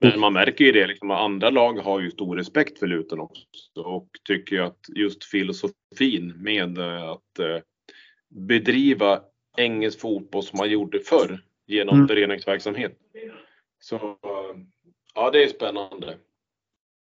Men 0.00 0.20
man 0.20 0.32
märker 0.32 0.64
ju 0.64 0.72
det, 0.72 0.86
liksom, 0.86 1.10
att 1.10 1.20
andra 1.20 1.50
lag 1.50 1.78
har 1.78 2.00
ju 2.00 2.10
stor 2.10 2.36
respekt 2.36 2.78
för 2.78 2.86
Luton 2.86 3.20
också. 3.20 3.80
Och 3.80 4.08
tycker 4.24 4.60
att 4.60 4.78
just 4.94 5.24
filosofin 5.24 6.34
med 6.36 6.78
eh, 6.78 7.10
att 7.10 7.38
eh, 7.38 7.62
bedriva 8.28 9.20
engelsk 9.56 10.00
fotboll 10.00 10.42
som 10.42 10.56
man 10.58 10.70
gjorde 10.70 11.00
förr 11.00 11.40
genom 11.66 11.94
Mm. 11.94 12.08
föreningsverksamhet. 12.08 12.98
Så 13.80 13.96
eh, 13.96 14.56
ja, 15.14 15.30
det 15.30 15.44
är 15.44 15.48
spännande. 15.48 16.16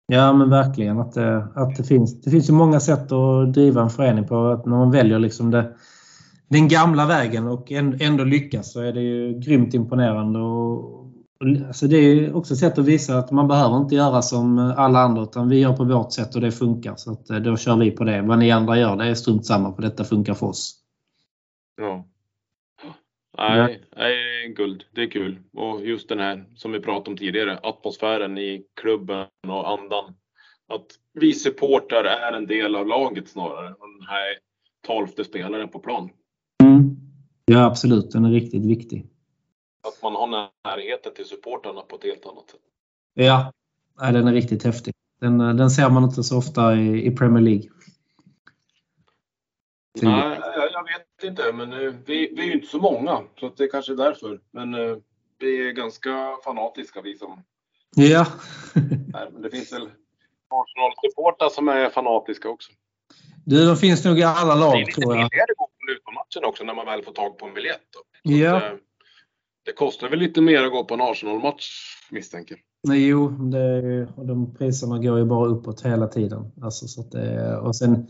Ja 0.06 0.32
men 0.32 0.50
verkligen. 0.50 0.98
Att 0.98 1.12
det, 1.12 1.48
att 1.54 1.76
det, 1.76 1.84
finns, 1.84 2.20
det 2.22 2.30
finns 2.30 2.48
ju 2.48 2.52
många 2.52 2.80
sätt 2.80 3.12
att 3.12 3.52
driva 3.52 3.82
en 3.82 3.90
förening 3.90 4.26
på. 4.26 4.46
Att 4.46 4.66
när 4.66 4.76
man 4.76 4.90
väljer 4.90 5.18
liksom 5.18 5.50
det, 5.50 5.76
den 6.48 6.68
gamla 6.68 7.06
vägen 7.06 7.48
och 7.48 7.72
än- 7.72 7.98
ändå 8.00 8.24
lyckas 8.24 8.72
så 8.72 8.80
är 8.80 8.92
det 8.92 9.00
ju 9.00 9.38
grymt 9.38 9.74
imponerande. 9.74 10.38
Och, 10.38 11.04
alltså 11.66 11.86
det 11.86 11.96
är 11.96 12.36
också 12.36 12.54
ett 12.54 12.60
sätt 12.60 12.78
att 12.78 12.84
visa 12.84 13.18
att 13.18 13.30
man 13.30 13.48
behöver 13.48 13.76
inte 13.76 13.94
göra 13.94 14.22
som 14.22 14.58
alla 14.76 14.98
andra 14.98 15.22
utan 15.22 15.48
vi 15.48 15.58
gör 15.60 15.76
på 15.76 15.84
vårt 15.84 16.12
sätt 16.12 16.34
och 16.34 16.40
det 16.40 16.52
funkar. 16.52 16.94
Så 16.96 17.12
att, 17.12 17.30
eh, 17.30 17.36
då 17.36 17.56
kör 17.56 17.76
vi 17.76 17.90
på 17.90 18.04
det. 18.04 18.22
Vad 18.22 18.38
ni 18.38 18.50
andra 18.50 18.78
gör 18.78 18.96
det 18.96 19.04
är 19.04 19.14
strunt 19.14 19.46
samma 19.46 19.74
för 19.74 19.82
detta 19.82 20.04
funkar 20.04 20.34
för 20.34 20.46
oss. 20.46 20.74
Ja. 21.76 22.04
Nej, 23.38 23.82
nej, 23.96 24.14
guld. 24.48 24.84
Det 24.92 25.02
är 25.02 25.10
kul. 25.10 25.38
Och 25.52 25.86
just 25.86 26.08
den 26.08 26.18
här 26.18 26.44
som 26.54 26.72
vi 26.72 26.80
pratade 26.80 27.10
om 27.10 27.16
tidigare, 27.16 27.58
atmosfären 27.62 28.38
i 28.38 28.64
klubben 28.80 29.26
och 29.48 29.70
andan. 29.70 30.14
Att 30.66 30.86
vi 31.12 31.32
supportrar 31.32 32.04
är 32.04 32.32
en 32.32 32.46
del 32.46 32.76
av 32.76 32.86
laget 32.86 33.28
snarare 33.28 33.68
än 33.68 33.98
den 33.98 34.08
här 34.08 34.38
tolfte 34.86 35.24
spelaren 35.24 35.68
på 35.68 35.78
plan. 35.78 36.10
Mm. 36.62 36.96
Ja 37.44 37.64
absolut, 37.64 38.10
den 38.10 38.24
är 38.24 38.30
riktigt 38.30 38.66
viktig. 38.66 39.06
Att 39.88 40.02
man 40.02 40.14
har 40.14 40.26
närheten 40.26 41.14
till 41.14 41.24
supportrarna 41.24 41.80
på 41.80 41.96
ett 41.96 42.04
helt 42.04 42.26
annat 42.26 42.50
sätt. 42.50 42.60
Ja, 43.14 43.52
Nej, 44.00 44.12
den 44.12 44.28
är 44.28 44.32
riktigt 44.32 44.64
häftig. 44.64 44.94
Den, 45.20 45.40
eh, 45.40 45.54
den 45.54 45.70
ser 45.70 45.90
man 45.90 46.04
inte 46.04 46.22
så 46.22 46.38
ofta 46.38 46.76
i, 46.76 47.06
i 47.06 47.10
Premier 47.10 47.42
League. 47.42 47.68
Nej, 50.02 50.40
inte, 51.26 51.52
men 51.52 51.72
eh, 51.72 51.78
vi, 52.06 52.32
vi 52.36 52.42
är 52.42 52.46
ju 52.46 52.52
inte 52.52 52.66
så 52.66 52.78
många, 52.78 53.20
så 53.40 53.46
att 53.46 53.56
det 53.56 53.64
är 53.64 53.68
kanske 53.70 53.92
är 53.92 53.96
därför. 53.96 54.40
Men 54.50 54.74
eh, 54.74 54.96
vi 55.38 55.68
är 55.68 55.72
ganska 55.72 56.36
fanatiska 56.44 57.00
vi 57.02 57.18
som 57.18 57.42
Ja. 57.96 58.26
är. 59.14 59.30
Men 59.32 59.42
det 59.42 59.50
finns 59.50 59.72
väl 59.72 59.88
Arsenal-supportrar 60.50 61.48
som 61.48 61.68
är 61.68 61.90
fanatiska 61.90 62.48
också. 62.48 62.72
Du, 63.46 63.66
de 63.66 63.76
finns 63.76 64.04
nog 64.04 64.18
i 64.18 64.22
alla 64.22 64.54
Det 64.54 64.60
är 64.60 64.60
lag 64.60 64.78
lite 64.78 64.92
tror 65.00 65.16
jag. 65.16 65.30
billigare 65.30 65.50
att 65.52 65.56
gå 65.58 65.66
på 65.66 65.86
Luton-matchen 65.92 66.44
också 66.48 66.64
när 66.64 66.74
man 66.74 66.86
väl 66.86 67.02
får 67.02 67.12
tag 67.12 67.38
på 67.38 67.46
en 67.46 67.54
biljett. 67.54 67.80
Ja. 68.22 68.56
att, 68.56 68.62
eh, 68.62 68.78
det 69.66 69.72
kostar 69.72 70.08
väl 70.08 70.18
lite 70.18 70.40
mer 70.40 70.64
att 70.64 70.72
gå 70.72 70.84
på 70.84 70.94
en 70.94 71.00
Arsenal-match 71.00 71.70
misstänker 72.10 72.56
Nej, 72.86 73.06
jo, 73.06 73.28
det 73.28 73.58
är, 73.58 73.82
ju- 73.82 74.06
och 74.16 74.26
de 74.26 74.54
priserna 74.54 74.98
går 74.98 75.18
ju 75.18 75.24
bara 75.24 75.46
uppåt 75.48 75.82
hela 75.86 76.06
tiden. 76.08 76.52
Alltså, 76.62 76.88
så 76.88 77.00
att 77.00 77.10
det, 77.10 77.20
är- 77.30 77.58
och 77.60 77.76
sen 77.76 78.06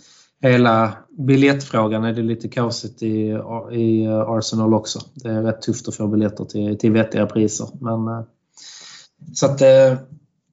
hela 0.48 0.92
biljettfrågan 1.18 2.04
är 2.04 2.12
det 2.12 2.22
lite 2.22 2.48
kaosigt 2.48 3.02
i, 3.02 3.38
i 3.72 4.06
Arsenal 4.06 4.74
också. 4.74 4.98
Det 5.14 5.28
är 5.28 5.42
rätt 5.42 5.62
tufft 5.62 5.88
att 5.88 5.96
få 5.96 6.06
biljetter 6.06 6.44
till, 6.44 6.78
till 6.78 6.92
vettiga 6.92 7.26
priser. 7.26 7.68
Men, 7.80 8.08
eh, 8.08 8.24
så 9.34 9.46
att 9.46 9.60
eh, 9.60 9.98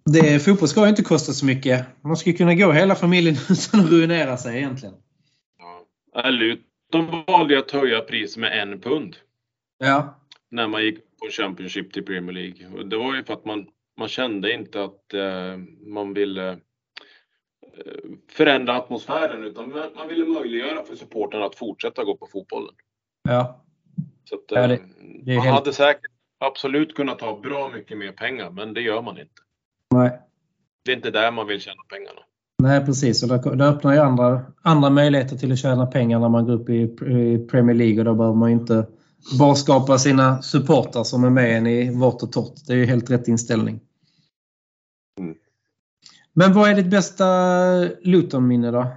det, 0.05 0.39
fotboll 0.39 0.67
ska 0.67 0.83
ju 0.83 0.89
inte 0.89 1.03
kosta 1.03 1.33
så 1.33 1.45
mycket. 1.45 1.85
Man 2.01 2.17
ska 2.17 2.33
kunna 2.33 2.55
gå 2.55 2.71
hela 2.71 2.95
familjen 2.95 3.35
utan 3.49 3.79
att 3.79 3.91
ruinera 3.91 4.37
sig 4.37 4.57
egentligen. 4.57 4.95
Ja. 6.13 6.29
Luton 6.29 7.23
valde 7.27 7.59
att 7.59 7.71
höja 7.71 8.01
priset 8.01 8.37
med 8.37 8.61
en 8.61 8.79
pund 8.79 9.15
Ja. 9.79 10.19
när 10.51 10.67
man 10.67 10.83
gick 10.83 10.97
på 10.97 11.27
Championship 11.31 11.93
till 11.93 12.05
Premier 12.05 12.33
League. 12.33 12.79
Och 12.79 12.87
det 12.87 12.97
var 12.97 13.15
ju 13.15 13.23
för 13.23 13.33
att 13.33 13.45
man, 13.45 13.67
man 13.99 14.07
kände 14.07 14.53
inte 14.53 14.83
att 14.83 15.13
eh, 15.13 15.57
man 15.87 16.13
ville 16.13 16.57
förändra 18.31 18.73
atmosfären 18.77 19.43
utan 19.43 19.69
man, 19.95 20.07
ville 20.07 20.25
möjliggöra 20.25 20.83
för 20.83 20.95
supportrarna 20.95 21.45
att 21.45 21.55
fortsätta 21.55 22.03
gå 22.03 22.17
på 22.17 22.27
fotbollen. 22.31 22.73
Ja. 23.29 23.61
Så 24.29 24.35
att, 24.35 24.41
Ja, 24.49 24.67
det- 24.67 24.73
eh, 24.73 24.79
det 25.25 25.35
man 25.35 25.45
helt- 25.45 25.55
hade 25.59 25.73
säkert 25.73 26.11
absolut 26.39 26.95
kunnat 26.95 27.19
ta 27.19 27.39
bra 27.39 27.69
mycket 27.75 27.97
mer 27.97 28.11
pengar 28.11 28.49
men 28.49 28.73
det 28.73 28.81
gör 28.81 29.01
man 29.01 29.17
inte. 29.19 29.31
Nej. 29.93 30.19
Det 30.85 30.91
är 30.91 30.95
inte 30.95 31.11
där 31.11 31.31
man 31.31 31.47
vill 31.47 31.59
tjäna 31.61 31.81
pengarna. 31.89 32.19
Nej, 32.63 32.85
precis. 32.85 33.23
Och 33.23 33.29
det, 33.29 33.55
det 33.55 33.65
öppnar 33.65 33.93
ju 33.93 33.99
andra, 33.99 34.41
andra 34.61 34.89
möjligheter 34.89 35.35
till 35.37 35.51
att 35.51 35.59
tjäna 35.59 35.85
pengar 35.85 36.19
när 36.19 36.29
man 36.29 36.45
går 36.45 36.53
upp 36.53 36.69
i, 36.69 36.81
i 37.01 37.47
Premier 37.51 37.75
League 37.75 37.99
och 37.99 38.05
då 38.05 38.13
behöver 38.15 38.35
man 38.35 38.49
ju 38.49 38.55
inte 38.57 38.87
bara 39.39 39.55
skapa 39.55 39.97
sina 39.97 40.41
supportrar 40.41 41.03
som 41.03 41.23
är 41.23 41.29
med 41.29 41.57
en 41.57 41.67
i 41.67 41.95
vårt 41.95 42.23
och 42.23 42.31
torrt. 42.31 42.53
Det 42.67 42.73
är 42.73 42.77
ju 42.77 42.85
helt 42.85 43.09
rätt 43.11 43.27
inställning. 43.27 43.79
Men 46.33 46.53
vad 46.53 46.69
är 46.69 46.75
ditt 46.75 46.91
bästa 46.91 47.25
Luton-minne 48.01 48.71
då? 48.71 48.87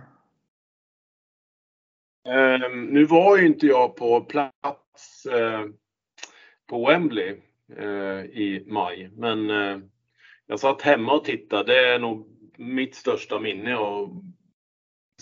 Ehm, 2.28 2.87
nu 2.87 3.05
var 3.05 3.39
ju 3.39 3.47
inte 3.47 3.66
jag 3.66 3.97
på 3.97 4.20
plats 4.20 5.26
eh, 5.26 5.64
på 6.66 6.87
Wembley 6.87 7.37
eh, 7.76 8.24
i 8.24 8.64
maj, 8.66 9.11
men 9.16 9.51
eh, 9.51 9.78
jag 10.47 10.61
satt 10.61 10.82
hemma 10.82 11.12
och 11.12 11.24
tittade. 11.24 11.72
Det 11.72 11.89
är 11.89 11.99
nog 11.99 12.28
mitt 12.59 12.95
största 12.95 13.41
minne 13.41 13.74
att 13.74 14.11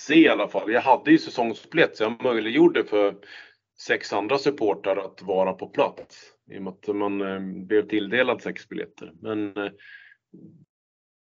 se 0.00 0.14
i 0.14 0.28
alla 0.28 0.48
fall. 0.48 0.72
Jag 0.72 0.80
hade 0.80 1.10
ju 1.10 1.18
säsongsbiljett 1.18 1.96
så 1.96 2.02
jag 2.02 2.22
möjliggjorde 2.24 2.84
för 2.84 3.14
sex 3.80 4.12
andra 4.12 4.38
supportrar 4.38 4.96
att 4.96 5.22
vara 5.22 5.52
på 5.52 5.68
plats 5.68 6.32
i 6.50 6.58
och 6.58 6.62
med 6.62 6.72
att 6.72 6.96
man 6.96 7.20
eh, 7.20 7.40
blev 7.66 7.88
tilldelad 7.88 8.42
sex 8.42 8.68
biljetter. 8.68 9.12
Men 9.20 9.56
eh, 9.56 9.70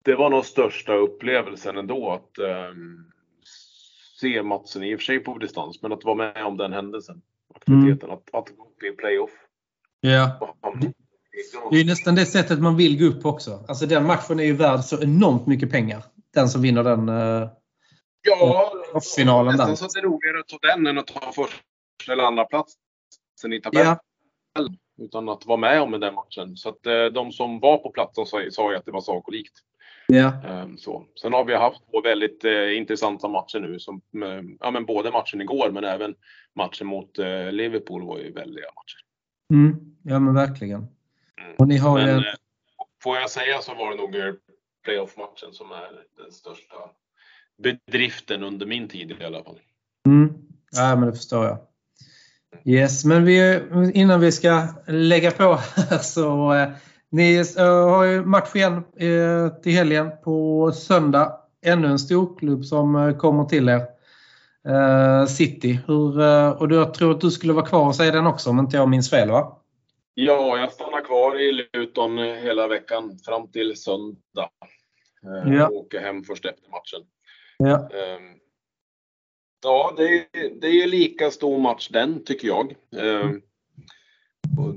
det 0.09 0.15
var 0.15 0.29
nog 0.29 0.45
största 0.45 0.93
upplevelsen 0.93 1.77
ändå 1.77 2.11
att 2.11 2.37
eh, 2.37 2.73
se 4.19 4.43
matchen, 4.43 4.83
i 4.83 4.95
och 4.95 4.99
för 4.99 5.05
sig 5.05 5.19
på 5.19 5.37
distans, 5.37 5.81
men 5.81 5.91
att 5.91 6.03
vara 6.03 6.15
med 6.15 6.45
om 6.45 6.57
den 6.57 6.73
händelsen. 6.73 7.21
Aktiviteten, 7.55 8.11
att, 8.11 8.35
att 8.35 8.57
gå 8.57 8.63
upp 8.63 8.83
i 8.83 8.91
playoff. 8.91 9.31
Ja. 10.01 10.55
Det 11.71 11.77
är 11.79 11.85
nästan 11.85 12.15
det 12.15 12.25
sättet 12.25 12.59
man 12.59 12.77
vill 12.77 12.99
gå 12.99 13.05
upp 13.05 13.25
också. 13.25 13.65
Alltså 13.67 13.85
den 13.85 14.05
matchen 14.05 14.39
är 14.39 14.43
ju 14.43 14.53
värd 14.53 14.79
så 14.79 15.01
enormt 15.01 15.47
mycket 15.47 15.71
pengar. 15.71 16.03
Den 16.33 16.49
som 16.49 16.61
vinner 16.61 16.83
den 16.83 17.09
eh, 17.09 17.49
Ja, 18.21 18.71
finalen 19.15 19.57
nästan 19.57 19.77
så 19.77 19.85
att 19.85 19.91
det 19.93 19.99
är 19.99 20.03
roligare 20.03 20.39
att 20.39 20.47
ta 20.47 20.57
den 20.57 20.87
än 20.87 20.97
att 20.97 21.07
ta 21.07 21.31
första 21.31 22.13
eller 22.13 22.23
andra 22.23 22.45
platsen 22.45 23.53
i 23.53 23.61
tabellen. 23.61 23.97
Ja. 24.53 24.67
Utan 25.01 25.29
att 25.29 25.45
vara 25.45 25.57
med 25.57 25.81
om 25.81 25.91
den 25.91 26.13
matchen. 26.13 26.57
Så 26.57 26.69
att 26.69 26.85
eh, 26.85 27.05
de 27.05 27.31
som 27.31 27.59
var 27.59 27.77
på 27.77 27.91
platsen 27.91 28.25
sa, 28.25 28.41
sa 28.51 28.71
ju 28.71 28.77
att 28.77 28.85
det 28.85 28.91
var 28.91 29.01
sakolikt. 29.01 29.53
Ja. 30.11 30.27
Eh, 30.45 30.67
så. 30.77 31.05
Sen 31.21 31.33
har 31.33 31.45
vi 31.45 31.55
haft 31.55 31.81
två 31.91 32.01
väldigt 32.01 32.45
eh, 32.45 32.77
intressanta 32.77 33.27
matcher 33.27 33.59
nu. 33.59 33.79
Som, 33.79 34.01
eh, 34.23 34.41
ja, 34.59 34.71
men 34.71 34.85
både 34.85 35.11
matchen 35.11 35.41
igår 35.41 35.71
men 35.71 35.83
även 35.83 36.15
matchen 36.55 36.87
mot 36.87 37.19
eh, 37.19 37.51
Liverpool 37.51 38.05
var 38.05 38.17
ju 38.17 38.31
väldiga 38.31 38.65
matcher. 38.65 38.99
Mm. 39.53 39.75
ja, 40.03 40.19
men 40.19 40.33
verkligen. 40.33 40.87
Och 41.57 41.67
ni 41.67 41.77
har 41.77 41.97
Men 41.97 42.09
en... 42.09 42.17
eh, 42.17 42.33
får 43.03 43.17
jag 43.17 43.29
säga 43.29 43.61
så 43.61 43.73
var 43.75 43.91
det 43.91 43.97
nog 43.97 44.15
playoff-matchen 44.83 45.53
som 45.53 45.71
är 45.71 46.23
den 46.23 46.31
största 46.31 46.75
bedriften 47.63 48.43
under 48.43 48.65
min 48.65 48.87
tid 48.87 49.11
i 49.21 49.23
alla 49.23 49.43
fall. 49.43 49.59
Mm. 50.05 50.33
Ja, 50.71 50.95
men 50.95 51.09
det 51.09 51.15
förstår 51.15 51.45
jag. 51.45 51.57
Yes, 52.65 53.05
men 53.05 53.25
vi, 53.25 53.61
innan 53.93 54.19
vi 54.19 54.31
ska 54.31 54.67
lägga 54.87 55.31
på 55.31 55.59
här 55.75 55.97
så 55.97 56.53
eh, 56.53 56.69
ni 57.11 57.35
eh, 57.57 57.89
har 57.89 58.03
ju 58.03 58.25
match 58.25 58.55
igen 58.55 58.73
eh, 58.97 59.61
till 59.61 59.71
helgen 59.71 60.11
på 60.23 60.71
söndag. 60.71 61.39
Ännu 61.65 61.87
en 61.87 61.99
storklubb 61.99 62.65
som 62.65 62.95
eh, 62.95 63.17
kommer 63.17 63.45
till 63.45 63.69
er. 63.69 63.81
City. 65.27 65.79
Hur, 65.87 66.21
och 66.61 66.71
jag 66.71 66.93
tror 66.93 67.11
att 67.11 67.21
du 67.21 67.31
skulle 67.31 67.53
vara 67.53 67.65
kvar 67.65 67.87
och 67.87 67.95
säga 67.95 68.11
den 68.11 68.27
också 68.27 68.49
om 68.49 68.59
inte 68.59 68.77
jag 68.77 68.89
minns 68.89 69.09
fel 69.09 69.29
va? 69.29 69.61
Ja, 70.13 70.57
jag 70.57 70.71
stannar 70.71 71.05
kvar 71.05 71.39
i 71.39 71.67
Luton 71.73 72.17
hela 72.17 72.67
veckan 72.67 73.19
fram 73.25 73.47
till 73.47 73.77
söndag. 73.77 74.49
Ja. 75.45 75.67
Och 75.67 75.75
åker 75.75 75.99
hem 75.99 76.23
först 76.23 76.45
efter 76.45 76.69
matchen. 76.69 77.01
Ja. 77.57 77.75
Ehm, 77.75 78.39
Ja, 79.63 79.93
det 79.97 80.03
är, 80.03 80.59
det 80.61 80.67
är 80.67 80.87
lika 80.87 81.31
stor 81.31 81.59
match 81.59 81.89
den, 81.89 82.23
tycker 82.23 82.47
jag. 82.47 82.75
Ehm, 82.97 83.41
och, 84.59 84.75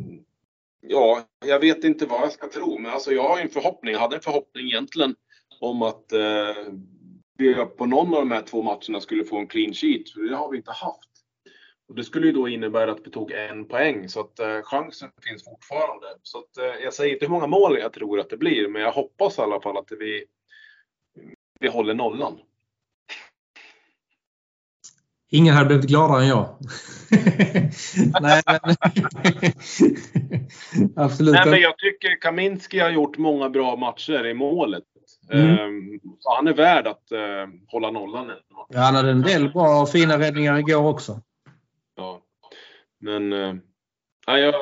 Ja, 0.87 1.29
jag 1.47 1.59
vet 1.61 1.85
inte 1.85 2.07
vad 2.07 2.21
jag 2.21 2.33
ska 2.33 2.49
tro, 2.49 2.79
men 2.79 2.93
alltså 2.93 3.13
jag 3.13 3.23
har 3.29 3.39
en 3.39 3.49
förhoppning, 3.49 3.93
jag 3.93 4.01
hade 4.01 4.17
en 4.17 4.23
förhoppning 4.23 4.67
egentligen 4.67 5.15
om 5.61 5.83
att 5.83 6.13
eh, 6.13 6.73
vi 7.39 7.55
på 7.55 7.87
någon 7.87 8.15
av 8.15 8.21
de 8.21 8.31
här 8.31 8.43
två 8.43 8.63
matcherna 8.63 9.01
skulle 9.01 9.25
få 9.25 9.39
en 9.39 9.47
clean 9.47 9.75
sheet, 9.75 10.11
för 10.11 10.21
det 10.21 10.37
har 10.37 10.51
vi 10.51 10.57
inte 10.57 10.73
haft. 10.73 11.09
Och 11.89 11.95
det 11.95 12.05
skulle 12.05 12.27
ju 12.27 12.33
då 12.33 12.49
innebära 12.49 12.93
att 12.93 13.07
vi 13.07 13.11
tog 13.11 13.33
en 13.33 13.65
poäng, 13.65 14.09
så 14.09 14.21
att 14.21 14.39
eh, 14.39 14.63
chansen 14.63 15.11
finns 15.23 15.45
fortfarande. 15.45 16.07
Så 16.23 16.39
att, 16.39 16.57
eh, 16.57 16.85
jag 16.85 16.95
säger 16.95 17.13
inte 17.13 17.25
hur 17.25 17.33
många 17.33 17.47
mål 17.47 17.79
jag 17.79 17.93
tror 17.93 18.21
att 18.21 18.31
det 18.31 18.37
blir, 18.37 18.69
men 18.69 18.83
jag 18.83 18.93
hoppas 18.93 19.39
i 19.39 19.41
alla 19.41 19.61
fall 19.61 19.77
att 19.77 19.93
vi, 19.99 20.25
vi 21.61 21.69
håller 21.69 21.95
nollan. 21.95 22.39
Ingen 25.33 25.55
hade 25.55 25.67
blivit 25.67 25.87
gladare 25.87 26.23
än 26.23 26.29
jag. 26.29 26.57
Nej, 28.21 28.43
men... 28.47 28.77
Absolut. 30.97 31.35
Nej, 31.35 31.51
men 31.51 31.61
jag 31.61 31.79
tycker 31.79 32.21
Kaminski 32.21 32.79
har 32.79 32.91
gjort 32.91 33.19
många 33.19 33.49
bra 33.49 33.77
matcher 33.77 34.27
i 34.27 34.35
målet. 34.35 34.83
Mm. 35.33 35.49
Ehm, 35.49 36.01
så 36.21 36.35
han 36.37 36.49
är 36.49 36.55
värd 36.55 36.87
att 36.87 37.13
eh, 37.13 37.19
hålla 37.67 37.91
nollan. 37.91 38.31
Ja, 38.69 38.81
han 38.81 38.95
hade 38.95 39.11
en 39.11 39.23
del 39.23 39.53
bra 39.53 39.83
och 39.83 39.89
fina 39.89 40.19
räddningar 40.19 40.59
igår 40.59 40.87
också. 40.87 41.21
Ja. 41.97 42.21
Men 43.01 43.33
eh, 43.33 43.55
nej, 44.27 44.43
jag, 44.43 44.55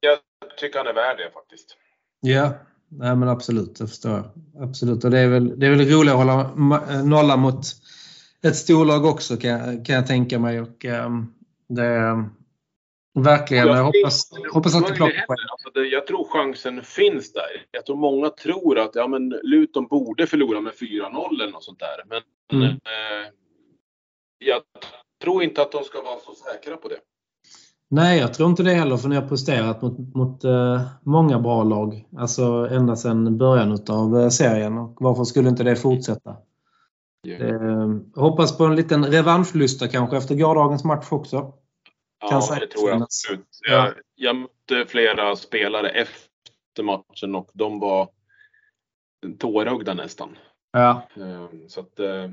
jag 0.00 0.18
tycker 0.58 0.78
han 0.78 0.86
är 0.88 0.94
värd 0.94 1.16
det 1.18 1.30
faktiskt. 1.34 1.76
Ja, 2.20 2.52
nej, 2.88 3.16
men 3.16 3.28
absolut. 3.28 3.78
Det 3.78 3.86
förstår 3.86 4.12
jag. 4.12 4.24
Absolut. 4.68 5.04
Och 5.04 5.10
det 5.10 5.18
är 5.18 5.28
väl, 5.28 5.60
det 5.60 5.66
är 5.66 5.70
väl 5.70 5.88
roligt 5.88 6.12
att 6.12 6.18
hålla 6.18 6.50
ma- 6.54 7.02
nolla 7.02 7.36
mot 7.36 7.66
ett 8.44 8.56
storlag 8.56 9.04
också 9.04 9.36
kan, 9.36 9.50
jag- 9.50 9.86
kan 9.86 9.94
jag 9.94 10.06
tänka 10.06 10.38
mig. 10.38 10.60
Och, 10.60 10.84
ehm, 10.84 11.26
det 11.68 12.24
verkligen, 13.18 13.66
jag 13.68 13.84
hoppas, 13.84 14.30
hoppas 14.52 14.74
att 14.74 14.86
det 14.88 14.94
plockar. 14.94 15.24
Alltså 15.64 15.80
jag 15.84 16.06
tror 16.06 16.24
chansen 16.24 16.82
finns 16.82 17.32
där. 17.32 17.66
Jag 17.70 17.86
tror 17.86 17.96
många 17.96 18.30
tror 18.30 18.78
att 18.78 18.94
ja, 18.94 19.08
men 19.08 19.28
Luton 19.42 19.86
borde 19.86 20.26
förlora 20.26 20.60
med 20.60 20.72
4-0 20.74 21.40
eller 21.42 21.52
något 21.52 21.64
sånt 21.64 21.78
där. 21.78 22.04
Men 22.08 22.22
Mm. 22.52 22.70
eh, 22.70 23.30
jag 24.38 24.60
tror 25.22 25.42
inte 25.42 25.62
att 25.62 25.72
de 25.72 25.84
ska 25.84 26.02
vara 26.02 26.18
så 26.18 26.34
säkra 26.34 26.76
på 26.76 26.88
det. 26.88 26.96
Nej, 27.90 28.18
jag 28.18 28.34
tror 28.34 28.50
inte 28.50 28.62
det 28.62 28.70
heller 28.70 28.96
för 28.96 29.08
ni 29.08 29.16
har 29.16 29.28
presterat 29.28 29.82
mot, 29.82 30.14
mot 30.14 30.44
eh, 30.44 30.80
många 31.02 31.38
bra 31.38 31.62
lag. 31.62 32.08
Alltså 32.16 32.68
ända 32.70 32.96
sedan 32.96 33.38
början 33.38 33.78
av 33.88 34.20
eh, 34.20 34.28
serien. 34.28 34.78
Och 34.78 34.96
varför 35.00 35.24
skulle 35.24 35.48
inte 35.48 35.62
det 35.64 35.76
fortsätta? 35.76 36.36
Eh, 37.26 37.88
hoppas 38.14 38.58
på 38.58 38.64
en 38.64 38.76
liten 38.76 39.04
revanschlysta 39.06 39.88
kanske 39.88 40.16
efter 40.16 40.34
gårdagens 40.34 40.84
match 40.84 41.06
också. 41.10 41.40
Kan 42.30 42.42
Ja, 42.48 42.56
det 42.60 42.66
tror 42.66 42.90
jag 42.90 43.02
absolut. 43.02 43.46
Ja. 43.68 43.72
Jag, 43.74 43.94
jag 44.14 44.36
mötte 44.36 44.90
flera 44.90 45.36
spelare 45.36 45.88
efter 45.90 46.82
matchen 46.82 47.34
och 47.34 47.50
de 47.54 47.80
var 47.80 48.08
tårögda 49.38 49.94
nästan. 49.94 50.36
Ja, 50.72 51.08
Eh, 51.16 51.48
Så 51.68 51.80
att, 51.80 52.00
eh, 52.00 52.30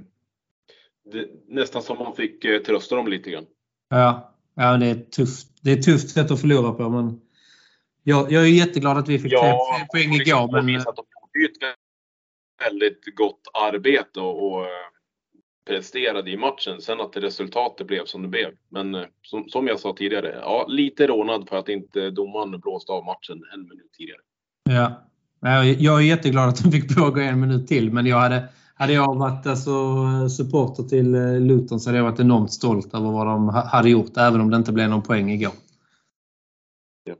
det, 1.12 1.28
nästan 1.48 1.82
som 1.82 1.98
man 1.98 2.16
fick 2.16 2.46
eh, 2.46 2.62
trösta 2.62 2.96
dem 2.96 3.08
lite 3.08 3.30
grann. 3.30 3.46
ja, 3.89 4.34
ja 4.56 4.78
det, 4.78 4.86
är 4.86 4.96
tufft, 4.96 5.48
det 5.62 5.72
är 5.72 5.78
ett 5.78 5.86
tufft 5.86 6.10
sätt 6.10 6.32
att 6.32 6.42
förlora 6.42 6.72
på. 6.72 6.89
Men 6.89 7.22
jag, 8.04 8.32
jag 8.32 8.44
är 8.44 8.48
jätteglad 8.48 8.98
att 8.98 9.08
vi 9.08 9.20
fick 9.20 9.32
tre 9.32 9.39
tre 9.39 9.88
poäng 9.94 10.18
liksom 10.18 10.38
igår. 10.38 10.52
Men, 10.52 10.62
påvisa 10.62 10.89
att 10.89 10.96
de 10.96 11.06
gjorde 11.22 11.39
ju 11.39 11.46
ett 11.46 11.78
väldigt 12.66 13.16
gott 13.16 13.41
arbete 13.53 14.20
och, 14.20 14.51
och 14.51 14.62
eh, 14.62 14.68
presterade 15.68 16.32
i 16.32 16.38
matchen. 16.38 16.82
Sen 16.82 17.01
att 17.01 17.18
resultatet 17.18 17.88
blev 17.88 18.05
som 18.05 18.22
det 18.22 18.28
blev. 18.28 18.49
Men 18.70 18.95
eh, 18.95 19.05
som, 19.22 19.49
som 19.49 19.68
jag 19.68 19.80
sa 19.80 19.93
tidigare, 19.93 20.39
ja, 20.41 20.66
lite 20.68 21.07
rånad 21.07 21.49
för 21.49 21.55
att 21.57 21.70
inte 21.70 22.09
domaren 22.09 22.59
blåste 22.59 22.91
av 22.91 23.05
matchen 23.05 23.43
en 23.53 23.62
minut 23.62 23.91
tidigare. 23.97 24.20
Ja. 24.70 25.07
Ja, 25.43 25.64
Jag 25.64 25.99
är 25.99 26.05
jätteglad 26.05 26.49
att 26.49 26.64
de 26.64 26.72
fick 26.72 26.95
pågå 26.95 27.20
en 27.22 27.39
minut 27.39 27.68
till, 27.68 27.91
men 27.93 28.05
jag 28.05 28.18
hade, 28.20 28.47
hade 28.76 28.93
jag 28.93 29.16
varit 29.16 29.47
alltså, 29.47 29.72
supporter 30.30 30.84
till 30.84 31.16
eh, 31.16 31.39
Luton 31.39 31.80
så 31.80 31.89
hade 31.89 31.97
jag 31.97 32.05
varit 32.05 32.20
enormt 32.20 32.53
stolt 32.53 32.93
över 32.93 33.12
vad 33.12 33.28
de 33.28 33.49
ha- 33.49 33.68
hade 33.68 33.89
gjort, 33.89 34.18
även 34.18 34.41
om 34.41 34.49
det 34.49 34.57
inte 34.57 34.72
blev 34.72 34.89
någon 34.89 35.01
poäng 35.03 35.32
igår. 35.32 35.53
Ja. 37.03 37.16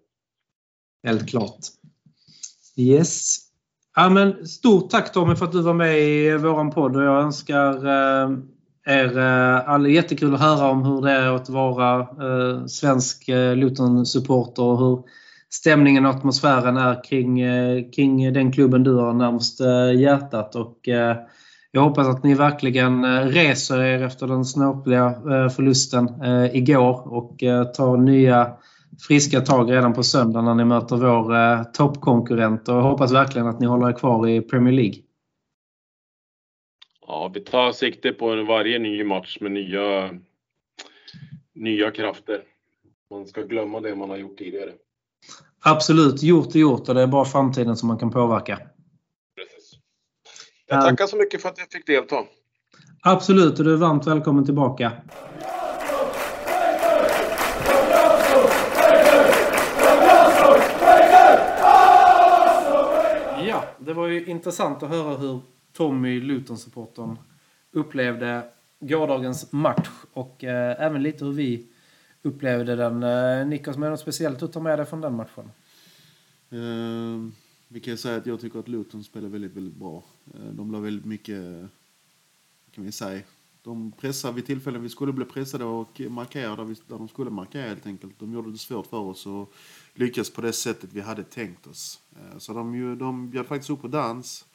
Helt 1.04 1.30
klart. 1.30 1.60
Yes. 2.78 3.38
Ja, 3.96 4.10
men 4.10 4.48
stort 4.48 4.90
tack 4.90 5.12
Tommy 5.12 5.36
för 5.36 5.46
att 5.46 5.52
du 5.52 5.62
var 5.62 5.74
med 5.74 6.00
i 6.00 6.38
våran 6.38 6.72
podd 6.72 6.96
och 6.96 7.04
jag 7.04 7.22
önskar 7.22 7.74
eh, 7.74 8.32
er 8.86 9.18
eh, 9.18 9.56
all, 9.56 9.64
alla 9.68 9.90
jättekul 9.90 10.34
att 10.34 10.42
höra 10.42 10.70
om 10.70 10.86
hur 10.86 11.02
det 11.02 11.12
är 11.12 11.36
att 11.36 11.50
vara 11.50 12.00
eh, 12.00 12.66
svensk 12.66 13.28
Luton-supporter 13.56 14.64
och 14.64 14.80
hur 14.80 15.04
stämningen 15.50 16.06
och 16.06 16.16
atmosfären 16.16 16.78
är 16.78 17.04
kring, 17.04 17.42
kring 17.92 18.34
den 18.34 18.52
klubben 18.52 18.84
du 18.84 18.96
har 18.96 19.14
närmast 19.14 19.60
hjärtat. 19.96 20.56
Och, 20.56 20.78
jag 21.74 21.82
hoppas 21.82 22.08
att 22.08 22.24
ni 22.24 22.34
verkligen 22.34 23.30
reser 23.30 23.82
er 23.82 24.04
efter 24.04 24.28
den 24.28 24.46
snåpliga 24.46 25.14
förlusten 25.56 26.10
igår 26.54 27.14
och 27.14 27.38
tar 27.76 27.98
nya 27.98 28.52
friska 29.08 29.42
tag 29.42 29.72
redan 29.72 29.94
på 29.94 30.04
söndag 30.04 30.42
när 30.42 30.56
ni 30.56 30.66
möter 30.66 30.96
vår 30.96 31.36
eh, 31.36 31.64
toppkonkurrent. 31.64 32.70
Och 32.70 32.76
jag 32.76 32.82
hoppas 32.82 33.12
verkligen 33.12 33.48
att 33.48 33.60
ni 33.60 33.68
håller 33.68 33.90
er 33.90 33.94
kvar 33.94 34.28
i 34.28 34.42
Premier 34.42 34.74
League. 34.74 34.96
ja, 37.08 37.32
vi 37.34 37.40
tar 37.40 37.72
sikte 37.72 38.12
på 38.12 38.44
varje 38.44 38.80
ny 38.80 39.04
match 39.04 39.38
med 39.42 39.52
nya, 39.52 40.20
nya 41.54 41.92
krafter. 41.92 42.44
Man 43.10 43.28
ska 43.28 43.42
glömma 43.42 43.80
det 43.80 43.96
man 43.96 44.10
har 44.10 44.18
gjort 44.18 44.38
tidigare. 44.38 44.72
Absolut, 45.64 46.24
gjort 46.24 46.56
är 46.56 46.60
gjort 46.60 46.90
och 46.90 46.96
det 46.96 47.02
är 47.02 47.08
bara 47.08 47.26
framtiden 47.26 47.78
som 47.78 47.88
man 47.88 47.98
kan 47.98 48.12
påverka. 48.12 48.60
Precis. 49.36 49.80
Jag 50.68 50.82
tackar 50.82 51.08
så 51.08 51.18
mycket 51.18 51.42
för 51.42 51.50
att 51.50 51.58
jag 51.58 51.72
fick 51.72 51.88
delta. 51.88 52.16
Absolut, 53.02 53.60
och 53.60 53.66
du 53.66 53.74
är 53.74 53.78
varmt 53.78 54.08
välkommen 54.08 54.46
tillbaka. 54.46 54.92
Ja, 63.48 63.64
det 63.92 63.96
var 63.96 64.08
ju 64.08 64.26
intressant 64.26 64.84
att 64.84 64.90
höra 64.90 65.18
hur 65.18 65.42
Tommy, 65.74 66.20
Luton-supportern, 66.20 67.18
upplevde 67.72 68.44
gårdagens 68.80 69.52
match 69.52 69.90
och 70.14 70.44
eh, 70.44 70.82
även 70.82 71.04
lite 71.04 71.26
hur 71.26 71.32
vi 71.32 71.68
upplevde 72.22 72.76
den. 72.76 73.04
Eh, 73.04 73.48
Niklas, 73.48 73.78
med 73.78 73.92
något 73.92 74.00
speciellt 74.00 74.44
att 74.44 74.54
ta 74.54 74.60
med 74.60 74.80
dig 74.80 74.86
från 74.86 75.02
den 75.02 75.16
matchen? 75.16 75.52
Eh, 76.50 77.32
vi 77.68 77.80
kan 77.80 77.98
säga 77.98 78.18
att 78.18 78.26
jag 78.26 78.42
tycker 78.42 78.60
att 78.60 78.68
Luton 78.68 79.04
spelar 79.04 79.30
väldigt, 79.30 79.54
väldigt 79.54 79.76
bra. 79.76 80.04
Eh, 80.34 80.52
de 80.52 80.72
la 80.72 80.80
väldigt 80.80 81.06
mycket, 81.06 81.42
kan 82.72 82.84
vi 82.84 82.92
säga, 82.92 83.22
de 83.64 83.92
pressade 83.92 84.34
vid 84.34 84.46
tillfällen 84.46 84.82
vi 84.82 84.90
skulle 84.90 85.14
bli 85.14 85.26
pressade 85.26 85.66
och 85.66 86.02
markerade 86.10 86.56
där, 86.56 86.64
vi, 86.64 86.74
där 86.74 86.98
de 86.98 87.08
skulle 87.08 87.32
markera 87.32 87.68
helt 87.68 87.86
enkelt. 87.86 88.20
De 88.20 88.34
gjorde 88.34 88.52
det 88.52 88.58
svårt 88.58 88.88
för 88.88 88.98
oss 88.98 89.26
och 89.26 89.54
lyckas 89.94 90.30
på 90.30 90.42
det 90.42 90.54
sättet 90.54 90.94
vi 90.94 91.02
hade 91.02 91.24
tänkt 91.24 91.68
oss. 91.68 92.00
Eh, 92.16 92.38
så 92.38 92.54
de, 92.54 92.98
de 92.98 93.30
bjöd 93.30 93.46
faktiskt 93.46 93.70
upp 93.70 93.82
på 93.82 93.88
dans 93.88 94.46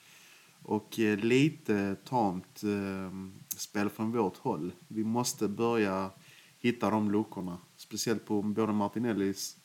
och 0.63 0.99
eh, 0.99 1.19
lite 1.19 1.97
tamt 2.05 2.63
eh, 2.63 3.11
spel 3.57 3.91
från 3.91 4.13
vårt 4.13 4.37
håll. 4.37 4.73
Vi 4.89 5.05
måste 5.05 5.49
börja 5.49 6.11
hitta 6.59 6.91
de 6.91 7.11
luckorna, 7.11 7.59
speciellt 7.77 8.25
på 8.25 8.43
både 8.43 8.73
Martinellis 8.73 9.57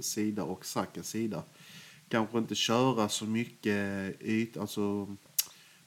sida 0.00 0.44
och 0.44 0.66
Sakas 0.66 1.08
sida. 1.08 1.42
Kanske 2.08 2.38
inte 2.38 2.54
köra 2.54 3.08
så 3.08 3.24
mycket 3.24 4.16
yt, 4.20 4.56
alltså 4.56 5.16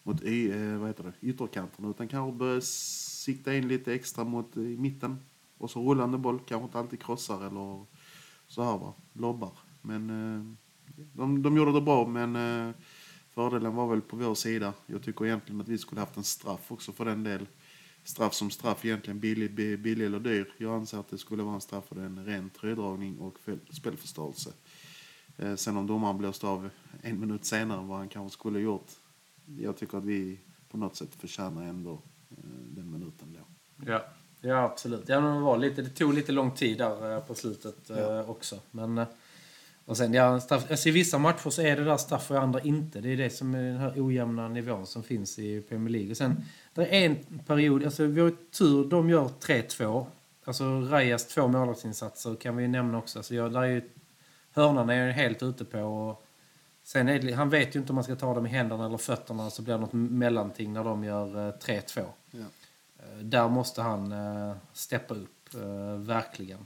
mot 0.05 0.23
y, 0.23 0.51
eh, 0.51 0.77
vad 0.77 0.87
heter 0.87 1.03
det, 1.03 1.13
ytterkanterna 1.21 1.89
utan 1.89 2.07
kanske 2.07 2.37
börja 2.37 2.61
sikta 2.61 3.55
in 3.55 3.67
lite 3.67 3.93
extra 3.93 4.23
mot 4.23 4.57
i 4.57 4.77
mitten. 4.77 5.17
Och 5.57 5.71
så 5.71 5.91
rullande 5.91 6.17
boll, 6.17 6.39
kanske 6.39 6.65
inte 6.65 6.79
alltid 6.79 7.03
krossar 7.03 7.47
eller 7.47 7.85
så 8.47 8.63
här 8.63 8.77
va, 8.77 8.93
lobbar. 9.13 9.51
Men 9.81 10.09
eh, 10.09 10.55
de, 11.13 11.41
de 11.41 11.57
gjorde 11.57 11.71
det 11.71 11.81
bra 11.81 12.07
men 12.07 12.35
eh, 12.35 12.75
fördelen 13.31 13.75
var 13.75 13.87
väl 13.87 14.01
på 14.01 14.17
vår 14.17 14.35
sida. 14.35 14.73
Jag 14.85 15.03
tycker 15.03 15.25
egentligen 15.25 15.61
att 15.61 15.67
vi 15.67 15.77
skulle 15.77 16.01
haft 16.01 16.17
en 16.17 16.23
straff 16.23 16.71
också 16.71 16.91
för 16.91 17.05
den 17.05 17.23
del. 17.23 17.47
Straff 18.03 18.33
som 18.33 18.51
straff 18.51 18.85
egentligen 18.85 19.19
billig, 19.19 19.81
billig 19.81 20.05
eller 20.05 20.19
dyr. 20.19 20.53
Jag 20.57 20.75
anser 20.75 20.99
att 20.99 21.09
det 21.09 21.17
skulle 21.17 21.43
vara 21.43 21.55
en 21.55 21.61
straff 21.61 21.85
för 21.87 21.95
en 21.95 22.25
ren 22.25 22.49
tröjdragning 22.49 23.19
och 23.19 23.37
spelförstörelse. 23.69 24.53
Sen 25.55 25.77
om 25.77 25.87
domaren 25.87 26.17
blåste 26.17 26.47
av 26.47 26.69
en 27.01 27.19
minut 27.19 27.45
senare 27.45 27.79
än 27.79 27.87
vad 27.87 27.97
han 27.97 28.09
kanske 28.09 28.37
skulle 28.37 28.59
gjort. 28.59 28.91
Jag 29.45 29.77
tycker 29.77 29.97
att 29.97 30.03
vi 30.03 30.39
på 30.69 30.77
något 30.77 30.95
sätt 30.95 31.15
förtjänar 31.15 31.63
ändå 31.63 31.91
eh, 32.31 32.37
den 32.67 32.91
minuten 32.91 33.37
då. 33.39 33.39
Ja, 33.91 34.05
ja 34.41 34.63
absolut. 34.63 35.09
Ja, 35.09 35.21
men 35.21 35.35
det, 35.35 35.41
var 35.41 35.57
lite, 35.57 35.81
det 35.81 35.89
tog 35.89 36.13
lite 36.13 36.31
lång 36.31 36.51
tid 36.51 36.77
där 36.77 37.15
eh, 37.15 37.19
på 37.19 37.35
slutet 37.35 37.89
eh, 37.89 38.29
också. 38.29 38.59
Men, 38.71 39.05
och 39.85 39.97
sen, 39.97 40.13
ja, 40.13 40.39
straff, 40.39 40.71
alltså, 40.71 40.89
I 40.89 40.91
vissa 40.91 41.17
matcher 41.17 41.49
så 41.49 41.61
är 41.61 41.75
det 41.75 41.83
där 41.83 41.97
straff 41.97 42.31
och 42.31 42.37
i 42.37 42.39
andra 42.39 42.61
inte. 42.61 43.01
Det 43.01 43.09
är 43.09 43.17
det 43.17 43.29
som 43.29 43.55
är 43.55 43.63
den 43.63 43.77
här 43.77 43.93
ojämna 43.95 44.47
nivån 44.47 44.85
som 44.85 45.03
finns 45.03 45.39
i 45.39 45.61
Premier 45.61 45.89
League. 45.89 46.11
Och 46.11 46.17
sen, 46.17 46.43
det 46.73 46.87
är 46.87 47.05
en 47.05 47.39
period, 47.39 47.83
alltså 47.83 48.05
vi 48.05 48.21
har 48.21 48.33
tur, 48.51 48.85
de 48.89 49.09
gör 49.09 49.27
3-2. 49.27 50.05
Alltså 50.45 50.63
Rajas 50.81 51.27
två 51.27 51.47
målvaktsinsatser 51.47 52.35
kan 52.35 52.57
vi 52.57 52.67
nämna 52.67 52.97
också. 52.97 53.19
Alltså, 53.19 53.35
jag, 53.35 53.53
där 53.53 53.61
är 53.61 53.67
ju, 53.67 53.81
hörnan 54.51 54.89
är 54.89 55.11
helt 55.11 55.43
ute 55.43 55.65
på. 55.65 55.79
Och, 55.79 56.24
Sen 56.85 57.05
det, 57.05 57.31
han 57.31 57.49
vet 57.49 57.75
ju 57.75 57.79
inte 57.79 57.91
om 57.91 57.95
man 57.95 58.03
ska 58.03 58.15
ta 58.15 58.33
dem 58.33 58.45
i 58.45 58.49
händerna 58.49 58.85
eller 58.85 58.97
fötterna 58.97 59.49
så 59.49 59.61
blir 59.61 59.73
det 59.73 59.79
något 59.79 59.93
mellanting 59.93 60.73
när 60.73 60.83
de 60.83 61.03
gör 61.03 61.47
eh, 61.47 61.53
3-2. 61.53 62.05
Ja. 62.31 62.39
Eh, 62.99 63.17
Där 63.17 63.49
måste 63.49 63.81
han 63.81 64.11
eh, 64.11 64.55
steppa 64.73 65.13
upp, 65.13 65.53
eh, 65.53 65.97
verkligen. 65.99 66.65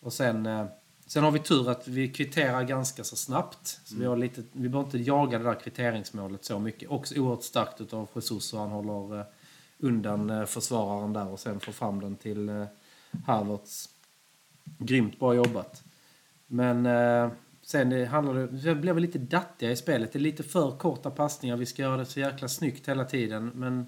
Och 0.00 0.12
sen, 0.12 0.46
eh, 0.46 0.66
sen 1.06 1.24
har 1.24 1.30
vi 1.30 1.38
tur 1.38 1.70
att 1.70 1.88
vi 1.88 2.08
kvitterar 2.08 2.62
ganska 2.62 3.04
så 3.04 3.16
snabbt. 3.16 3.80
Så 3.84 3.96
vi, 3.96 4.04
har 4.04 4.16
lite, 4.16 4.42
vi 4.52 4.68
behöver 4.68 4.86
inte 4.88 4.98
jaga 5.10 5.38
det 5.38 5.44
där 5.44 5.54
kvitteringsmålet 5.54 6.44
så 6.44 6.58
mycket. 6.58 6.90
Också 6.90 7.20
oerhört 7.20 7.42
starkt 7.42 7.92
av 7.92 8.08
Jesus 8.14 8.44
så 8.44 8.58
han 8.58 8.70
håller 8.70 9.18
eh, 9.18 9.26
undan 9.78 10.30
eh, 10.30 10.44
försvararen 10.44 11.12
där 11.12 11.28
och 11.28 11.40
sen 11.40 11.60
får 11.60 11.72
fram 11.72 12.00
den 12.00 12.16
till 12.16 12.48
eh, 12.48 12.64
Havertz. 13.26 13.88
Grymt 14.78 15.18
bra 15.18 15.34
jobbat. 15.34 15.82
Men 16.46 16.86
eh, 16.86 17.30
sen 17.72 17.90
det 17.90 18.06
handlar 18.06 18.34
det, 18.34 18.46
det 18.46 18.74
blev 18.74 18.94
väl 18.94 19.02
lite 19.02 19.18
dattiga 19.18 19.70
i 19.70 19.76
spelet. 19.76 20.12
Det 20.12 20.18
är 20.18 20.20
lite 20.20 20.42
för 20.42 20.78
korta 20.78 21.10
passningar. 21.10 21.56
Vi 21.56 21.66
ska 21.66 21.82
göra 21.82 21.96
det 21.96 22.06
så 22.06 22.20
jäkla 22.20 22.48
snyggt 22.48 22.88
hela 22.88 23.04
tiden. 23.04 23.50
Men 23.54 23.86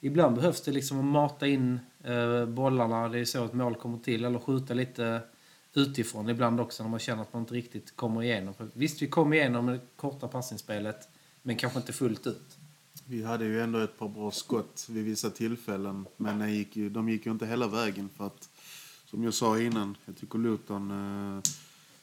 ibland 0.00 0.36
behövs 0.36 0.60
det 0.60 0.72
liksom 0.72 0.98
att 0.98 1.04
mata 1.04 1.46
in 1.46 1.80
eh, 2.04 2.46
bollarna. 2.46 3.08
Det 3.08 3.18
är 3.18 3.24
så 3.24 3.44
att 3.44 3.52
mål 3.52 3.74
kommer 3.74 3.98
till. 3.98 4.24
Eller 4.24 4.38
skjuta 4.38 4.74
lite 4.74 5.20
utifrån 5.74 6.28
ibland 6.28 6.60
också 6.60 6.82
när 6.82 6.90
man 6.90 7.00
känner 7.00 7.22
att 7.22 7.32
man 7.32 7.42
inte 7.42 7.54
riktigt 7.54 7.96
kommer 7.96 8.22
igenom. 8.22 8.54
För 8.54 8.68
visst, 8.72 9.02
vi 9.02 9.06
kom 9.06 9.32
igenom 9.32 9.66
det 9.66 9.80
korta 9.96 10.28
passningsspelet. 10.28 11.08
Men 11.42 11.56
kanske 11.56 11.78
inte 11.78 11.92
fullt 11.92 12.26
ut. 12.26 12.56
Vi 13.04 13.22
hade 13.22 13.44
ju 13.44 13.60
ändå 13.60 13.78
ett 13.78 13.98
par 13.98 14.08
bra 14.08 14.30
skott 14.30 14.86
vid 14.90 15.04
vissa 15.04 15.30
tillfällen. 15.30 16.06
Men 16.16 16.54
gick 16.54 16.76
ju, 16.76 16.88
de 16.90 17.08
gick 17.08 17.26
ju 17.26 17.32
inte 17.32 17.46
hela 17.46 17.68
vägen 17.68 18.08
för 18.16 18.26
att, 18.26 18.48
som 19.04 19.24
jag 19.24 19.34
sa 19.34 19.60
innan, 19.60 19.96
jag 20.04 20.16
tycker 20.16 20.38
Luton, 20.38 20.90
eh, 20.90 21.42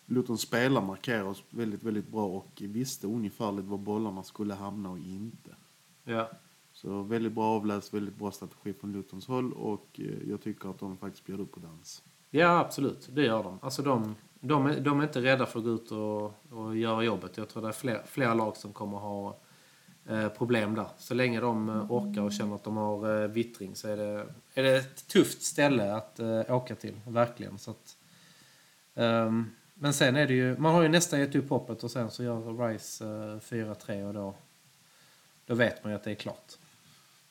Luton 0.06 0.38
spelar 0.38 0.82
markerar 0.82 1.24
oss 1.24 1.44
väldigt, 1.50 1.84
väldigt 1.84 2.08
bra 2.08 2.26
och 2.26 2.62
visste 2.62 3.08
ungefärligt 3.08 3.66
var 3.66 3.78
bollarna 3.78 4.24
skulle 4.24 4.54
hamna 4.54 4.90
och 4.90 4.98
inte. 4.98 5.56
Ja. 6.04 6.30
Så 6.74 7.02
väldigt 7.02 7.34
bra 7.34 7.46
avläst, 7.46 7.94
väldigt 7.94 8.16
bra 8.16 8.32
strategi 8.32 8.74
från 8.74 8.94
Lutons 8.94 9.28
håll 9.28 9.54
och 9.54 9.88
eh, 9.94 10.30
jag 10.30 10.42
tycker 10.42 10.70
att 10.70 10.80
de 10.80 10.98
faktiskt 10.98 11.26
bjöd 11.26 11.40
upp 11.40 11.52
på 11.52 11.60
dans. 11.60 12.04
Ja, 12.30 12.60
absolut. 12.60 13.10
Det 13.12 13.26
gör 13.26 13.44
de. 13.44 13.60
Alltså 13.62 13.82
de, 13.82 14.16
de, 14.40 14.66
är, 14.66 14.80
de 14.80 15.00
är 15.00 15.04
inte 15.04 15.22
rädda 15.22 15.46
för 15.46 15.60
att 15.60 15.66
gå 15.66 15.72
ut 15.72 15.92
och, 15.92 16.24
och 16.60 16.78
göra 16.78 17.04
jobbet. 17.04 17.38
Jag 17.38 17.50
tror 17.50 17.62
det 17.62 17.68
är 17.68 17.72
fler, 17.72 18.02
flera 18.06 18.34
lag 18.34 18.58
som 18.58 18.74
kommer 18.74 18.98
ha 18.98 19.38
eh, 20.06 20.30
problem 20.30 20.76
där. 20.76 20.88
Så 20.98 21.14
länge 21.14 21.40
de 21.40 21.70
eh, 21.70 21.92
orkar 21.92 22.22
och 22.22 22.34
känner 22.34 22.56
att 22.56 22.64
de 22.64 22.78
har 22.78 23.22
eh, 23.22 23.28
vittring 23.28 23.76
så 23.76 23.88
är 23.88 23.98
det, 23.98 24.28
är 24.54 24.64
det 24.64 24.78
ett 24.78 25.08
tufft 25.08 25.42
ställe 25.42 25.96
att 25.96 26.20
eh, 26.20 26.56
åka 26.56 26.76
till. 26.76 27.00
Verkligen. 27.08 27.58
Så 27.58 27.72
att, 27.72 27.98
ehm, 28.96 29.52
men 29.84 29.94
sen 29.94 30.16
är 30.16 30.28
det 30.28 30.34
ju, 30.34 30.58
man 30.58 30.74
har 30.74 30.82
ju 30.82 30.88
nästan 30.90 31.20
gett 31.20 31.36
upp 31.36 31.50
hoppet 31.50 31.84
och 31.84 31.92
sen 31.92 32.12
så 32.12 32.24
gör 32.24 32.68
Rice 32.68 33.06
eh, 33.06 33.10
4-3 33.40 34.08
och 34.08 34.14
då, 34.14 34.36
då 35.46 35.56
vet 35.56 35.84
man 35.84 35.92
ju 35.92 35.96
att 35.96 36.04
det 36.04 36.12
är 36.12 36.16
klart. 36.16 36.52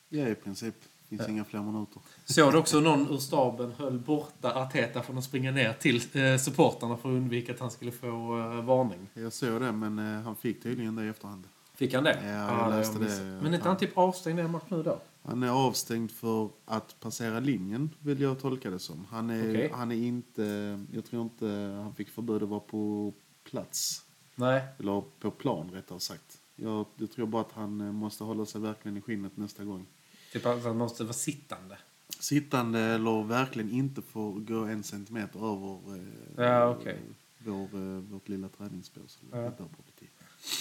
Ja, 0.09 0.27
i 0.27 0.35
princip. 0.35 0.75
finns 1.09 1.21
Ja. 1.21 1.29
inga 1.29 1.43
fler 1.45 1.59
minuter. 1.59 2.01
Såg 2.25 2.51
du 2.53 2.57
också 2.57 2.79
någon 2.79 3.09
ur 3.11 3.17
staben 3.17 3.71
höll 3.77 3.99
borta 3.99 4.53
Arteta 4.61 5.01
från 5.03 5.17
att 5.17 5.23
springa 5.23 5.51
ner 5.51 5.73
till 5.73 5.95
eh, 6.17 6.37
supportarna 6.37 6.97
för 6.97 7.09
att 7.09 7.13
undvika 7.13 7.53
att 7.53 7.59
han 7.59 7.71
skulle 7.71 7.91
få 7.91 8.07
eh, 8.39 8.61
varning? 8.65 9.07
Jag 9.13 9.33
såg 9.33 9.61
det, 9.61 9.71
men 9.71 9.99
eh, 10.17 10.21
han 10.21 10.35
fick 10.35 10.63
tydligen 10.63 10.95
det 10.95 11.05
i 11.05 11.07
efterhand. 11.09 11.43
Fick 11.75 11.93
han 11.93 12.03
det? 12.03 12.19
Ja, 12.23 12.29
jag 12.31 12.59
Ah, 12.59 12.69
läste 12.69 12.99
missat. 12.99 13.17
det. 13.19 13.23
Men 13.23 13.45
är 13.47 13.55
inte 13.55 13.67
han 13.67 13.77
typ 13.77 13.97
avstängd 13.97 14.39
en 14.39 14.51
match 14.51 14.63
nu 14.67 14.83
då? 14.83 14.99
Han 15.25 15.43
är 15.43 15.49
avstängd 15.49 16.11
för 16.11 16.49
att 16.65 16.99
passera 16.99 17.39
linjen, 17.39 17.89
vill 17.99 18.21
jag 18.21 18.39
tolka 18.39 18.69
det 18.69 18.79
som. 18.79 19.05
Han 19.05 19.29
är, 19.29 19.49
Okej. 19.51 19.71
han 19.73 19.91
är 19.91 19.95
inte... 19.95 20.79
Jag 20.91 21.05
tror 21.05 21.21
inte 21.23 21.47
han 21.83 21.95
fick 21.95 22.09
förbud 22.09 22.43
att 22.43 22.49
vara 22.49 22.59
på 22.59 23.13
plats. 23.43 24.05
Nej. 24.35 24.63
Eller 24.79 25.03
på 25.19 25.31
plan, 25.31 25.69
rättare 25.71 25.99
sagt. 25.99 26.41
Jag, 26.55 26.85
jag 26.97 27.11
tror 27.11 27.27
bara 27.27 27.41
att 27.41 27.51
han 27.51 27.81
eh, 27.81 27.91
måste 27.91 28.23
hålla 28.23 28.45
sig 28.45 28.61
verkligen 28.61 28.97
i 28.97 29.01
skinnet 29.01 29.37
nästa 29.37 29.63
gång. 29.63 29.85
Typ 30.31 30.45
att 30.45 30.63
han 30.63 30.77
måste 30.77 31.03
vara 31.03 31.13
sittande. 31.13 31.77
Sittande 32.19 32.79
eller 32.79 33.23
verkligen 33.23 33.69
inte 33.71 34.01
får 34.01 34.33
gå 34.39 34.63
en 34.63 34.83
centimeter 34.83 35.39
över 35.39 35.97
eh, 35.97 36.03
Ja, 36.45 36.69
okej. 36.69 36.99
vår, 37.37 37.63
eh, 37.75 37.99
vårt 37.99 38.29
lilla 38.29 38.49
träningsbås. 38.49 39.19
Ja. 39.31 39.51
bli. 39.99 40.09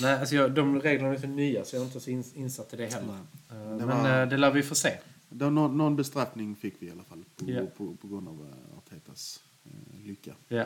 Nej, 0.02 0.18
alltså 0.20 0.34
jag, 0.34 0.50
de 0.52 0.80
reglerna 0.80 1.14
är 1.14 1.18
så 1.18 1.26
nya 1.26 1.64
så 1.64 1.76
jag 1.76 1.80
är 1.82 1.86
inte 1.86 2.00
så 2.00 2.10
in, 2.10 2.24
insatt 2.34 2.74
i 2.74 2.76
det 2.76 2.86
heller. 2.94 3.06
Nej. 3.48 3.58
Eh, 3.62 3.76
Det 3.78 3.86
Men 3.86 4.02
var- 4.02 4.20
eh, 4.22 4.28
det 4.28 4.36
lär 4.36 4.50
vi 4.50 4.62
få 4.62 4.74
se. 4.74 4.98
Det 5.28 5.50
någon, 5.50 5.78
någon 5.78 5.96
bestraffning 5.96 6.56
fick 6.56 6.74
vi 6.78 6.86
i 6.86 6.90
alla 6.90 7.04
fall 7.04 7.24
på, 7.36 7.50
Ja. 7.50 7.60
på, 7.76 7.94
på 7.96 8.06
grund 8.08 8.28
av 8.28 8.34
eh, 8.40 8.78
Artetas 8.78 9.40
eh, 9.64 10.06
lycka. 10.06 10.32
Ja, 10.48 10.64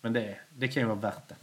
men 0.00 0.12
det, 0.12 0.38
det 0.56 0.68
kan 0.68 0.82
ju 0.82 0.86
vara 0.86 0.98
värt 0.98 1.28
det. 1.28 1.34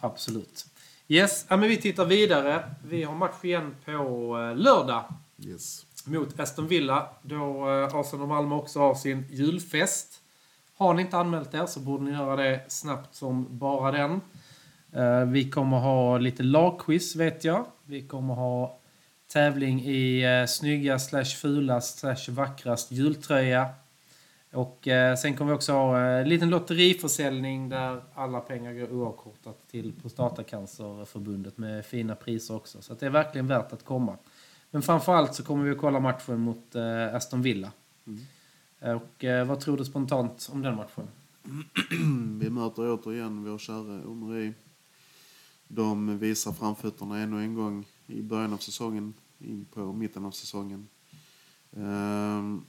Absolut. 0.00 0.66
Yes, 1.08 1.46
ja, 1.48 1.56
men 1.56 1.68
vi 1.68 1.76
tittar 1.76 2.04
vidare. 2.04 2.70
Vi 2.84 3.02
har 3.02 3.14
match 3.14 3.44
igen 3.44 3.74
på 3.84 3.92
eh, 4.38 4.56
lördag 4.56 5.04
Yes. 5.38 5.86
mot 6.04 6.40
Aston 6.40 6.68
Villa. 6.68 7.08
Då 7.22 7.70
eh, 7.70 7.94
Arsenal 7.94 8.22
och 8.22 8.28
Malmö 8.28 8.54
också 8.54 8.78
har 8.78 8.94
sin 8.94 9.24
julfest. 9.30 10.20
Har 10.76 10.94
ni 10.94 11.02
inte 11.02 11.16
anmält 11.18 11.54
er 11.54 11.66
så 11.66 11.80
borde 11.80 12.04
ni 12.04 12.10
göra 12.10 12.36
det 12.36 12.64
snabbt 12.68 13.14
som 13.14 13.58
bara 13.58 13.92
den. 13.92 14.20
Eh, 14.96 15.24
Vi 15.24 15.50
kommer 15.50 15.78
ha 15.78 16.18
lite 16.18 16.42
lagquiz 16.42 17.16
vet 17.16 17.44
jag. 17.44 17.64
Vi 17.84 18.02
kommer 18.02 18.34
ha 18.34 18.78
tävling 19.32 19.80
i 19.84 20.22
eh, 20.24 20.46
snyggast 20.46 21.08
slash 21.10 21.24
fulast 21.24 21.98
slash 21.98 22.30
vackrast 22.30 22.92
jultröja. 22.92 23.68
Och 24.52 24.88
eh, 24.88 25.16
sen 25.16 25.36
kommer 25.36 25.50
vi 25.52 25.56
också 25.56 25.72
ha 25.72 25.98
eh, 26.00 26.20
en 26.22 26.28
liten 26.28 26.50
lotteriförsäljning 26.50 27.68
där 27.68 28.00
alla 28.14 28.40
pengar 28.40 28.72
går 28.72 28.92
oavkortat 28.92 29.68
till 29.70 29.92
Prostatacancerförbundet 30.02 31.58
med 31.58 31.86
fina 31.86 32.14
priser 32.14 32.54
också. 32.56 32.82
Så 32.82 32.94
det 32.94 33.06
är 33.06 33.10
verkligen 33.10 33.46
värt 33.46 33.72
att 33.72 33.84
komma. 33.84 34.16
Men 34.70 34.82
framförallt 34.82 35.34
så 35.34 35.42
kommer 35.42 35.64
vi 35.64 35.70
att 35.70 35.78
kolla 35.78 36.00
matchen 36.00 36.40
mot 36.40 36.74
eh, 36.74 37.14
Aston 37.14 37.42
Villa. 37.42 37.72
Och 38.80 39.24
eh, 39.24 39.46
vad 39.46 39.60
tror 39.60 39.76
du 39.76 39.84
spontant 39.84 40.48
om 40.52 40.62
den 40.62 40.76
matchen? 40.76 41.08
Vi 42.40 42.50
möter 42.50 42.94
återigen 42.94 43.44
vår 43.44 43.58
kära 43.58 44.08
Omri. 44.08 44.52
De 45.68 46.18
visar 46.18 46.52
framfötterna 46.52 47.18
ännu 47.18 47.40
en 47.40 47.54
gång 47.54 47.86
i 48.06 48.22
början 48.22 48.52
av 48.52 48.58
säsongen, 48.58 49.14
in 49.38 49.64
på 49.64 49.92
mitten 49.92 50.24
av 50.24 50.30
säsongen. 50.30 50.88
Ehm, 51.76 52.64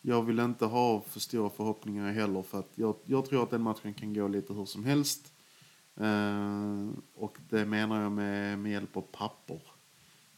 jag 0.00 0.22
vill 0.22 0.38
inte 0.38 0.66
ha 0.66 1.00
för 1.00 1.20
stora 1.20 1.50
förhoppningar 1.50 2.12
heller 2.12 2.42
för 2.42 2.58
att 2.58 2.72
jag, 2.74 2.96
jag 3.04 3.24
tror 3.24 3.42
att 3.42 3.50
den 3.50 3.62
matchen 3.62 3.94
kan 3.94 4.14
gå 4.14 4.28
lite 4.28 4.52
hur 4.52 4.64
som 4.64 4.84
helst. 4.84 5.32
Ehm, 5.96 7.02
och 7.14 7.38
det 7.48 7.66
menar 7.66 8.02
jag 8.02 8.12
med, 8.12 8.58
med 8.58 8.72
hjälp 8.72 8.96
av 8.96 9.02
papper. 9.02 9.60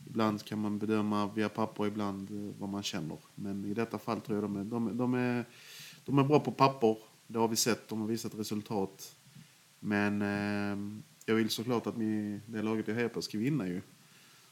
Ibland 0.06 0.44
kan 0.44 0.58
man 0.58 0.78
bedöma 0.78 1.26
via 1.34 1.48
papper, 1.48 1.86
ibland 1.86 2.30
eh, 2.30 2.54
vad 2.58 2.68
man 2.68 2.82
känner. 2.82 3.18
Men 3.34 3.64
i 3.64 3.74
detta 3.74 3.98
fall 3.98 4.20
tror 4.20 4.36
jag 4.36 4.44
de 4.44 4.56
är, 4.56 4.64
de, 4.64 4.96
de 4.96 5.14
är, 5.14 5.44
de 6.04 6.18
är 6.18 6.24
bra 6.24 6.40
på 6.40 6.52
papper. 6.52 6.96
Det 7.26 7.38
har 7.38 7.48
vi 7.48 7.56
sett, 7.56 7.88
de 7.88 8.00
har 8.00 8.08
visat 8.08 8.34
resultat. 8.34 9.16
Men 9.80 10.22
eh, 10.22 11.02
jag 11.24 11.34
vill 11.34 11.50
såklart 11.50 11.86
att 11.86 11.96
vi, 11.96 12.40
det 12.46 12.62
laget 12.62 12.88
jag 12.88 12.94
hejar 12.94 13.08
på 13.08 13.22
ska 13.22 13.38
vinna 13.38 13.66
ju. 13.66 13.82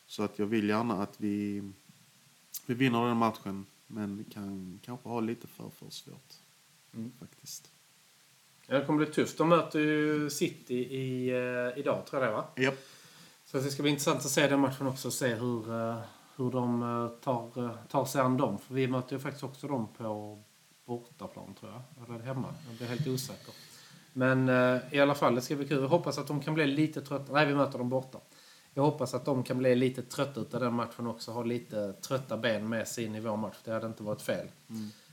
Så 0.06 0.22
att 0.22 0.38
jag 0.38 0.46
vill 0.46 0.68
gärna 0.68 1.02
att 1.02 1.20
vi, 1.20 1.62
vi 2.66 2.74
vinner 2.74 3.06
den 3.06 3.16
matchen. 3.16 3.66
Men 3.86 4.24
kan 4.30 4.80
kanske 4.82 5.08
ha 5.08 5.20
lite 5.20 5.46
för, 5.46 5.70
för 5.70 5.90
svårt. 5.90 6.34
Faktiskt. 7.20 7.70
Ja, 8.66 8.78
det 8.78 8.86
kommer 8.86 9.04
bli 9.04 9.14
tufft. 9.14 9.38
De 9.38 9.48
möter 9.48 9.78
ju 9.78 10.30
City 10.30 10.74
i, 10.74 11.30
eh, 11.30 11.78
idag, 11.78 12.06
tror 12.06 12.22
jag 12.22 12.30
det 12.30 12.36
va? 12.36 12.44
Japp. 12.56 12.78
Så 13.44 13.58
det 13.58 13.70
ska 13.70 13.82
bli 13.82 13.90
intressant 13.90 14.18
att 14.18 14.30
se 14.30 14.46
den 14.48 14.60
matchen 14.60 14.86
också 14.86 15.08
och 15.08 15.14
se 15.14 15.34
hur, 15.34 15.72
eh, 15.72 15.98
hur 16.36 16.50
de 16.50 16.82
eh, 16.82 17.08
tar, 17.08 17.78
tar 17.88 18.04
sig 18.04 18.20
an 18.20 18.36
dem. 18.36 18.58
För 18.58 18.74
vi 18.74 18.88
möter 18.88 19.16
ju 19.16 19.20
faktiskt 19.20 19.44
också 19.44 19.66
dem 19.68 19.88
på 19.98 20.42
bortaplan, 20.84 21.54
tror 21.54 21.72
jag. 21.72 22.08
Eller 22.08 22.24
hemma? 22.24 22.54
Jag 22.68 22.76
blir 22.76 22.86
helt 22.86 23.06
osäker. 23.06 23.54
Men 24.12 24.48
eh, 24.48 24.78
i 24.90 25.00
alla 25.00 25.14
fall, 25.14 25.34
det 25.34 25.40
ska 25.40 25.56
bli 25.56 25.68
kul. 25.68 25.82
Jag 25.82 25.88
hoppas 25.88 26.18
att 26.18 26.26
de 26.26 26.40
kan 26.40 26.54
bli 26.54 26.66
lite 26.66 27.00
trötta. 27.00 27.32
Nej, 27.32 27.46
vi 27.46 27.54
möter 27.54 27.78
dem 27.78 27.88
borta. 27.88 28.18
Jag 28.74 28.82
hoppas 28.82 29.14
att 29.14 29.24
de 29.24 29.42
kan 29.42 29.58
bli 29.58 29.74
lite 29.74 30.02
trötta 30.02 30.40
utav 30.40 30.60
den 30.60 30.74
matchen 30.74 31.06
också. 31.06 31.32
Ha 31.32 31.42
lite 31.42 31.92
trötta 31.92 32.36
ben 32.36 32.68
med 32.68 32.88
sig 32.88 33.04
in 33.04 33.14
i 33.14 33.20
vår 33.20 33.36
match. 33.36 33.56
Det 33.64 33.72
hade 33.72 33.86
inte 33.86 34.02
varit 34.02 34.22
fel. 34.22 34.46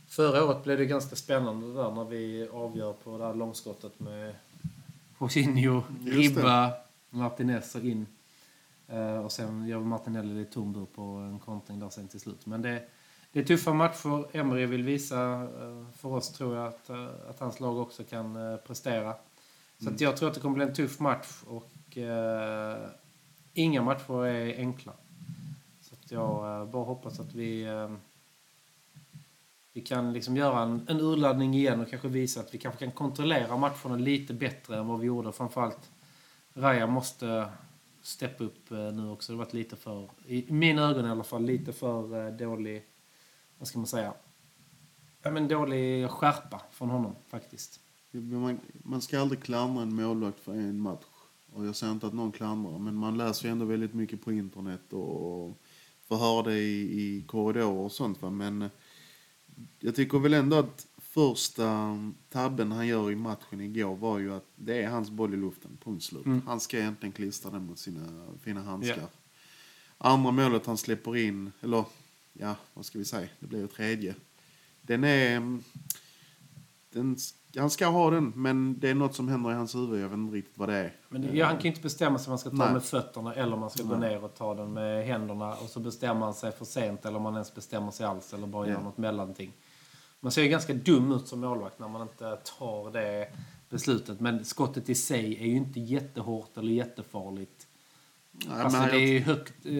Förra 0.07 0.45
året 0.45 0.63
blev 0.63 0.77
det 0.77 0.85
ganska 0.85 1.15
spännande 1.15 1.73
där 1.73 1.91
när 1.91 2.03
vi 2.03 2.47
avgör 2.53 2.93
på 2.93 3.17
det 3.17 3.25
här 3.25 3.33
långskottet 3.33 3.99
med 3.99 4.35
Jorginho. 5.19 5.81
Ribba, 6.05 6.73
Martinez 7.09 7.75
och 7.75 7.81
in. 7.81 8.05
Eh, 8.87 9.17
och 9.17 9.31
sen 9.31 9.67
gör 9.67 9.79
Martinelli 9.79 10.33
lite 10.33 10.53
tom 10.53 10.87
på 10.95 11.01
en 11.01 11.39
kontring 11.39 11.79
där 11.79 11.89
sen 11.89 12.07
till 12.07 12.19
slut. 12.19 12.45
Men 12.45 12.61
det, 12.61 12.83
det 13.32 13.39
är 13.39 13.43
tuffa 13.43 13.73
matcher. 13.73 14.38
Emery 14.38 14.65
vill 14.65 14.84
visa 14.84 15.34
eh, 15.43 15.86
för 15.97 16.09
oss 16.09 16.32
tror 16.32 16.55
jag 16.55 16.67
att, 16.67 16.89
eh, 16.89 17.07
att 17.30 17.39
hans 17.39 17.59
lag 17.59 17.77
också 17.77 18.03
kan 18.03 18.36
eh, 18.36 18.57
prestera. 18.57 19.15
Så 19.84 19.89
att 19.89 20.01
jag 20.01 20.17
tror 20.17 20.30
att 20.30 20.36
det 20.36 20.41
kommer 20.41 20.55
bli 20.55 20.65
en 20.65 20.73
tuff 20.73 20.99
match 20.99 21.43
och 21.47 21.97
eh, 21.97 22.89
inga 23.53 23.82
matcher 23.82 24.25
är 24.25 24.57
enkla. 24.57 24.93
Så 25.82 25.95
jag 26.09 26.61
eh, 26.61 26.71
bara 26.71 26.84
hoppas 26.84 27.19
att 27.19 27.34
vi 27.34 27.63
eh, 27.63 27.89
vi 29.73 29.82
kan 29.82 30.13
liksom 30.13 30.38
göra 30.38 30.61
en, 30.61 30.86
en 30.88 30.99
urladdning 30.99 31.53
igen 31.53 31.82
och 31.82 31.89
kanske 31.89 32.07
visa 32.07 32.39
att 32.39 32.53
vi 32.53 32.57
kanske 32.57 32.86
kan 32.86 32.91
kontrollera 32.91 33.57
matcherna 33.57 33.95
lite 33.95 34.34
bättre 34.34 34.77
än 34.77 34.88
vad 34.88 34.99
vi 34.99 35.07
gjorde. 35.07 35.32
Framförallt 35.32 35.89
Raja 36.53 36.88
måste 36.88 37.45
steppa 38.01 38.43
upp 38.43 38.69
nu 38.69 39.09
också. 39.09 39.32
Det 39.32 39.38
har 39.38 39.45
varit 39.45 39.53
lite 39.53 39.75
för, 39.75 40.09
i 40.25 40.45
mina 40.51 40.89
ögon 40.89 41.05
i 41.05 41.09
alla 41.09 41.23
fall, 41.23 41.45
lite 41.45 41.73
för 41.73 42.32
dålig, 42.32 42.84
vad 43.60 43.68
ska 43.68 43.80
man 43.80 43.88
säga, 43.88 44.14
ja, 45.22 45.32
men 45.32 45.47
dålig 45.47 46.10
skärpa 46.10 46.62
från 46.72 46.89
honom 46.89 47.16
faktiskt. 47.28 47.80
Man, 48.12 48.60
man 48.84 49.01
ska 49.01 49.20
aldrig 49.20 49.43
klandra 49.43 49.84
en 49.84 49.95
målvakt 49.95 50.39
för 50.39 50.53
en 50.53 50.80
match. 50.80 51.05
Och 51.53 51.66
jag 51.66 51.76
säger 51.76 51.93
inte 51.93 52.07
att 52.07 52.14
någon 52.14 52.32
klandrar, 52.32 52.80
men 52.80 52.95
man 52.95 53.18
läser 53.18 53.45
ju 53.45 53.51
ändå 53.51 53.66
väldigt 53.66 53.93
mycket 53.93 54.26
på 54.26 54.32
internet 54.32 54.93
och 54.93 55.62
får 56.07 56.18
höra 56.18 56.43
det 56.43 56.60
i, 56.60 57.01
i 57.01 57.24
korridorer 57.28 57.66
och 57.66 57.91
sånt. 57.91 58.22
Va? 58.22 58.30
Men 58.30 58.62
eh, 58.62 58.70
jag 59.80 59.95
tycker 59.95 60.20
väl 60.20 60.34
ändå 60.34 60.55
att 60.60 60.88
första 60.97 61.97
tabben 62.30 62.72
han 62.72 62.88
gör 62.88 63.12
i 63.12 63.16
matchen 63.16 63.62
igår 63.62 63.95
var 63.95 64.20
ju 64.20 64.34
att 64.34 64.45
det 64.55 64.82
är 64.84 64.89
hans 64.89 65.10
boll 65.10 65.34
i 65.34 65.38
luften, 65.38 65.78
punkt 65.84 66.03
slut. 66.03 66.26
Han 66.45 66.60
ska 66.60 66.78
egentligen 66.78 67.14
klistra 67.14 67.51
den 67.51 67.66
mot 67.66 67.80
sina 67.80 68.28
fina 68.41 68.62
handskar. 68.62 68.97
Ja. 68.97 69.07
Andra 69.97 70.32
målet 70.32 70.66
han 70.66 70.78
släpper 70.78 71.18
in, 71.18 71.51
eller 71.62 71.86
ja, 72.39 72.55
vad 72.73 72.85
ska 72.85 72.99
vi 72.99 73.05
säga, 73.05 73.27
det 73.39 73.47
blir 73.47 73.59
ju 73.59 73.67
tredje. 73.67 74.15
Den 74.81 75.03
är... 75.03 75.35
mm, 75.37 75.63
Den, 76.91 77.17
han 77.57 77.69
ska 77.69 77.87
ha 77.87 78.09
den, 78.11 78.33
men 78.35 78.79
det 78.79 78.89
är 78.89 78.95
något 78.95 79.15
som 79.15 79.27
händer 79.27 79.51
i 79.51 79.53
hans 79.53 79.75
huvud. 79.75 80.01
Jag 80.03 80.09
vet 80.09 80.17
inte 80.17 80.35
riktigt 80.35 80.57
vad 80.57 80.69
det 80.69 80.75
är. 80.75 80.95
Men 81.09 81.35
ja, 81.35 81.45
han 81.45 81.55
kan 81.55 81.63
ju 81.63 81.69
inte 81.69 81.81
bestämma 81.81 82.19
sig 82.19 82.25
om 82.27 82.31
man 82.31 82.39
ska 82.39 82.49
ta 82.49 82.55
Nej. 82.55 82.73
med 82.73 82.83
fötterna 82.83 83.33
eller 83.33 83.53
om 83.53 83.59
man 83.59 83.69
ska 83.69 83.83
gå 83.83 83.95
ner 83.97 84.23
och 84.23 84.35
ta 84.35 84.55
den 84.55 84.73
med 84.73 85.05
händerna 85.05 85.53
och 85.55 85.69
så 85.69 85.79
bestämmer 85.79 86.25
han 86.25 86.33
sig 86.33 86.51
för 86.51 86.65
sent 86.65 87.05
eller 87.05 87.17
om 87.17 87.23
man 87.23 87.33
ens 87.33 87.55
bestämmer 87.55 87.91
sig 87.91 88.05
alls 88.05 88.33
eller 88.33 88.47
bara 88.47 88.67
gör 88.67 88.73
Ja. 88.73 88.81
något 88.81 88.97
mellanting. 88.97 89.51
Man 90.19 90.31
ser 90.31 90.41
ju 90.43 90.47
ganska 90.49 90.73
dum 90.73 91.11
ut 91.11 91.27
som 91.27 91.39
målvakt 91.39 91.79
när 91.79 91.87
man 91.87 92.01
inte 92.01 92.35
tar 92.59 92.91
det 92.91 93.27
beslutet. 93.69 94.19
Men 94.19 94.45
skottet 94.45 94.89
i 94.89 94.95
sig 94.95 95.37
är 95.41 95.45
ju 95.45 95.55
inte 95.55 95.79
jättehårt 95.79 96.57
eller 96.57 96.71
jättefarligt. 96.73 97.67
Nej, 98.31 98.61
alltså, 98.61 98.79
men 98.79 98.89
det 98.89 98.95
är 98.97 99.07
ju 99.13 99.19
högt, 99.19 99.65
eh, 99.65 99.73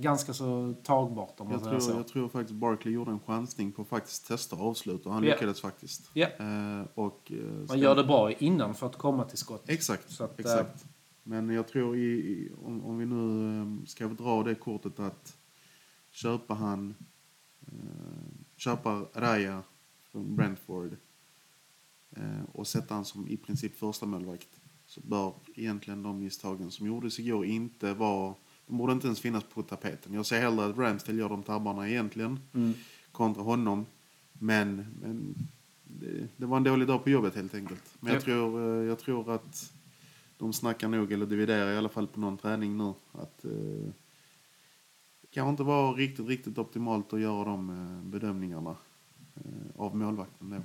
ganska 0.00 0.34
så 0.34 0.74
tagbart 0.82 1.40
om 1.40 1.46
man 1.46 1.52
Jag 1.52 1.62
säger 1.62 1.78
tror, 1.80 1.90
så. 1.92 1.96
jag 1.98 2.08
tror 2.08 2.28
faktiskt 2.28 2.58
Barkley 2.58 2.94
gjorde 2.94 3.10
en 3.10 3.20
chansning 3.20 3.72
på 3.72 3.82
att 3.82 3.88
faktiskt 3.88 4.26
testa 4.26 4.56
och 4.56 4.66
avsluta. 4.68 5.08
Och 5.08 5.14
han 5.14 5.24
Ja. 5.24 5.30
lyckades 5.34 5.60
faktiskt. 5.60 6.10
Ja. 6.14 6.26
Eh, 6.38 6.86
och, 6.94 7.32
eh, 7.32 7.66
Man 7.68 7.78
gör 7.78 7.96
det 7.96 8.04
bra 8.04 8.32
innan 8.32 8.74
för 8.74 8.86
att 8.86 8.96
komma 8.96 9.24
till 9.24 9.38
skott. 9.38 9.64
Exakt. 9.68 10.20
Att, 10.20 10.40
exakt. 10.40 10.84
Men 11.22 11.50
jag 11.50 11.68
tror 11.68 11.96
i, 11.96 12.00
i, 12.00 12.52
om, 12.64 12.84
om 12.84 12.98
vi 12.98 13.06
nu 13.06 13.58
eh, 13.60 13.86
ska 13.86 14.06
dra 14.08 14.42
det 14.42 14.54
kortet 14.54 14.98
att 15.00 15.36
köpa 16.10 16.54
han 16.54 16.94
eh, 17.66 17.72
köpa 18.56 19.04
Raya 19.14 19.62
från 20.10 20.36
Brentford 20.36 20.96
eh, 22.16 22.22
och 22.52 22.66
sätta 22.66 22.94
han 22.94 23.04
som 23.04 23.28
i 23.28 23.36
princip 23.36 23.76
första 23.76 24.06
målvakt 24.06 24.48
så 24.86 25.00
bör 25.00 25.32
egentligen 25.54 26.02
de 26.02 26.18
misstagen 26.18 26.70
som 26.70 26.86
gjordes 26.86 27.18
igår 27.18 27.44
inte 27.44 27.94
vara 27.94 28.34
de 28.70 28.76
borde 28.78 28.92
inte 28.92 29.06
ens 29.06 29.20
finnas 29.20 29.44
på 29.44 29.62
tapeten. 29.62 30.14
Jag 30.14 30.26
ser 30.26 30.40
hellre 30.40 30.64
att 30.66 30.78
Ramsdale 30.78 31.18
gör 31.18 31.28
de 31.28 31.42
tabbarna 31.42 31.88
egentligen 31.88 32.40
kontra 33.12 33.42
honom. 33.42 33.86
Men, 34.32 34.86
men 35.02 35.34
det, 35.84 36.28
det 36.36 36.46
var 36.46 36.56
en 36.56 36.64
dålig 36.64 36.88
dag 36.88 37.04
på 37.04 37.10
jobbet 37.10 37.34
helt 37.34 37.54
enkelt. 37.54 37.82
Men 38.00 38.12
jag, 38.12 38.20
Ja. 38.20 38.24
tror, 38.24 38.80
eh, 38.80 38.88
jag 38.88 38.98
tror 38.98 39.34
att 39.34 39.72
de 40.36 40.52
snackar 40.52 40.88
nog, 40.88 41.12
eller 41.12 41.26
dividerar 41.26 41.72
i 41.72 41.76
alla 41.76 41.88
fall 41.88 42.06
på 42.06 42.20
någon 42.20 42.36
träning 42.38 42.78
nu, 42.78 42.92
att 43.12 43.44
eh, 43.44 43.50
det 45.20 45.26
kanske 45.30 45.50
inte 45.50 45.62
var 45.62 45.94
riktigt, 45.94 46.28
riktigt 46.28 46.58
optimalt 46.58 47.12
att 47.12 47.20
göra 47.20 47.44
de 47.44 47.70
eh, 47.70 48.10
bedömningarna 48.10 48.76
eh, 49.34 49.80
av 49.80 49.96
målvakten. 49.96 50.50
Då. 50.50 50.56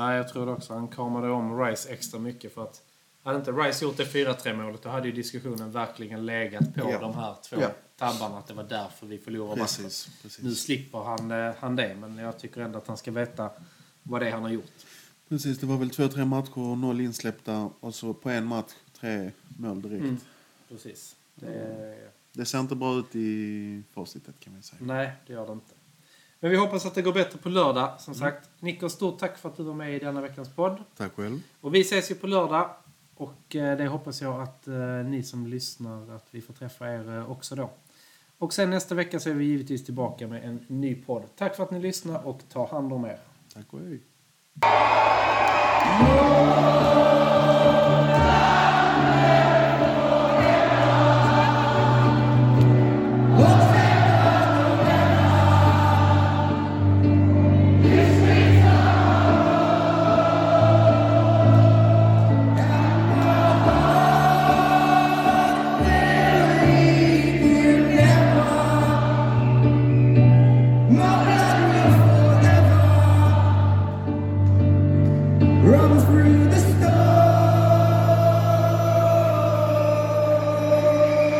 Nej, 0.00 0.16
jag 0.16 0.28
tror 0.28 0.46
det 0.46 0.52
också. 0.52 0.74
Han 0.74 0.88
kramade 0.88 1.30
om 1.30 1.60
Rice 1.60 1.92
extra 1.92 2.20
mycket 2.20 2.54
för 2.54 2.62
att 2.62 2.82
hade 3.22 3.38
inte 3.38 3.52
Rice 3.52 3.84
gjort 3.84 3.96
det 3.96 4.04
4-3 4.04 4.56
målet 4.56 4.82
då 4.82 4.88
hade 4.88 5.06
ju 5.08 5.12
diskussionen 5.14 5.70
verkligen 5.72 6.26
legat 6.26 6.74
på 6.74 6.90
Ja. 6.90 6.98
de 7.00 7.14
här 7.14 7.34
två 7.42 7.56
Ja. 7.60 7.70
tabbarna. 7.96 8.38
Att 8.38 8.46
det 8.46 8.54
var 8.54 8.64
därför 8.64 9.06
vi 9.06 9.18
förlorade 9.18 9.60
matchen. 9.60 9.84
Precis, 9.84 10.08
precis. 10.22 10.44
Nu 10.44 10.54
slipper 10.54 10.98
han, 10.98 11.30
eh, 11.30 11.54
han 11.58 11.76
det, 11.76 11.94
men 11.94 12.18
jag 12.18 12.38
tycker 12.38 12.60
ändå 12.60 12.78
att 12.78 12.86
han 12.86 12.96
ska 12.96 13.10
veta 13.10 13.50
vad 14.02 14.20
det 14.20 14.28
är 14.28 14.32
han 14.32 14.42
har 14.42 14.50
gjort. 14.50 14.72
Precis, 15.28 15.58
det 15.58 15.66
var 15.66 15.76
väl 15.76 15.90
två, 15.90 16.08
tre 16.08 16.24
matcher 16.24 16.58
och 16.58 16.78
noll 16.78 17.00
insläppta 17.00 17.70
och 17.80 17.94
så 17.94 18.14
på 18.14 18.30
en 18.30 18.44
match 18.46 18.72
tre 19.00 19.30
mål 19.58 19.82
direkt. 19.82 20.02
Mm. 20.04 20.18
Precis. 20.68 21.16
Det 21.34 21.46
är... 21.46 22.10
Det 22.32 22.44
ser 22.44 22.60
inte 22.60 22.74
bra 22.76 22.98
ut 22.98 23.16
i 23.16 23.82
facitet 23.94 24.34
kan 24.40 24.52
man 24.52 24.62
säga. 24.62 24.78
Nej, 24.82 25.12
det 25.26 25.32
gör 25.32 25.46
det 25.46 25.52
inte. 25.52 25.74
Men 26.40 26.50
vi 26.50 26.56
hoppas 26.56 26.86
att 26.86 26.94
det 26.94 27.02
går 27.02 27.12
bättre 27.12 27.38
på 27.38 27.48
lördag, 27.48 28.00
som 28.00 28.14
sagt. 28.14 28.50
Nico, 28.60 28.88
stort 28.88 29.18
tack 29.18 29.38
för 29.38 29.48
att 29.48 29.56
du 29.56 29.62
var 29.62 29.74
med 29.74 29.96
i 29.96 29.98
denna 29.98 30.20
veckans 30.20 30.48
podd. 30.48 30.82
Tack 30.96 31.12
själv. 31.14 31.40
Och 31.60 31.74
vi 31.74 31.80
ses 31.80 32.10
ju 32.10 32.14
på 32.14 32.26
lördag. 32.26 32.70
Och 33.20 33.56
eh, 33.56 33.76
det 33.76 33.86
hoppas 33.86 34.22
jag 34.22 34.42
att 34.42 34.68
eh, 34.68 34.74
ni 35.04 35.22
som 35.22 35.46
lyssnar, 35.46 36.16
att 36.16 36.26
vi 36.30 36.40
får 36.40 36.54
träffa 36.54 36.94
er 36.94 37.16
eh, 37.16 37.30
också 37.30 37.54
då. 37.54 37.70
Och 38.38 38.52
sen 38.52 38.70
nästa 38.70 38.94
vecka 38.94 39.20
så 39.20 39.30
är 39.30 39.34
vi 39.34 39.44
givetvis 39.44 39.84
tillbaka 39.84 40.26
med 40.26 40.44
en 40.44 40.64
ny 40.68 40.94
podd. 40.94 41.22
Tack 41.36 41.56
för 41.56 41.62
att 41.62 41.70
ni 41.70 41.80
lyssnar 41.80 42.26
och 42.26 42.40
ta 42.48 42.66
hand 42.66 42.92
om 42.92 43.04
er. 43.04 43.18
Tack 43.54 43.72
och 43.72 43.80
hej. 43.80 44.00
What's 44.60 45.80